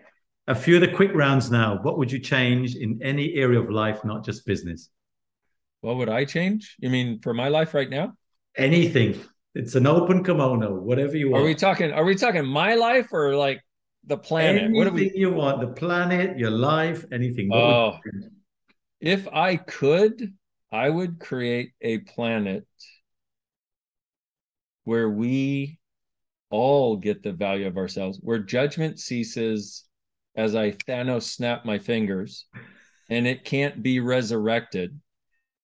a 0.51 0.55
few 0.55 0.75
of 0.75 0.81
the 0.81 0.89
quick 0.89 1.13
rounds 1.15 1.51
now. 1.51 1.79
What 1.81 1.97
would 1.97 2.11
you 2.11 2.19
change 2.19 2.75
in 2.75 3.01
any 3.03 3.35
area 3.35 3.61
of 3.61 3.71
life, 3.71 4.05
not 4.05 4.25
just 4.25 4.45
business? 4.45 4.91
What 5.81 5.97
would 5.97 6.09
I 6.09 6.25
change? 6.25 6.77
You 6.81 6.91
mean 6.91 7.21
for 7.21 7.33
my 7.33 7.49
life 7.49 7.73
right 7.73 7.89
now? 7.89 8.15
Anything. 8.57 9.21
It's 9.55 9.77
an 9.77 9.87
open 9.87 10.25
kimono, 10.25 10.75
whatever 10.75 11.17
you 11.17 11.31
want. 11.31 11.43
Are 11.43 11.47
we 11.47 11.55
talking? 11.55 11.93
Are 11.93 12.05
we 12.05 12.17
talking 12.17 12.45
my 12.45 12.75
life 12.75 13.13
or 13.13 13.37
like 13.37 13.63
the 14.05 14.16
planet? 14.16 14.62
Anything 14.62 14.76
what 14.76 14.84
do 14.84 14.92
we... 14.92 15.12
you 15.14 15.32
want? 15.32 15.61
The 15.61 15.68
planet, 15.68 16.38
your 16.38 16.51
life, 16.51 17.05
anything. 17.12 17.48
What 17.48 17.59
oh, 17.59 17.98
if 19.01 19.28
I 19.28 19.57
could, 19.57 20.34
I 20.72 20.88
would 20.88 21.20
create 21.20 21.72
a 21.80 21.98
planet 21.98 22.66
where 24.84 25.09
we 25.09 25.78
all 26.51 26.96
get 26.96 27.22
the 27.22 27.32
value 27.32 27.66
of 27.66 27.76
ourselves, 27.76 28.18
where 28.22 28.38
judgment 28.38 28.98
ceases 28.98 29.84
as 30.36 30.55
I 30.55 30.72
Thanos 30.72 31.22
snap 31.22 31.64
my 31.64 31.78
fingers 31.78 32.46
and 33.09 33.26
it 33.26 33.44
can't 33.44 33.82
be 33.82 34.01
resurrected. 34.01 34.98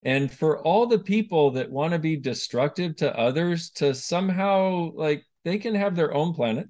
And 0.02 0.30
for 0.30 0.58
all 0.58 0.86
the 0.86 0.98
people 0.98 1.52
that 1.52 1.70
want 1.70 1.92
to 1.92 1.98
be 1.98 2.16
destructive 2.16 2.96
to 2.96 3.18
others 3.18 3.70
to 3.76 3.94
somehow 3.94 4.92
like 4.94 5.24
they 5.44 5.58
can 5.58 5.74
have 5.74 5.94
their 5.96 6.12
own 6.12 6.34
planet. 6.34 6.68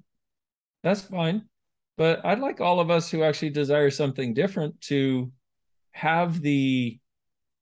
That's 0.83 1.01
fine. 1.01 1.43
But 1.97 2.23
I'd 2.25 2.39
like 2.39 2.61
all 2.61 2.79
of 2.79 2.91
us 2.91 3.09
who 3.09 3.23
actually 3.23 3.49
desire 3.49 3.89
something 3.89 4.33
different 4.33 4.79
to 4.81 5.31
have 5.91 6.41
the 6.41 6.99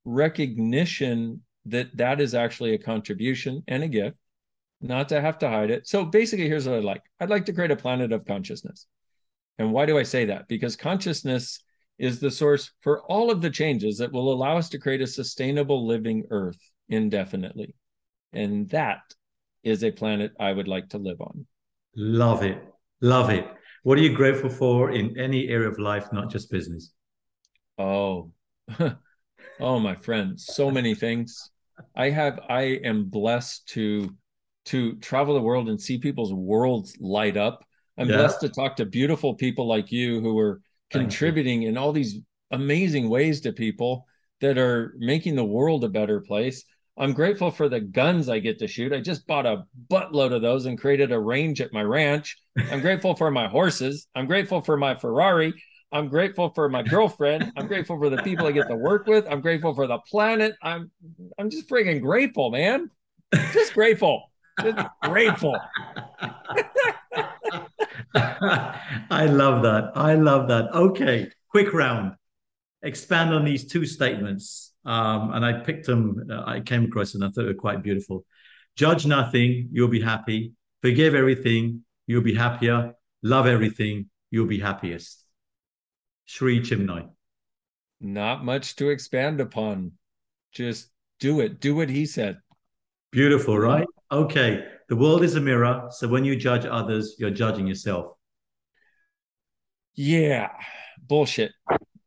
recognition 0.04 1.42
that 1.64 1.96
that 1.96 2.20
is 2.20 2.34
actually 2.34 2.74
a 2.74 2.78
contribution 2.78 3.62
and 3.66 3.82
a 3.82 3.88
gift, 3.88 4.16
not 4.80 5.08
to 5.08 5.20
have 5.20 5.38
to 5.38 5.48
hide 5.48 5.70
it. 5.70 5.88
So 5.88 6.04
basically, 6.04 6.48
here's 6.48 6.68
what 6.68 6.76
I'd 6.76 6.84
like 6.84 7.02
I'd 7.18 7.30
like 7.30 7.46
to 7.46 7.52
create 7.52 7.70
a 7.70 7.76
planet 7.76 8.12
of 8.12 8.26
consciousness. 8.26 8.86
And 9.58 9.72
why 9.72 9.86
do 9.86 9.98
I 9.98 10.02
say 10.02 10.26
that? 10.26 10.48
Because 10.48 10.76
consciousness 10.76 11.60
is 11.98 12.20
the 12.20 12.30
source 12.30 12.72
for 12.82 13.02
all 13.04 13.30
of 13.30 13.40
the 13.40 13.50
changes 13.50 13.96
that 13.98 14.12
will 14.12 14.32
allow 14.32 14.58
us 14.58 14.68
to 14.68 14.78
create 14.78 15.00
a 15.00 15.06
sustainable 15.06 15.86
living 15.86 16.24
earth 16.30 16.58
indefinitely. 16.90 17.74
And 18.34 18.68
that 18.68 19.00
is 19.64 19.82
a 19.82 19.90
planet 19.90 20.32
I 20.38 20.52
would 20.52 20.68
like 20.68 20.90
to 20.90 20.98
live 20.98 21.20
on. 21.22 21.46
Love 21.96 22.42
it. 22.42 22.62
Love 23.00 23.30
it. 23.30 23.48
What 23.86 23.98
are 23.98 24.02
you 24.02 24.12
grateful 24.12 24.50
for 24.50 24.90
in 24.90 25.16
any 25.16 25.48
area 25.48 25.68
of 25.68 25.78
life, 25.78 26.12
not 26.12 26.28
just 26.28 26.50
business? 26.50 26.92
Oh, 27.78 28.32
oh, 29.60 29.78
my 29.78 29.94
friend, 29.94 30.40
so 30.40 30.72
many 30.72 30.96
things. 30.96 31.50
I 31.94 32.10
have, 32.10 32.40
I 32.48 32.80
am 32.82 33.04
blessed 33.04 33.68
to 33.68 34.10
to 34.66 34.96
travel 34.96 35.34
the 35.34 35.40
world 35.40 35.68
and 35.68 35.80
see 35.80 35.98
people's 35.98 36.34
worlds 36.34 36.96
light 36.98 37.36
up 37.36 37.64
I'm 37.98 38.08
yeah. 38.08 38.16
blessed 38.16 38.40
to 38.40 38.48
talk 38.48 38.76
to 38.76 38.84
beautiful 38.84 39.34
people 39.34 39.66
like 39.66 39.90
you 39.90 40.20
who 40.20 40.38
are 40.38 40.60
contributing 40.90 41.62
in 41.62 41.76
all 41.76 41.92
these 41.92 42.18
amazing 42.50 43.08
ways 43.08 43.40
to 43.42 43.52
people 43.52 44.06
that 44.40 44.58
are 44.58 44.94
making 44.98 45.34
the 45.34 45.44
world 45.44 45.82
a 45.84 45.88
better 45.88 46.20
place. 46.20 46.64
I'm 46.98 47.12
grateful 47.12 47.50
for 47.50 47.68
the 47.68 47.80
guns 47.80 48.28
I 48.28 48.38
get 48.38 48.58
to 48.60 48.66
shoot. 48.66 48.92
I 48.92 49.00
just 49.00 49.26
bought 49.26 49.44
a 49.44 49.64
buttload 49.90 50.32
of 50.32 50.40
those 50.40 50.64
and 50.64 50.78
created 50.78 51.12
a 51.12 51.18
range 51.18 51.60
at 51.60 51.72
my 51.72 51.82
ranch. 51.82 52.38
I'm 52.70 52.80
grateful 52.80 53.14
for 53.14 53.30
my 53.30 53.48
horses. 53.48 54.08
I'm 54.14 54.26
grateful 54.26 54.62
for 54.62 54.78
my 54.78 54.94
Ferrari. 54.94 55.52
I'm 55.92 56.08
grateful 56.08 56.50
for 56.54 56.68
my 56.68 56.82
girlfriend. 56.82 57.52
I'm 57.56 57.66
grateful 57.66 57.98
for 57.98 58.08
the 58.08 58.22
people 58.22 58.46
I 58.46 58.52
get 58.52 58.68
to 58.68 58.76
work 58.76 59.06
with. 59.06 59.26
I'm 59.30 59.40
grateful 59.40 59.74
for 59.74 59.86
the 59.86 59.98
planet. 59.98 60.54
I'm 60.62 60.90
I'm 61.38 61.50
just 61.50 61.68
freaking 61.68 62.00
grateful, 62.00 62.50
man. 62.50 62.90
Just 63.52 63.74
grateful. 63.74 64.30
Just 64.62 64.88
grateful. 65.02 65.56
I 68.14 69.26
love 69.26 69.62
that. 69.62 69.92
I 69.94 70.14
love 70.14 70.48
that. 70.48 70.74
Okay, 70.74 71.30
quick 71.50 71.72
round. 71.74 72.14
Expand 72.82 73.34
on 73.34 73.44
these 73.44 73.66
two 73.66 73.84
statements. 73.84 74.72
Um, 74.86 75.32
and 75.32 75.44
I 75.44 75.52
picked 75.52 75.86
them, 75.86 76.28
uh, 76.30 76.44
I 76.46 76.60
came 76.60 76.84
across 76.84 77.14
and 77.14 77.24
I 77.24 77.26
thought 77.26 77.42
they 77.42 77.44
were 77.44 77.54
quite 77.54 77.82
beautiful. 77.82 78.24
Judge 78.76 79.04
nothing, 79.04 79.68
you'll 79.72 79.88
be 79.88 80.00
happy. 80.00 80.52
Forgive 80.80 81.14
everything, 81.14 81.84
you'll 82.06 82.22
be 82.22 82.34
happier. 82.34 82.94
Love 83.22 83.46
everything, 83.46 84.08
you'll 84.30 84.46
be 84.46 84.60
happiest. 84.60 85.24
Sri 86.26 86.60
Chinmoy. 86.60 87.08
Not 88.00 88.44
much 88.44 88.76
to 88.76 88.90
expand 88.90 89.40
upon. 89.40 89.92
Just 90.52 90.90
do 91.18 91.40
it. 91.40 91.60
Do 91.60 91.74
what 91.74 91.88
he 91.88 92.06
said. 92.06 92.38
Beautiful, 93.10 93.58
right? 93.58 93.86
Okay. 94.12 94.64
The 94.88 94.96
world 94.96 95.24
is 95.24 95.34
a 95.34 95.40
mirror. 95.40 95.88
So 95.90 96.06
when 96.06 96.24
you 96.24 96.36
judge 96.36 96.64
others, 96.66 97.16
you're 97.18 97.30
judging 97.30 97.66
yourself. 97.66 98.12
Yeah. 99.94 100.50
Bullshit. 101.00 101.52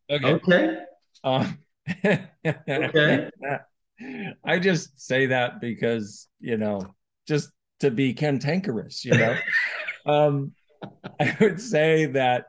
Okay. 0.09 0.33
Okay. 0.33 0.77
Um, 1.23 1.59
okay. 2.05 3.29
I 4.45 4.59
just 4.59 4.99
say 4.99 5.27
that 5.27 5.59
because, 5.59 6.27
you 6.39 6.57
know, 6.57 6.95
just 7.27 7.51
to 7.81 7.91
be 7.91 8.13
cantankerous, 8.13 9.03
you 9.03 9.11
know. 9.11 9.37
um, 10.05 10.53
I 11.19 11.35
would 11.39 11.59
say 11.59 12.05
that 12.07 12.45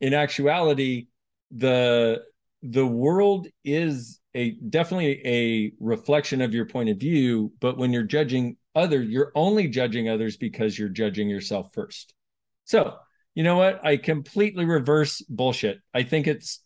in 0.00 0.14
actuality, 0.14 1.08
the 1.50 2.22
the 2.62 2.86
world 2.86 3.46
is 3.64 4.20
a 4.34 4.52
definitely 4.52 5.20
a 5.26 5.72
reflection 5.80 6.40
of 6.40 6.54
your 6.54 6.66
point 6.66 6.88
of 6.88 6.98
view, 6.98 7.52
but 7.60 7.76
when 7.76 7.92
you're 7.92 8.02
judging 8.02 8.56
other, 8.74 9.02
you're 9.02 9.32
only 9.34 9.68
judging 9.68 10.08
others 10.08 10.36
because 10.36 10.78
you're 10.78 10.88
judging 10.88 11.28
yourself 11.28 11.72
first. 11.72 12.14
So, 12.64 12.96
you 13.34 13.44
know 13.44 13.56
what? 13.56 13.84
I 13.84 13.96
completely 13.96 14.64
reverse 14.64 15.20
bullshit. 15.22 15.80
I 15.92 16.02
think 16.02 16.26
it's 16.26 16.63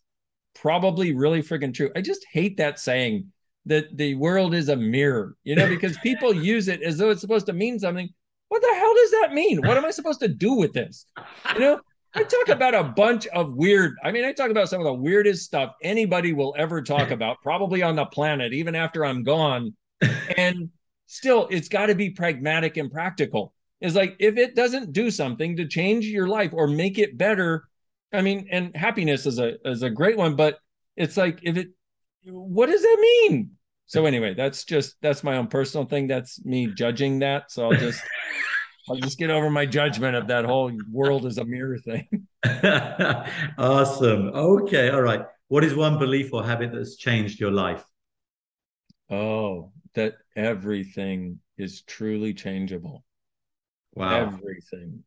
probably 0.61 1.13
really 1.13 1.41
freaking 1.41 1.73
true. 1.73 1.91
I 1.95 2.01
just 2.01 2.25
hate 2.31 2.57
that 2.57 2.79
saying 2.79 3.31
that 3.65 3.95
the 3.97 4.15
world 4.15 4.53
is 4.53 4.69
a 4.69 4.75
mirror, 4.75 5.35
you 5.43 5.55
know, 5.55 5.67
because 5.67 5.97
people 6.03 6.33
use 6.33 6.67
it 6.67 6.81
as 6.81 6.97
though 6.97 7.09
it's 7.09 7.21
supposed 7.21 7.45
to 7.47 7.53
mean 7.53 7.79
something. 7.79 8.09
What 8.49 8.61
the 8.61 8.73
hell 8.73 8.93
does 8.95 9.11
that 9.11 9.33
mean? 9.33 9.61
What 9.65 9.77
am 9.77 9.85
I 9.85 9.91
supposed 9.91 10.21
to 10.21 10.27
do 10.27 10.53
with 10.53 10.73
this? 10.73 11.05
You 11.53 11.59
know, 11.59 11.79
I 12.13 12.23
talk 12.23 12.47
about 12.49 12.73
a 12.73 12.83
bunch 12.83 13.27
of 13.27 13.53
weird, 13.53 13.95
I 14.03 14.11
mean, 14.11 14.25
I 14.25 14.31
talk 14.31 14.49
about 14.49 14.69
some 14.69 14.81
of 14.81 14.85
the 14.85 14.93
weirdest 14.93 15.45
stuff 15.45 15.73
anybody 15.83 16.33
will 16.33 16.55
ever 16.57 16.81
talk 16.81 17.11
about, 17.11 17.37
probably 17.41 17.83
on 17.83 17.95
the 17.95 18.05
planet, 18.05 18.53
even 18.53 18.75
after 18.75 19.05
I'm 19.05 19.23
gone. 19.23 19.75
And 20.37 20.69
still, 21.05 21.47
it's 21.51 21.69
got 21.69 21.87
to 21.87 21.95
be 21.95 22.09
pragmatic 22.09 22.77
and 22.77 22.91
practical. 22.91 23.53
It's 23.81 23.95
like 23.95 24.15
if 24.19 24.37
it 24.37 24.55
doesn't 24.55 24.93
do 24.93 25.09
something 25.11 25.55
to 25.57 25.67
change 25.67 26.05
your 26.05 26.27
life 26.27 26.51
or 26.53 26.67
make 26.67 26.97
it 26.97 27.17
better, 27.17 27.65
I 28.11 28.21
mean, 28.21 28.47
and 28.51 28.75
happiness 28.75 29.25
is 29.25 29.39
a 29.39 29.55
is 29.65 29.83
a 29.83 29.89
great 29.89 30.17
one, 30.17 30.35
but 30.35 30.59
it's 30.95 31.17
like 31.17 31.39
if 31.43 31.57
it 31.57 31.69
what 32.25 32.67
does 32.67 32.81
that 32.81 32.97
mean? 32.99 33.51
So 33.85 34.05
anyway, 34.05 34.33
that's 34.35 34.65
just 34.65 34.95
that's 35.01 35.23
my 35.23 35.37
own 35.37 35.47
personal 35.47 35.85
thing. 35.85 36.07
That's 36.07 36.43
me 36.45 36.67
judging 36.67 37.19
that. 37.19 37.51
So 37.51 37.65
I'll 37.65 37.77
just 37.77 38.01
I'll 38.89 38.97
just 38.97 39.17
get 39.17 39.29
over 39.29 39.49
my 39.49 39.65
judgment 39.65 40.15
of 40.15 40.27
that 40.27 40.45
whole 40.45 40.71
world 40.91 41.25
is 41.25 41.37
a 41.37 41.45
mirror 41.45 41.77
thing. 41.77 42.27
awesome. 43.57 44.29
Okay. 44.29 44.89
All 44.89 45.01
right. 45.01 45.21
What 45.47 45.63
is 45.63 45.75
one 45.75 45.97
belief 45.99 46.33
or 46.33 46.43
habit 46.43 46.71
that's 46.71 46.95
changed 46.95 47.39
your 47.39 47.51
life? 47.51 47.83
Oh, 49.09 49.71
that 49.95 50.15
everything 50.35 51.39
is 51.57 51.81
truly 51.81 52.33
changeable. 52.33 53.03
Wow. 53.93 54.27
Everything. 54.27 55.03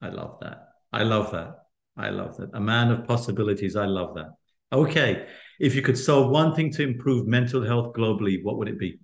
I 0.00 0.08
love 0.08 0.38
that. 0.40 0.68
I 0.92 1.02
love 1.02 1.32
that. 1.32 1.56
I 1.98 2.10
love 2.10 2.36
that. 2.36 2.50
A 2.54 2.60
man 2.60 2.90
of 2.90 3.06
possibilities. 3.06 3.74
I 3.74 3.86
love 3.86 4.14
that. 4.14 4.28
Okay. 4.72 5.26
If 5.58 5.74
you 5.74 5.82
could 5.82 5.98
solve 5.98 6.30
one 6.30 6.54
thing 6.54 6.70
to 6.72 6.82
improve 6.82 7.26
mental 7.26 7.64
health 7.64 7.94
globally, 7.94 8.42
what 8.42 8.56
would 8.56 8.68
it 8.68 8.78
be? 8.78 9.00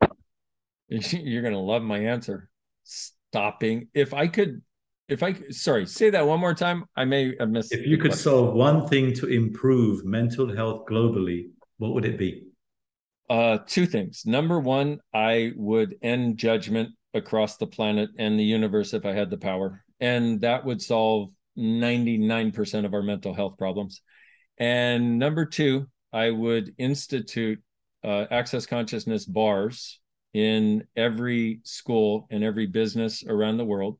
You're 0.88 1.42
going 1.42 1.54
to 1.54 1.60
love 1.60 1.82
my 1.82 1.98
answer. 1.98 2.48
Stopping. 2.84 3.88
If 3.92 4.14
I 4.14 4.26
could, 4.26 4.62
if 5.08 5.22
I, 5.22 5.34
sorry, 5.50 5.84
say 5.86 6.08
that 6.10 6.26
one 6.26 6.40
more 6.40 6.54
time. 6.54 6.86
I 6.96 7.04
may 7.04 7.34
have 7.38 7.50
missed. 7.50 7.74
If 7.74 7.86
you 7.86 7.98
could 7.98 8.12
question. 8.12 8.30
solve 8.30 8.54
one 8.54 8.88
thing 8.88 9.12
to 9.14 9.26
improve 9.26 10.06
mental 10.06 10.54
health 10.54 10.86
globally, 10.86 11.50
what 11.76 11.92
would 11.92 12.06
it 12.06 12.18
be? 12.18 12.44
Uh, 13.28 13.58
two 13.66 13.84
things. 13.84 14.22
Number 14.24 14.58
one, 14.58 15.00
I 15.12 15.52
would 15.56 15.96
end 16.00 16.38
judgment 16.38 16.90
across 17.12 17.58
the 17.58 17.66
planet 17.66 18.08
and 18.18 18.40
the 18.40 18.44
universe 18.44 18.94
if 18.94 19.04
I 19.04 19.12
had 19.12 19.28
the 19.28 19.36
power. 19.36 19.84
And 20.00 20.40
that 20.42 20.64
would 20.64 20.80
solve 20.80 21.30
99% 21.56 22.84
of 22.84 22.94
our 22.94 23.02
mental 23.02 23.34
health 23.34 23.58
problems. 23.58 24.00
And 24.58 25.18
number 25.18 25.44
two, 25.44 25.88
I 26.12 26.30
would 26.30 26.74
institute 26.78 27.60
uh, 28.04 28.26
access 28.30 28.66
consciousness 28.66 29.24
bars 29.24 30.00
in 30.34 30.84
every 30.96 31.60
school 31.64 32.26
and 32.30 32.44
every 32.44 32.66
business 32.66 33.24
around 33.26 33.56
the 33.56 33.64
world 33.64 33.98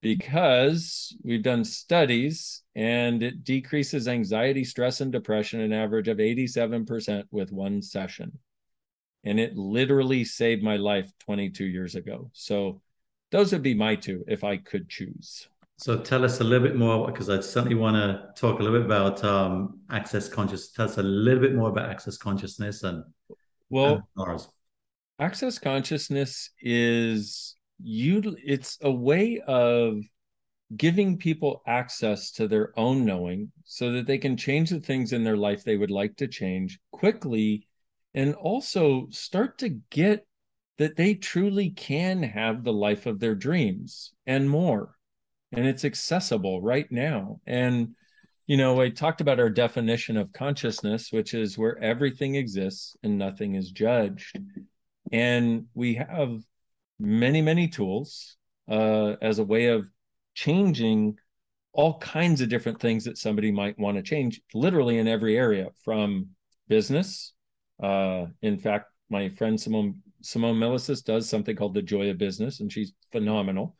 because 0.00 1.16
we've 1.22 1.42
done 1.42 1.64
studies 1.64 2.62
and 2.74 3.22
it 3.22 3.44
decreases 3.44 4.08
anxiety, 4.08 4.64
stress, 4.64 5.00
and 5.00 5.12
depression 5.12 5.60
an 5.60 5.72
average 5.72 6.08
of 6.08 6.18
87% 6.18 7.24
with 7.30 7.52
one 7.52 7.82
session. 7.82 8.38
And 9.24 9.38
it 9.38 9.56
literally 9.56 10.24
saved 10.24 10.62
my 10.62 10.76
life 10.76 11.10
22 11.20 11.66
years 11.66 11.94
ago. 11.94 12.30
So 12.32 12.80
those 13.30 13.52
would 13.52 13.62
be 13.62 13.74
my 13.74 13.94
two 13.94 14.24
if 14.28 14.44
I 14.44 14.56
could 14.56 14.88
choose. 14.88 15.48
So 15.78 15.98
tell 15.98 16.24
us 16.24 16.40
a 16.40 16.44
little 16.44 16.66
bit 16.66 16.76
more 16.76 17.06
because 17.06 17.30
I 17.30 17.40
certainly 17.40 17.74
want 17.74 17.96
to 17.96 18.28
talk 18.38 18.60
a 18.60 18.62
little 18.62 18.78
bit 18.78 18.86
about 18.86 19.24
um, 19.24 19.80
access 19.90 20.28
consciousness. 20.28 20.72
Tell 20.72 20.84
us 20.84 20.98
a 20.98 21.02
little 21.02 21.40
bit 21.40 21.54
more 21.54 21.70
about 21.70 21.88
access 21.88 22.18
consciousness 22.18 22.82
and 22.82 23.02
well, 23.70 24.06
and 24.16 24.46
access 25.18 25.58
consciousness 25.58 26.50
is 26.60 27.56
you. 27.82 28.36
It's 28.44 28.76
a 28.82 28.90
way 28.90 29.40
of 29.46 30.02
giving 30.76 31.16
people 31.16 31.62
access 31.66 32.30
to 32.32 32.46
their 32.46 32.78
own 32.78 33.04
knowing 33.04 33.50
so 33.64 33.92
that 33.92 34.06
they 34.06 34.18
can 34.18 34.36
change 34.36 34.70
the 34.70 34.80
things 34.80 35.12
in 35.12 35.24
their 35.24 35.36
life 35.36 35.64
they 35.64 35.76
would 35.76 35.90
like 35.90 36.16
to 36.16 36.28
change 36.28 36.78
quickly 36.92 37.66
and 38.14 38.34
also 38.34 39.08
start 39.10 39.58
to 39.58 39.68
get 39.90 40.26
that 40.80 40.96
they 40.96 41.12
truly 41.12 41.68
can 41.68 42.22
have 42.22 42.64
the 42.64 42.72
life 42.72 43.04
of 43.04 43.20
their 43.20 43.34
dreams 43.34 44.14
and 44.26 44.48
more. 44.48 44.96
And 45.52 45.66
it's 45.66 45.84
accessible 45.84 46.62
right 46.62 46.90
now. 46.90 47.40
And 47.46 47.94
you 48.46 48.56
know 48.56 48.80
i 48.80 48.88
talked 48.88 49.20
about 49.20 49.38
our 49.38 49.50
definition 49.50 50.16
of 50.16 50.32
consciousness 50.32 51.12
which 51.12 51.34
is 51.34 51.56
where 51.56 51.78
everything 51.78 52.34
exists 52.34 52.96
and 53.02 53.18
nothing 53.18 53.56
is 53.56 53.70
judged. 53.70 54.40
And 55.12 55.66
we 55.74 55.96
have 55.96 56.40
many 56.98 57.42
many 57.42 57.68
tools 57.68 58.38
uh, 58.66 59.16
as 59.20 59.38
a 59.38 59.44
way 59.44 59.66
of 59.66 59.86
changing 60.34 61.18
all 61.72 61.98
kinds 61.98 62.40
of 62.40 62.48
different 62.48 62.80
things 62.80 63.04
that 63.04 63.18
somebody 63.18 63.52
might 63.52 63.78
want 63.78 63.98
to 63.98 64.02
change 64.02 64.40
literally 64.54 64.96
in 64.96 65.06
every 65.06 65.36
area 65.36 65.68
from 65.84 66.30
business 66.68 67.34
uh, 67.82 68.24
in 68.40 68.58
fact 68.58 68.86
my 69.10 69.28
friend 69.28 69.60
simone 69.60 70.02
simone 70.22 70.56
milasas 70.56 71.04
does 71.04 71.28
something 71.28 71.56
called 71.56 71.74
the 71.74 71.82
joy 71.82 72.10
of 72.10 72.18
business 72.18 72.60
and 72.60 72.72
she's 72.72 72.92
phenomenal. 73.12 73.76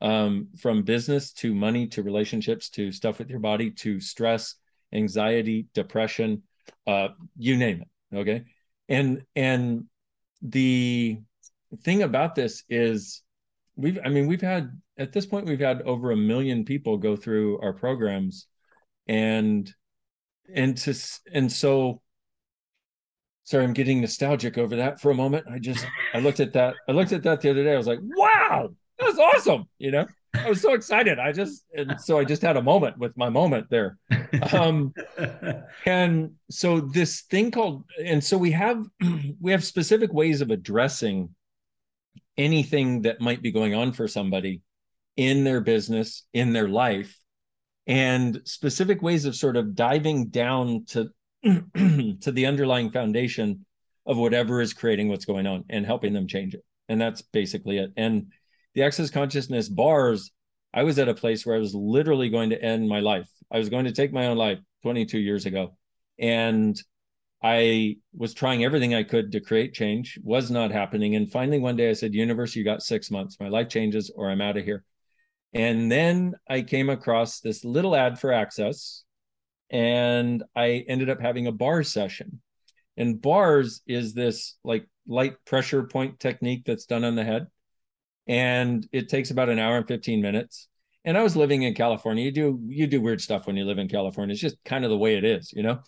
Um, 0.00 0.48
from 0.58 0.82
business 0.82 1.32
to 1.34 1.54
money 1.54 1.86
to 1.88 2.02
relationships 2.02 2.70
to 2.70 2.90
stuff 2.90 3.20
with 3.20 3.30
your 3.30 3.38
body 3.38 3.70
to 3.70 4.00
stress 4.00 4.56
anxiety 4.92 5.68
depression 5.74 6.42
uh, 6.88 7.08
you 7.38 7.56
name 7.56 7.82
it 7.82 8.16
okay? 8.16 8.44
And 8.88 9.22
and 9.36 9.84
the 10.42 11.18
thing 11.82 12.02
about 12.02 12.34
this 12.34 12.64
is 12.68 13.22
we've 13.76 13.98
i 14.04 14.08
mean 14.08 14.26
we've 14.26 14.42
had 14.42 14.70
at 14.98 15.12
this 15.12 15.24
point 15.24 15.46
we've 15.46 15.60
had 15.60 15.80
over 15.82 16.10
a 16.10 16.16
million 16.16 16.64
people 16.64 16.98
go 16.98 17.16
through 17.16 17.58
our 17.60 17.72
programs 17.72 18.46
and 19.06 19.72
and 20.54 20.76
to 20.76 20.94
and 21.32 21.50
so 21.50 22.02
sorry 23.44 23.64
i'm 23.64 23.72
getting 23.72 24.00
nostalgic 24.00 24.58
over 24.58 24.76
that 24.76 25.00
for 25.00 25.10
a 25.10 25.14
moment. 25.14 25.46
I 25.50 25.58
just 25.58 25.86
i 26.14 26.18
looked 26.18 26.40
at 26.40 26.52
that 26.54 26.74
i 26.88 26.92
looked 26.92 27.12
at 27.12 27.22
that 27.24 27.40
the 27.40 27.50
other 27.50 27.64
day. 27.64 27.74
I 27.74 27.76
was 27.76 27.86
like 27.86 28.00
wow 28.02 28.70
that 28.98 29.06
was 29.06 29.18
awesome 29.18 29.68
you 29.78 29.90
know? 29.90 30.06
I 30.34 30.48
was 30.48 30.62
so 30.62 30.72
excited. 30.72 31.18
I 31.18 31.32
just 31.32 31.64
and 31.74 32.00
so 32.00 32.18
i 32.18 32.24
just 32.24 32.42
had 32.42 32.56
a 32.56 32.62
moment 32.62 32.98
with 32.98 33.16
my 33.16 33.28
moment 33.28 33.66
there. 33.68 33.98
Um 34.52 34.94
and 35.86 36.32
so 36.50 36.80
this 36.80 37.22
thing 37.22 37.50
called 37.50 37.84
and 38.02 38.22
so 38.24 38.38
we 38.38 38.50
have 38.52 38.84
we 39.40 39.52
have 39.52 39.64
specific 39.64 40.12
ways 40.12 40.40
of 40.40 40.50
addressing 40.50 41.34
anything 42.36 43.02
that 43.02 43.20
might 43.20 43.42
be 43.42 43.52
going 43.52 43.74
on 43.74 43.92
for 43.92 44.08
somebody 44.08 44.62
in 45.16 45.44
their 45.44 45.60
business 45.60 46.24
in 46.32 46.52
their 46.52 46.68
life 46.68 47.18
and 47.86 48.40
specific 48.44 49.02
ways 49.02 49.24
of 49.24 49.34
sort 49.34 49.56
of 49.56 49.74
diving 49.74 50.28
down 50.28 50.84
to 50.86 51.10
to 51.44 52.32
the 52.32 52.46
underlying 52.46 52.90
foundation 52.90 53.64
of 54.06 54.16
whatever 54.16 54.60
is 54.60 54.72
creating 54.72 55.08
what's 55.08 55.24
going 55.24 55.46
on 55.46 55.64
and 55.68 55.86
helping 55.86 56.12
them 56.12 56.26
change 56.26 56.54
it. 56.54 56.64
And 56.88 57.00
that's 57.00 57.22
basically 57.22 57.78
it. 57.78 57.92
And 57.96 58.32
the 58.74 58.82
access 58.82 59.10
consciousness 59.10 59.68
bars, 59.68 60.30
I 60.74 60.82
was 60.82 60.98
at 60.98 61.08
a 61.08 61.14
place 61.14 61.44
where 61.44 61.56
I 61.56 61.60
was 61.60 61.74
literally 61.74 62.28
going 62.28 62.50
to 62.50 62.62
end 62.62 62.88
my 62.88 63.00
life. 63.00 63.28
I 63.50 63.58
was 63.58 63.68
going 63.68 63.84
to 63.84 63.92
take 63.92 64.12
my 64.12 64.26
own 64.26 64.36
life 64.36 64.58
22 64.82 65.18
years 65.18 65.46
ago. 65.46 65.76
And 66.18 66.80
I 67.42 67.96
was 68.16 68.34
trying 68.34 68.64
everything 68.64 68.94
I 68.94 69.02
could 69.02 69.32
to 69.32 69.40
create 69.40 69.74
change, 69.74 70.18
was 70.22 70.50
not 70.50 70.70
happening. 70.70 71.16
And 71.16 71.30
finally, 71.30 71.58
one 71.58 71.76
day 71.76 71.90
I 71.90 71.94
said, 71.94 72.14
Universe, 72.14 72.54
you 72.54 72.64
got 72.64 72.82
six 72.82 73.10
months. 73.10 73.38
My 73.40 73.48
life 73.48 73.68
changes 73.68 74.12
or 74.14 74.30
I'm 74.30 74.40
out 74.40 74.56
of 74.56 74.64
here. 74.64 74.84
And 75.52 75.90
then 75.90 76.34
I 76.48 76.62
came 76.62 76.88
across 76.88 77.40
this 77.40 77.64
little 77.64 77.96
ad 77.96 78.18
for 78.18 78.32
access 78.32 79.04
and 79.72 80.44
I 80.54 80.84
ended 80.86 81.08
up 81.08 81.20
having 81.20 81.46
a 81.46 81.52
bar 81.52 81.82
session. 81.82 82.40
And 82.98 83.20
bars 83.20 83.80
is 83.86 84.12
this 84.12 84.56
like 84.62 84.86
light 85.06 85.42
pressure 85.46 85.84
point 85.84 86.20
technique 86.20 86.64
that's 86.66 86.84
done 86.84 87.04
on 87.04 87.16
the 87.16 87.24
head. 87.24 87.46
And 88.26 88.86
it 88.92 89.08
takes 89.08 89.30
about 89.30 89.48
an 89.48 89.58
hour 89.58 89.78
and 89.78 89.88
15 89.88 90.20
minutes. 90.20 90.68
And 91.04 91.16
I 91.16 91.22
was 91.22 91.34
living 91.34 91.62
in 91.62 91.74
California. 91.74 92.24
You 92.24 92.30
do 92.30 92.60
you 92.68 92.86
do 92.86 93.00
weird 93.00 93.20
stuff 93.20 93.46
when 93.46 93.56
you 93.56 93.64
live 93.64 93.78
in 93.78 93.88
California. 93.88 94.32
It's 94.34 94.40
just 94.40 94.62
kind 94.64 94.84
of 94.84 94.90
the 94.90 94.98
way 94.98 95.16
it 95.16 95.24
is, 95.24 95.52
you 95.52 95.62
know? 95.62 95.80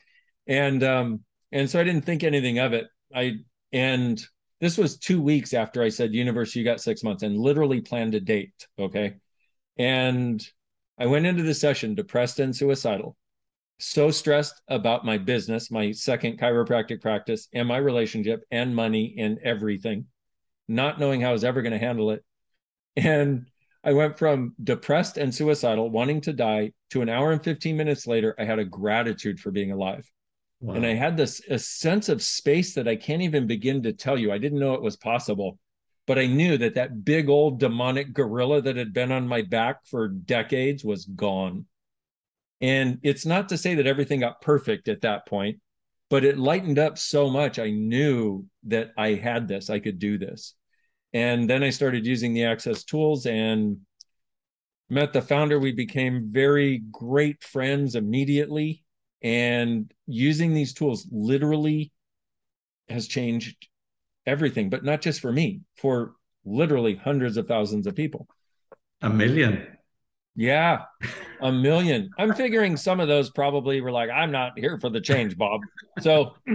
And 0.46 0.82
um, 0.82 1.20
and 1.52 1.70
so 1.70 1.78
I 1.78 1.84
didn't 1.84 2.04
think 2.06 2.24
anything 2.24 2.58
of 2.58 2.72
it. 2.72 2.86
I 3.14 3.34
and 3.72 4.20
this 4.60 4.78
was 4.78 4.98
two 4.98 5.20
weeks 5.20 5.52
after 5.52 5.82
I 5.82 5.90
said, 5.90 6.14
Universe, 6.14 6.56
you 6.56 6.64
got 6.64 6.80
six 6.80 7.04
months, 7.04 7.22
and 7.22 7.36
literally 7.36 7.80
planned 7.82 8.14
a 8.14 8.20
date. 8.20 8.66
Okay. 8.78 9.16
And 9.76 10.44
I 10.98 11.06
went 11.06 11.26
into 11.26 11.42
the 11.42 11.54
session 11.54 11.94
depressed 11.94 12.40
and 12.40 12.56
suicidal 12.56 13.16
so 13.78 14.10
stressed 14.10 14.60
about 14.68 15.04
my 15.04 15.18
business, 15.18 15.70
my 15.70 15.92
second 15.92 16.38
chiropractic 16.38 17.00
practice, 17.00 17.48
and 17.52 17.66
my 17.66 17.76
relationship 17.76 18.44
and 18.50 18.74
money 18.74 19.14
and 19.18 19.38
everything, 19.42 20.06
not 20.68 21.00
knowing 21.00 21.20
how 21.20 21.30
I 21.30 21.32
was 21.32 21.44
ever 21.44 21.62
going 21.62 21.72
to 21.72 21.78
handle 21.78 22.10
it. 22.10 22.24
And 22.96 23.46
I 23.82 23.92
went 23.92 24.18
from 24.18 24.54
depressed 24.62 25.18
and 25.18 25.34
suicidal, 25.34 25.90
wanting 25.90 26.20
to 26.22 26.32
die, 26.32 26.72
to 26.90 27.02
an 27.02 27.08
hour 27.08 27.32
and 27.32 27.42
15 27.42 27.76
minutes 27.76 28.06
later, 28.06 28.34
I 28.38 28.44
had 28.44 28.58
a 28.58 28.64
gratitude 28.64 29.40
for 29.40 29.50
being 29.50 29.72
alive. 29.72 30.10
Wow. 30.60 30.74
And 30.74 30.86
I 30.86 30.94
had 30.94 31.16
this 31.16 31.42
a 31.50 31.58
sense 31.58 32.08
of 32.08 32.22
space 32.22 32.74
that 32.74 32.88
I 32.88 32.96
can't 32.96 33.20
even 33.20 33.46
begin 33.46 33.82
to 33.82 33.92
tell 33.92 34.16
you. 34.16 34.32
I 34.32 34.38
didn't 34.38 34.60
know 34.60 34.74
it 34.74 34.80
was 34.80 34.96
possible, 34.96 35.58
but 36.06 36.18
I 36.18 36.26
knew 36.26 36.56
that 36.56 36.74
that 36.76 37.04
big 37.04 37.28
old 37.28 37.60
demonic 37.60 38.14
gorilla 38.14 38.62
that 38.62 38.76
had 38.76 38.94
been 38.94 39.12
on 39.12 39.28
my 39.28 39.42
back 39.42 39.84
for 39.84 40.08
decades 40.08 40.82
was 40.84 41.04
gone. 41.04 41.66
And 42.64 42.98
it's 43.02 43.26
not 43.26 43.50
to 43.50 43.58
say 43.58 43.74
that 43.74 43.86
everything 43.86 44.20
got 44.20 44.40
perfect 44.40 44.88
at 44.88 45.02
that 45.02 45.26
point, 45.26 45.58
but 46.08 46.24
it 46.24 46.38
lightened 46.38 46.78
up 46.78 46.96
so 46.96 47.28
much. 47.28 47.58
I 47.58 47.68
knew 47.68 48.46
that 48.68 48.92
I 48.96 49.12
had 49.12 49.46
this, 49.46 49.68
I 49.68 49.80
could 49.80 49.98
do 49.98 50.16
this. 50.16 50.54
And 51.12 51.48
then 51.48 51.62
I 51.62 51.68
started 51.68 52.06
using 52.06 52.32
the 52.32 52.44
Access 52.44 52.82
tools 52.82 53.26
and 53.26 53.80
met 54.88 55.12
the 55.12 55.20
founder. 55.20 55.58
We 55.58 55.72
became 55.72 56.30
very 56.30 56.78
great 56.90 57.44
friends 57.44 57.96
immediately. 57.96 58.82
And 59.20 59.92
using 60.06 60.54
these 60.54 60.72
tools 60.72 61.06
literally 61.12 61.92
has 62.88 63.08
changed 63.08 63.68
everything, 64.24 64.70
but 64.70 64.86
not 64.86 65.02
just 65.02 65.20
for 65.20 65.30
me, 65.30 65.60
for 65.76 66.14
literally 66.46 66.96
hundreds 66.96 67.36
of 67.36 67.46
thousands 67.46 67.86
of 67.86 67.94
people. 67.94 68.26
A 69.02 69.10
million. 69.10 69.66
Yeah, 70.36 70.82
a 71.40 71.52
million. 71.52 72.10
I'm 72.18 72.34
figuring 72.36 72.76
some 72.76 73.00
of 73.00 73.08
those 73.08 73.30
probably 73.30 73.80
were 73.80 73.92
like, 73.92 74.10
I'm 74.10 74.32
not 74.32 74.58
here 74.58 74.78
for 74.78 74.90
the 74.90 75.00
change, 75.00 75.36
Bob. 75.36 75.60
So, 76.00 76.34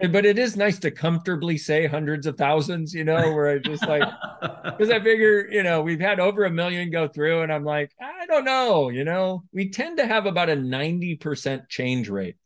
but 0.00 0.26
it 0.26 0.38
is 0.38 0.56
nice 0.56 0.78
to 0.80 0.90
comfortably 0.90 1.56
say 1.56 1.86
hundreds 1.86 2.26
of 2.26 2.36
thousands, 2.36 2.92
you 2.92 3.04
know, 3.04 3.32
where 3.32 3.48
I 3.48 3.58
just 3.58 3.86
like, 3.86 4.02
because 4.64 4.90
I 4.90 5.00
figure, 5.00 5.48
you 5.48 5.62
know, 5.62 5.82
we've 5.82 6.00
had 6.00 6.18
over 6.18 6.44
a 6.44 6.50
million 6.50 6.90
go 6.90 7.06
through, 7.06 7.42
and 7.42 7.52
I'm 7.52 7.64
like, 7.64 7.92
I 8.00 8.26
don't 8.26 8.44
know, 8.44 8.88
you 8.88 9.04
know, 9.04 9.44
we 9.52 9.70
tend 9.70 9.98
to 9.98 10.06
have 10.06 10.26
about 10.26 10.50
a 10.50 10.56
90% 10.56 11.68
change 11.68 12.08
rate, 12.08 12.36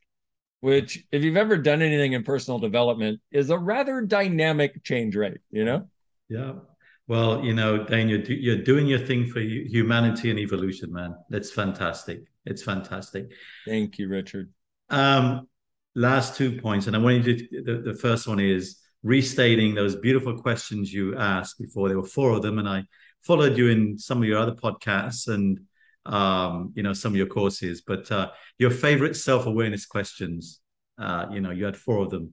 which, 0.60 1.04
if 1.10 1.24
you've 1.24 1.38
ever 1.38 1.56
done 1.56 1.80
anything 1.80 2.12
in 2.12 2.22
personal 2.22 2.58
development, 2.58 3.20
is 3.32 3.48
a 3.48 3.58
rather 3.58 4.02
dynamic 4.02 4.84
change 4.84 5.16
rate, 5.16 5.38
you 5.50 5.64
know? 5.64 5.88
Yeah. 6.28 6.52
Well, 7.08 7.42
you 7.42 7.54
know, 7.54 7.84
Dain, 7.84 8.10
you're, 8.10 8.20
you're 8.20 8.62
doing 8.62 8.86
your 8.86 8.98
thing 8.98 9.26
for 9.26 9.40
humanity 9.40 10.28
and 10.28 10.38
evolution, 10.38 10.92
man. 10.92 11.16
That's 11.30 11.50
fantastic. 11.50 12.24
It's 12.44 12.62
fantastic. 12.62 13.32
Thank 13.66 13.98
you, 13.98 14.08
Richard. 14.08 14.52
Um, 14.90 15.48
last 15.94 16.36
two 16.36 16.60
points, 16.60 16.86
and 16.86 16.94
I 16.94 16.98
wanted 16.98 17.24
to. 17.50 17.62
The, 17.62 17.92
the 17.92 17.94
first 17.94 18.28
one 18.28 18.38
is 18.38 18.78
restating 19.02 19.74
those 19.74 19.96
beautiful 19.96 20.36
questions 20.38 20.92
you 20.92 21.16
asked 21.16 21.58
before. 21.58 21.88
There 21.88 21.98
were 21.98 22.06
four 22.06 22.32
of 22.32 22.42
them, 22.42 22.58
and 22.58 22.68
I 22.68 22.84
followed 23.22 23.56
you 23.56 23.68
in 23.68 23.98
some 23.98 24.18
of 24.18 24.28
your 24.28 24.38
other 24.38 24.54
podcasts 24.54 25.28
and 25.28 25.60
um, 26.04 26.72
you 26.76 26.82
know 26.82 26.92
some 26.92 27.12
of 27.12 27.16
your 27.16 27.26
courses. 27.26 27.80
But 27.86 28.12
uh, 28.12 28.32
your 28.58 28.70
favorite 28.70 29.16
self 29.16 29.46
awareness 29.46 29.86
questions, 29.86 30.60
uh, 30.98 31.26
you 31.30 31.40
know, 31.40 31.52
you 31.52 31.64
had 31.64 31.76
four 31.76 32.02
of 32.02 32.10
them 32.10 32.32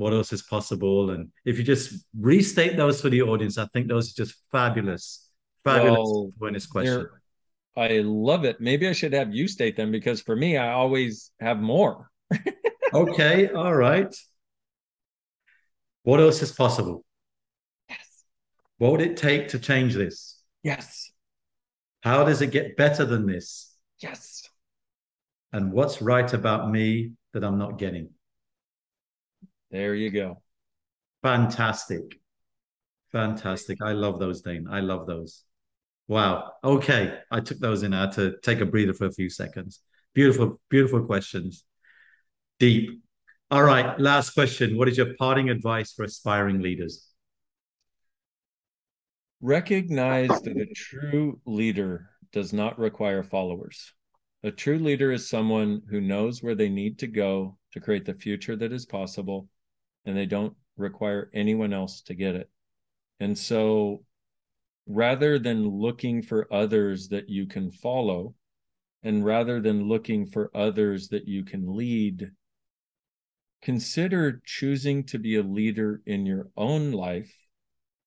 what 0.00 0.14
else 0.14 0.32
is 0.32 0.42
possible. 0.42 1.10
And 1.10 1.30
if 1.44 1.58
you 1.58 1.64
just 1.64 2.06
restate 2.18 2.76
those 2.76 3.02
for 3.02 3.10
the 3.10 3.20
audience 3.20 3.58
i 3.58 3.66
think 3.66 3.86
those 3.86 4.10
are 4.10 4.24
just 4.24 4.34
fabulous 4.50 5.28
fabulous 5.62 5.98
well, 5.98 6.32
awareness 6.38 6.66
question 6.66 7.06
i 7.76 8.00
love 8.02 8.44
it. 8.44 8.60
Maybe 8.60 8.88
i 8.88 8.92
should 8.92 9.12
have 9.12 9.32
you 9.32 9.46
state 9.46 9.76
them 9.76 9.92
because 9.92 10.20
for 10.22 10.34
me 10.34 10.56
i 10.56 10.72
always 10.72 11.30
have 11.40 11.60
more. 11.60 12.10
Okay 12.92 13.48
all 13.50 13.74
right. 13.74 14.12
What 16.02 16.18
else 16.18 16.42
is 16.42 16.50
possible? 16.50 17.04
Yes. 17.88 18.24
What 18.78 18.90
would 18.90 19.00
it 19.00 19.16
take 19.16 19.46
to 19.48 19.60
change 19.60 19.94
this? 19.94 20.42
Yes. 20.64 21.12
How 22.00 22.24
does 22.24 22.42
it 22.42 22.50
get 22.50 22.76
better 22.76 23.04
than 23.04 23.26
this? 23.26 23.72
Yes. 24.00 24.42
And 25.52 25.72
what's 25.72 26.02
right 26.02 26.32
about 26.32 26.68
me 26.68 27.12
that 27.32 27.44
i'm 27.44 27.58
not 27.58 27.78
getting 27.78 28.10
there 29.70 29.94
you 29.94 30.10
go. 30.10 30.42
Fantastic. 31.22 32.18
Fantastic. 33.12 33.78
I 33.82 33.92
love 33.92 34.18
those, 34.18 34.40
Dain. 34.42 34.66
I 34.70 34.80
love 34.80 35.06
those. 35.06 35.44
Wow. 36.08 36.52
Okay. 36.64 37.18
I 37.30 37.40
took 37.40 37.58
those 37.58 37.82
in. 37.82 37.92
I 37.92 38.02
had 38.02 38.12
to 38.12 38.36
take 38.42 38.60
a 38.60 38.66
breather 38.66 38.94
for 38.94 39.06
a 39.06 39.12
few 39.12 39.30
seconds. 39.30 39.80
Beautiful, 40.14 40.60
beautiful 40.68 41.04
questions. 41.04 41.64
Deep. 42.58 43.02
All 43.50 43.62
right. 43.62 43.98
Last 43.98 44.30
question. 44.30 44.76
What 44.76 44.88
is 44.88 44.96
your 44.96 45.14
parting 45.18 45.50
advice 45.50 45.92
for 45.92 46.04
aspiring 46.04 46.60
leaders? 46.60 47.06
Recognize 49.40 50.28
that 50.28 50.56
a 50.56 50.66
true 50.74 51.40
leader 51.46 52.10
does 52.32 52.52
not 52.52 52.78
require 52.78 53.22
followers. 53.22 53.92
A 54.42 54.50
true 54.50 54.78
leader 54.78 55.12
is 55.12 55.28
someone 55.28 55.82
who 55.90 56.00
knows 56.00 56.42
where 56.42 56.54
they 56.54 56.68
need 56.68 56.98
to 57.00 57.06
go 57.06 57.56
to 57.72 57.80
create 57.80 58.04
the 58.04 58.14
future 58.14 58.56
that 58.56 58.72
is 58.72 58.86
possible 58.86 59.48
and 60.04 60.16
they 60.16 60.26
don't 60.26 60.54
require 60.76 61.30
anyone 61.34 61.72
else 61.72 62.00
to 62.02 62.14
get 62.14 62.34
it. 62.34 62.50
And 63.18 63.36
so 63.36 64.04
rather 64.86 65.38
than 65.38 65.68
looking 65.68 66.22
for 66.22 66.52
others 66.52 67.08
that 67.08 67.28
you 67.28 67.46
can 67.46 67.70
follow, 67.70 68.34
and 69.02 69.24
rather 69.24 69.60
than 69.60 69.88
looking 69.88 70.26
for 70.26 70.50
others 70.54 71.08
that 71.08 71.26
you 71.26 71.44
can 71.44 71.74
lead, 71.76 72.30
consider 73.62 74.40
choosing 74.44 75.04
to 75.04 75.18
be 75.18 75.36
a 75.36 75.42
leader 75.42 76.02
in 76.06 76.26
your 76.26 76.48
own 76.56 76.92
life, 76.92 77.34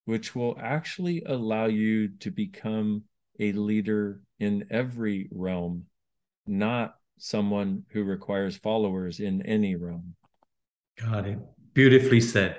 which 0.05 0.35
will 0.35 0.57
actually 0.59 1.23
allow 1.25 1.65
you 1.65 2.09
to 2.19 2.31
become 2.31 3.03
a 3.39 3.51
leader 3.53 4.21
in 4.39 4.65
every 4.69 5.29
realm, 5.31 5.85
not 6.45 6.95
someone 7.17 7.83
who 7.89 8.03
requires 8.03 8.57
followers 8.57 9.19
in 9.19 9.41
any 9.43 9.75
realm. 9.75 10.15
Got 10.99 11.25
it. 11.25 11.39
Beautifully 11.73 12.21
said. 12.21 12.57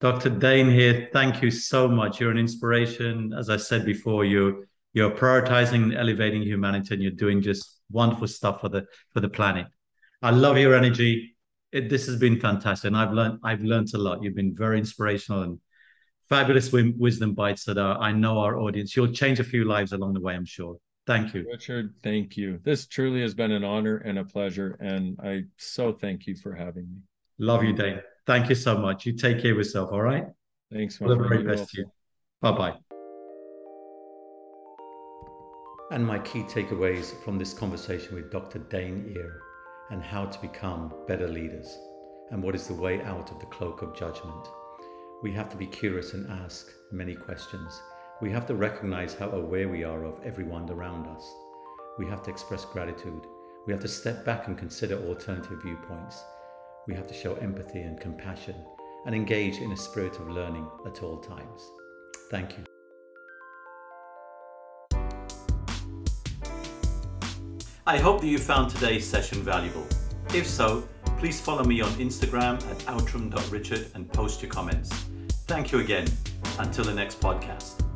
Dr. 0.00 0.30
Dain 0.30 0.68
Heer, 0.68 1.08
thank 1.12 1.42
you 1.42 1.50
so 1.50 1.88
much. 1.88 2.20
You're 2.20 2.30
an 2.30 2.38
inspiration. 2.38 3.32
As 3.36 3.48
I 3.50 3.56
said 3.56 3.84
before, 3.84 4.24
you 4.24 4.66
you're 4.94 5.10
prioritizing 5.10 5.84
and 5.84 5.94
elevating 5.94 6.42
humanity 6.42 6.94
and 6.94 7.02
you're 7.02 7.12
doing 7.12 7.40
just 7.40 7.80
wonderful 7.90 8.26
stuff 8.26 8.60
for 8.60 8.68
the 8.68 8.84
for 9.12 9.20
the 9.20 9.28
planet. 9.28 9.66
I 10.20 10.30
love 10.30 10.58
your 10.58 10.74
energy. 10.74 11.36
It, 11.70 11.88
this 11.88 12.06
has 12.06 12.16
been 12.16 12.38
fantastic. 12.38 12.88
And 12.88 12.96
I've 12.96 13.12
learned 13.12 13.38
I've 13.44 13.62
learned 13.62 13.88
a 13.94 13.98
lot. 13.98 14.22
You've 14.22 14.34
been 14.34 14.54
very 14.54 14.78
inspirational 14.78 15.42
and 15.42 15.60
fabulous 16.32 16.72
wisdom 16.72 17.34
bites 17.34 17.64
that 17.64 17.76
are, 17.76 17.98
I 17.98 18.10
know 18.12 18.38
our 18.38 18.58
audience. 18.58 18.96
You'll 18.96 19.12
change 19.12 19.38
a 19.38 19.44
few 19.44 19.64
lives 19.64 19.92
along 19.92 20.14
the 20.14 20.20
way, 20.20 20.34
I'm 20.34 20.46
sure. 20.46 20.78
Thank 21.06 21.34
you. 21.34 21.44
Richard, 21.46 21.94
thank 22.02 22.36
you. 22.38 22.58
This 22.62 22.86
truly 22.86 23.20
has 23.20 23.34
been 23.34 23.50
an 23.50 23.64
honor 23.64 23.98
and 23.98 24.18
a 24.18 24.24
pleasure. 24.24 24.78
And 24.80 25.18
I 25.22 25.44
so 25.58 25.92
thank 25.92 26.26
you 26.26 26.34
for 26.34 26.54
having 26.54 26.84
me. 26.88 27.00
Love 27.38 27.64
you, 27.64 27.74
Dain. 27.74 28.00
Thank 28.26 28.48
you 28.48 28.54
so 28.54 28.78
much. 28.78 29.04
You 29.04 29.12
take 29.14 29.42
care 29.42 29.52
of 29.52 29.58
yourself. 29.58 29.90
All 29.92 30.02
right. 30.02 30.26
Thanks. 30.72 31.00
All 31.00 31.08
the 31.08 31.16
very 31.16 31.42
best 31.42 31.70
to 31.70 31.80
you. 31.80 31.86
Bye 32.40 32.52
bye. 32.52 32.74
And 35.90 36.06
my 36.06 36.18
key 36.20 36.42
takeaways 36.44 37.12
from 37.22 37.38
this 37.38 37.52
conversation 37.52 38.14
with 38.14 38.30
Dr. 38.30 38.60
Dain 38.60 39.08
Heer 39.08 39.40
and 39.90 40.02
how 40.02 40.24
to 40.24 40.40
become 40.40 40.92
better 41.06 41.28
leaders 41.28 41.76
and 42.30 42.42
what 42.42 42.54
is 42.54 42.66
the 42.66 42.74
way 42.74 43.02
out 43.02 43.30
of 43.30 43.40
the 43.40 43.46
cloak 43.46 43.82
of 43.82 43.94
judgment. 43.94 44.48
We 45.22 45.32
have 45.32 45.50
to 45.50 45.56
be 45.56 45.66
curious 45.66 46.14
and 46.14 46.30
ask 46.30 46.70
many 46.92 47.14
questions. 47.14 47.82
We 48.22 48.30
have 48.30 48.46
to 48.46 48.54
recognize 48.54 49.14
how 49.14 49.30
aware 49.30 49.68
we 49.68 49.84
are 49.84 50.04
of 50.04 50.24
everyone 50.24 50.70
around 50.70 51.06
us. 51.08 51.30
We 51.98 52.06
have 52.06 52.22
to 52.22 52.30
express 52.30 52.64
gratitude. 52.64 53.26
We 53.66 53.72
have 53.72 53.82
to 53.82 53.88
step 53.88 54.24
back 54.24 54.46
and 54.46 54.56
consider 54.56 54.96
alternative 55.06 55.60
viewpoints 55.62 56.24
we 56.86 56.94
have 56.94 57.06
to 57.08 57.14
show 57.14 57.34
empathy 57.34 57.80
and 57.80 58.00
compassion 58.00 58.54
and 59.06 59.14
engage 59.14 59.58
in 59.58 59.72
a 59.72 59.76
spirit 59.76 60.16
of 60.16 60.28
learning 60.28 60.66
at 60.86 61.02
all 61.02 61.18
times. 61.18 61.62
Thank 62.30 62.56
you. 62.56 62.64
I 67.84 67.98
hope 67.98 68.20
that 68.20 68.28
you 68.28 68.38
found 68.38 68.70
today's 68.70 69.04
session 69.04 69.42
valuable. 69.42 69.86
If 70.34 70.46
so, 70.46 70.88
please 71.18 71.40
follow 71.40 71.64
me 71.64 71.80
on 71.80 71.90
Instagram 71.92 72.64
at 72.70 72.88
outram.richard 72.88 73.88
and 73.94 74.10
post 74.12 74.40
your 74.40 74.50
comments. 74.50 74.90
Thank 75.46 75.72
you 75.72 75.80
again. 75.80 76.06
Until 76.58 76.84
the 76.84 76.94
next 76.94 77.20
podcast. 77.20 77.91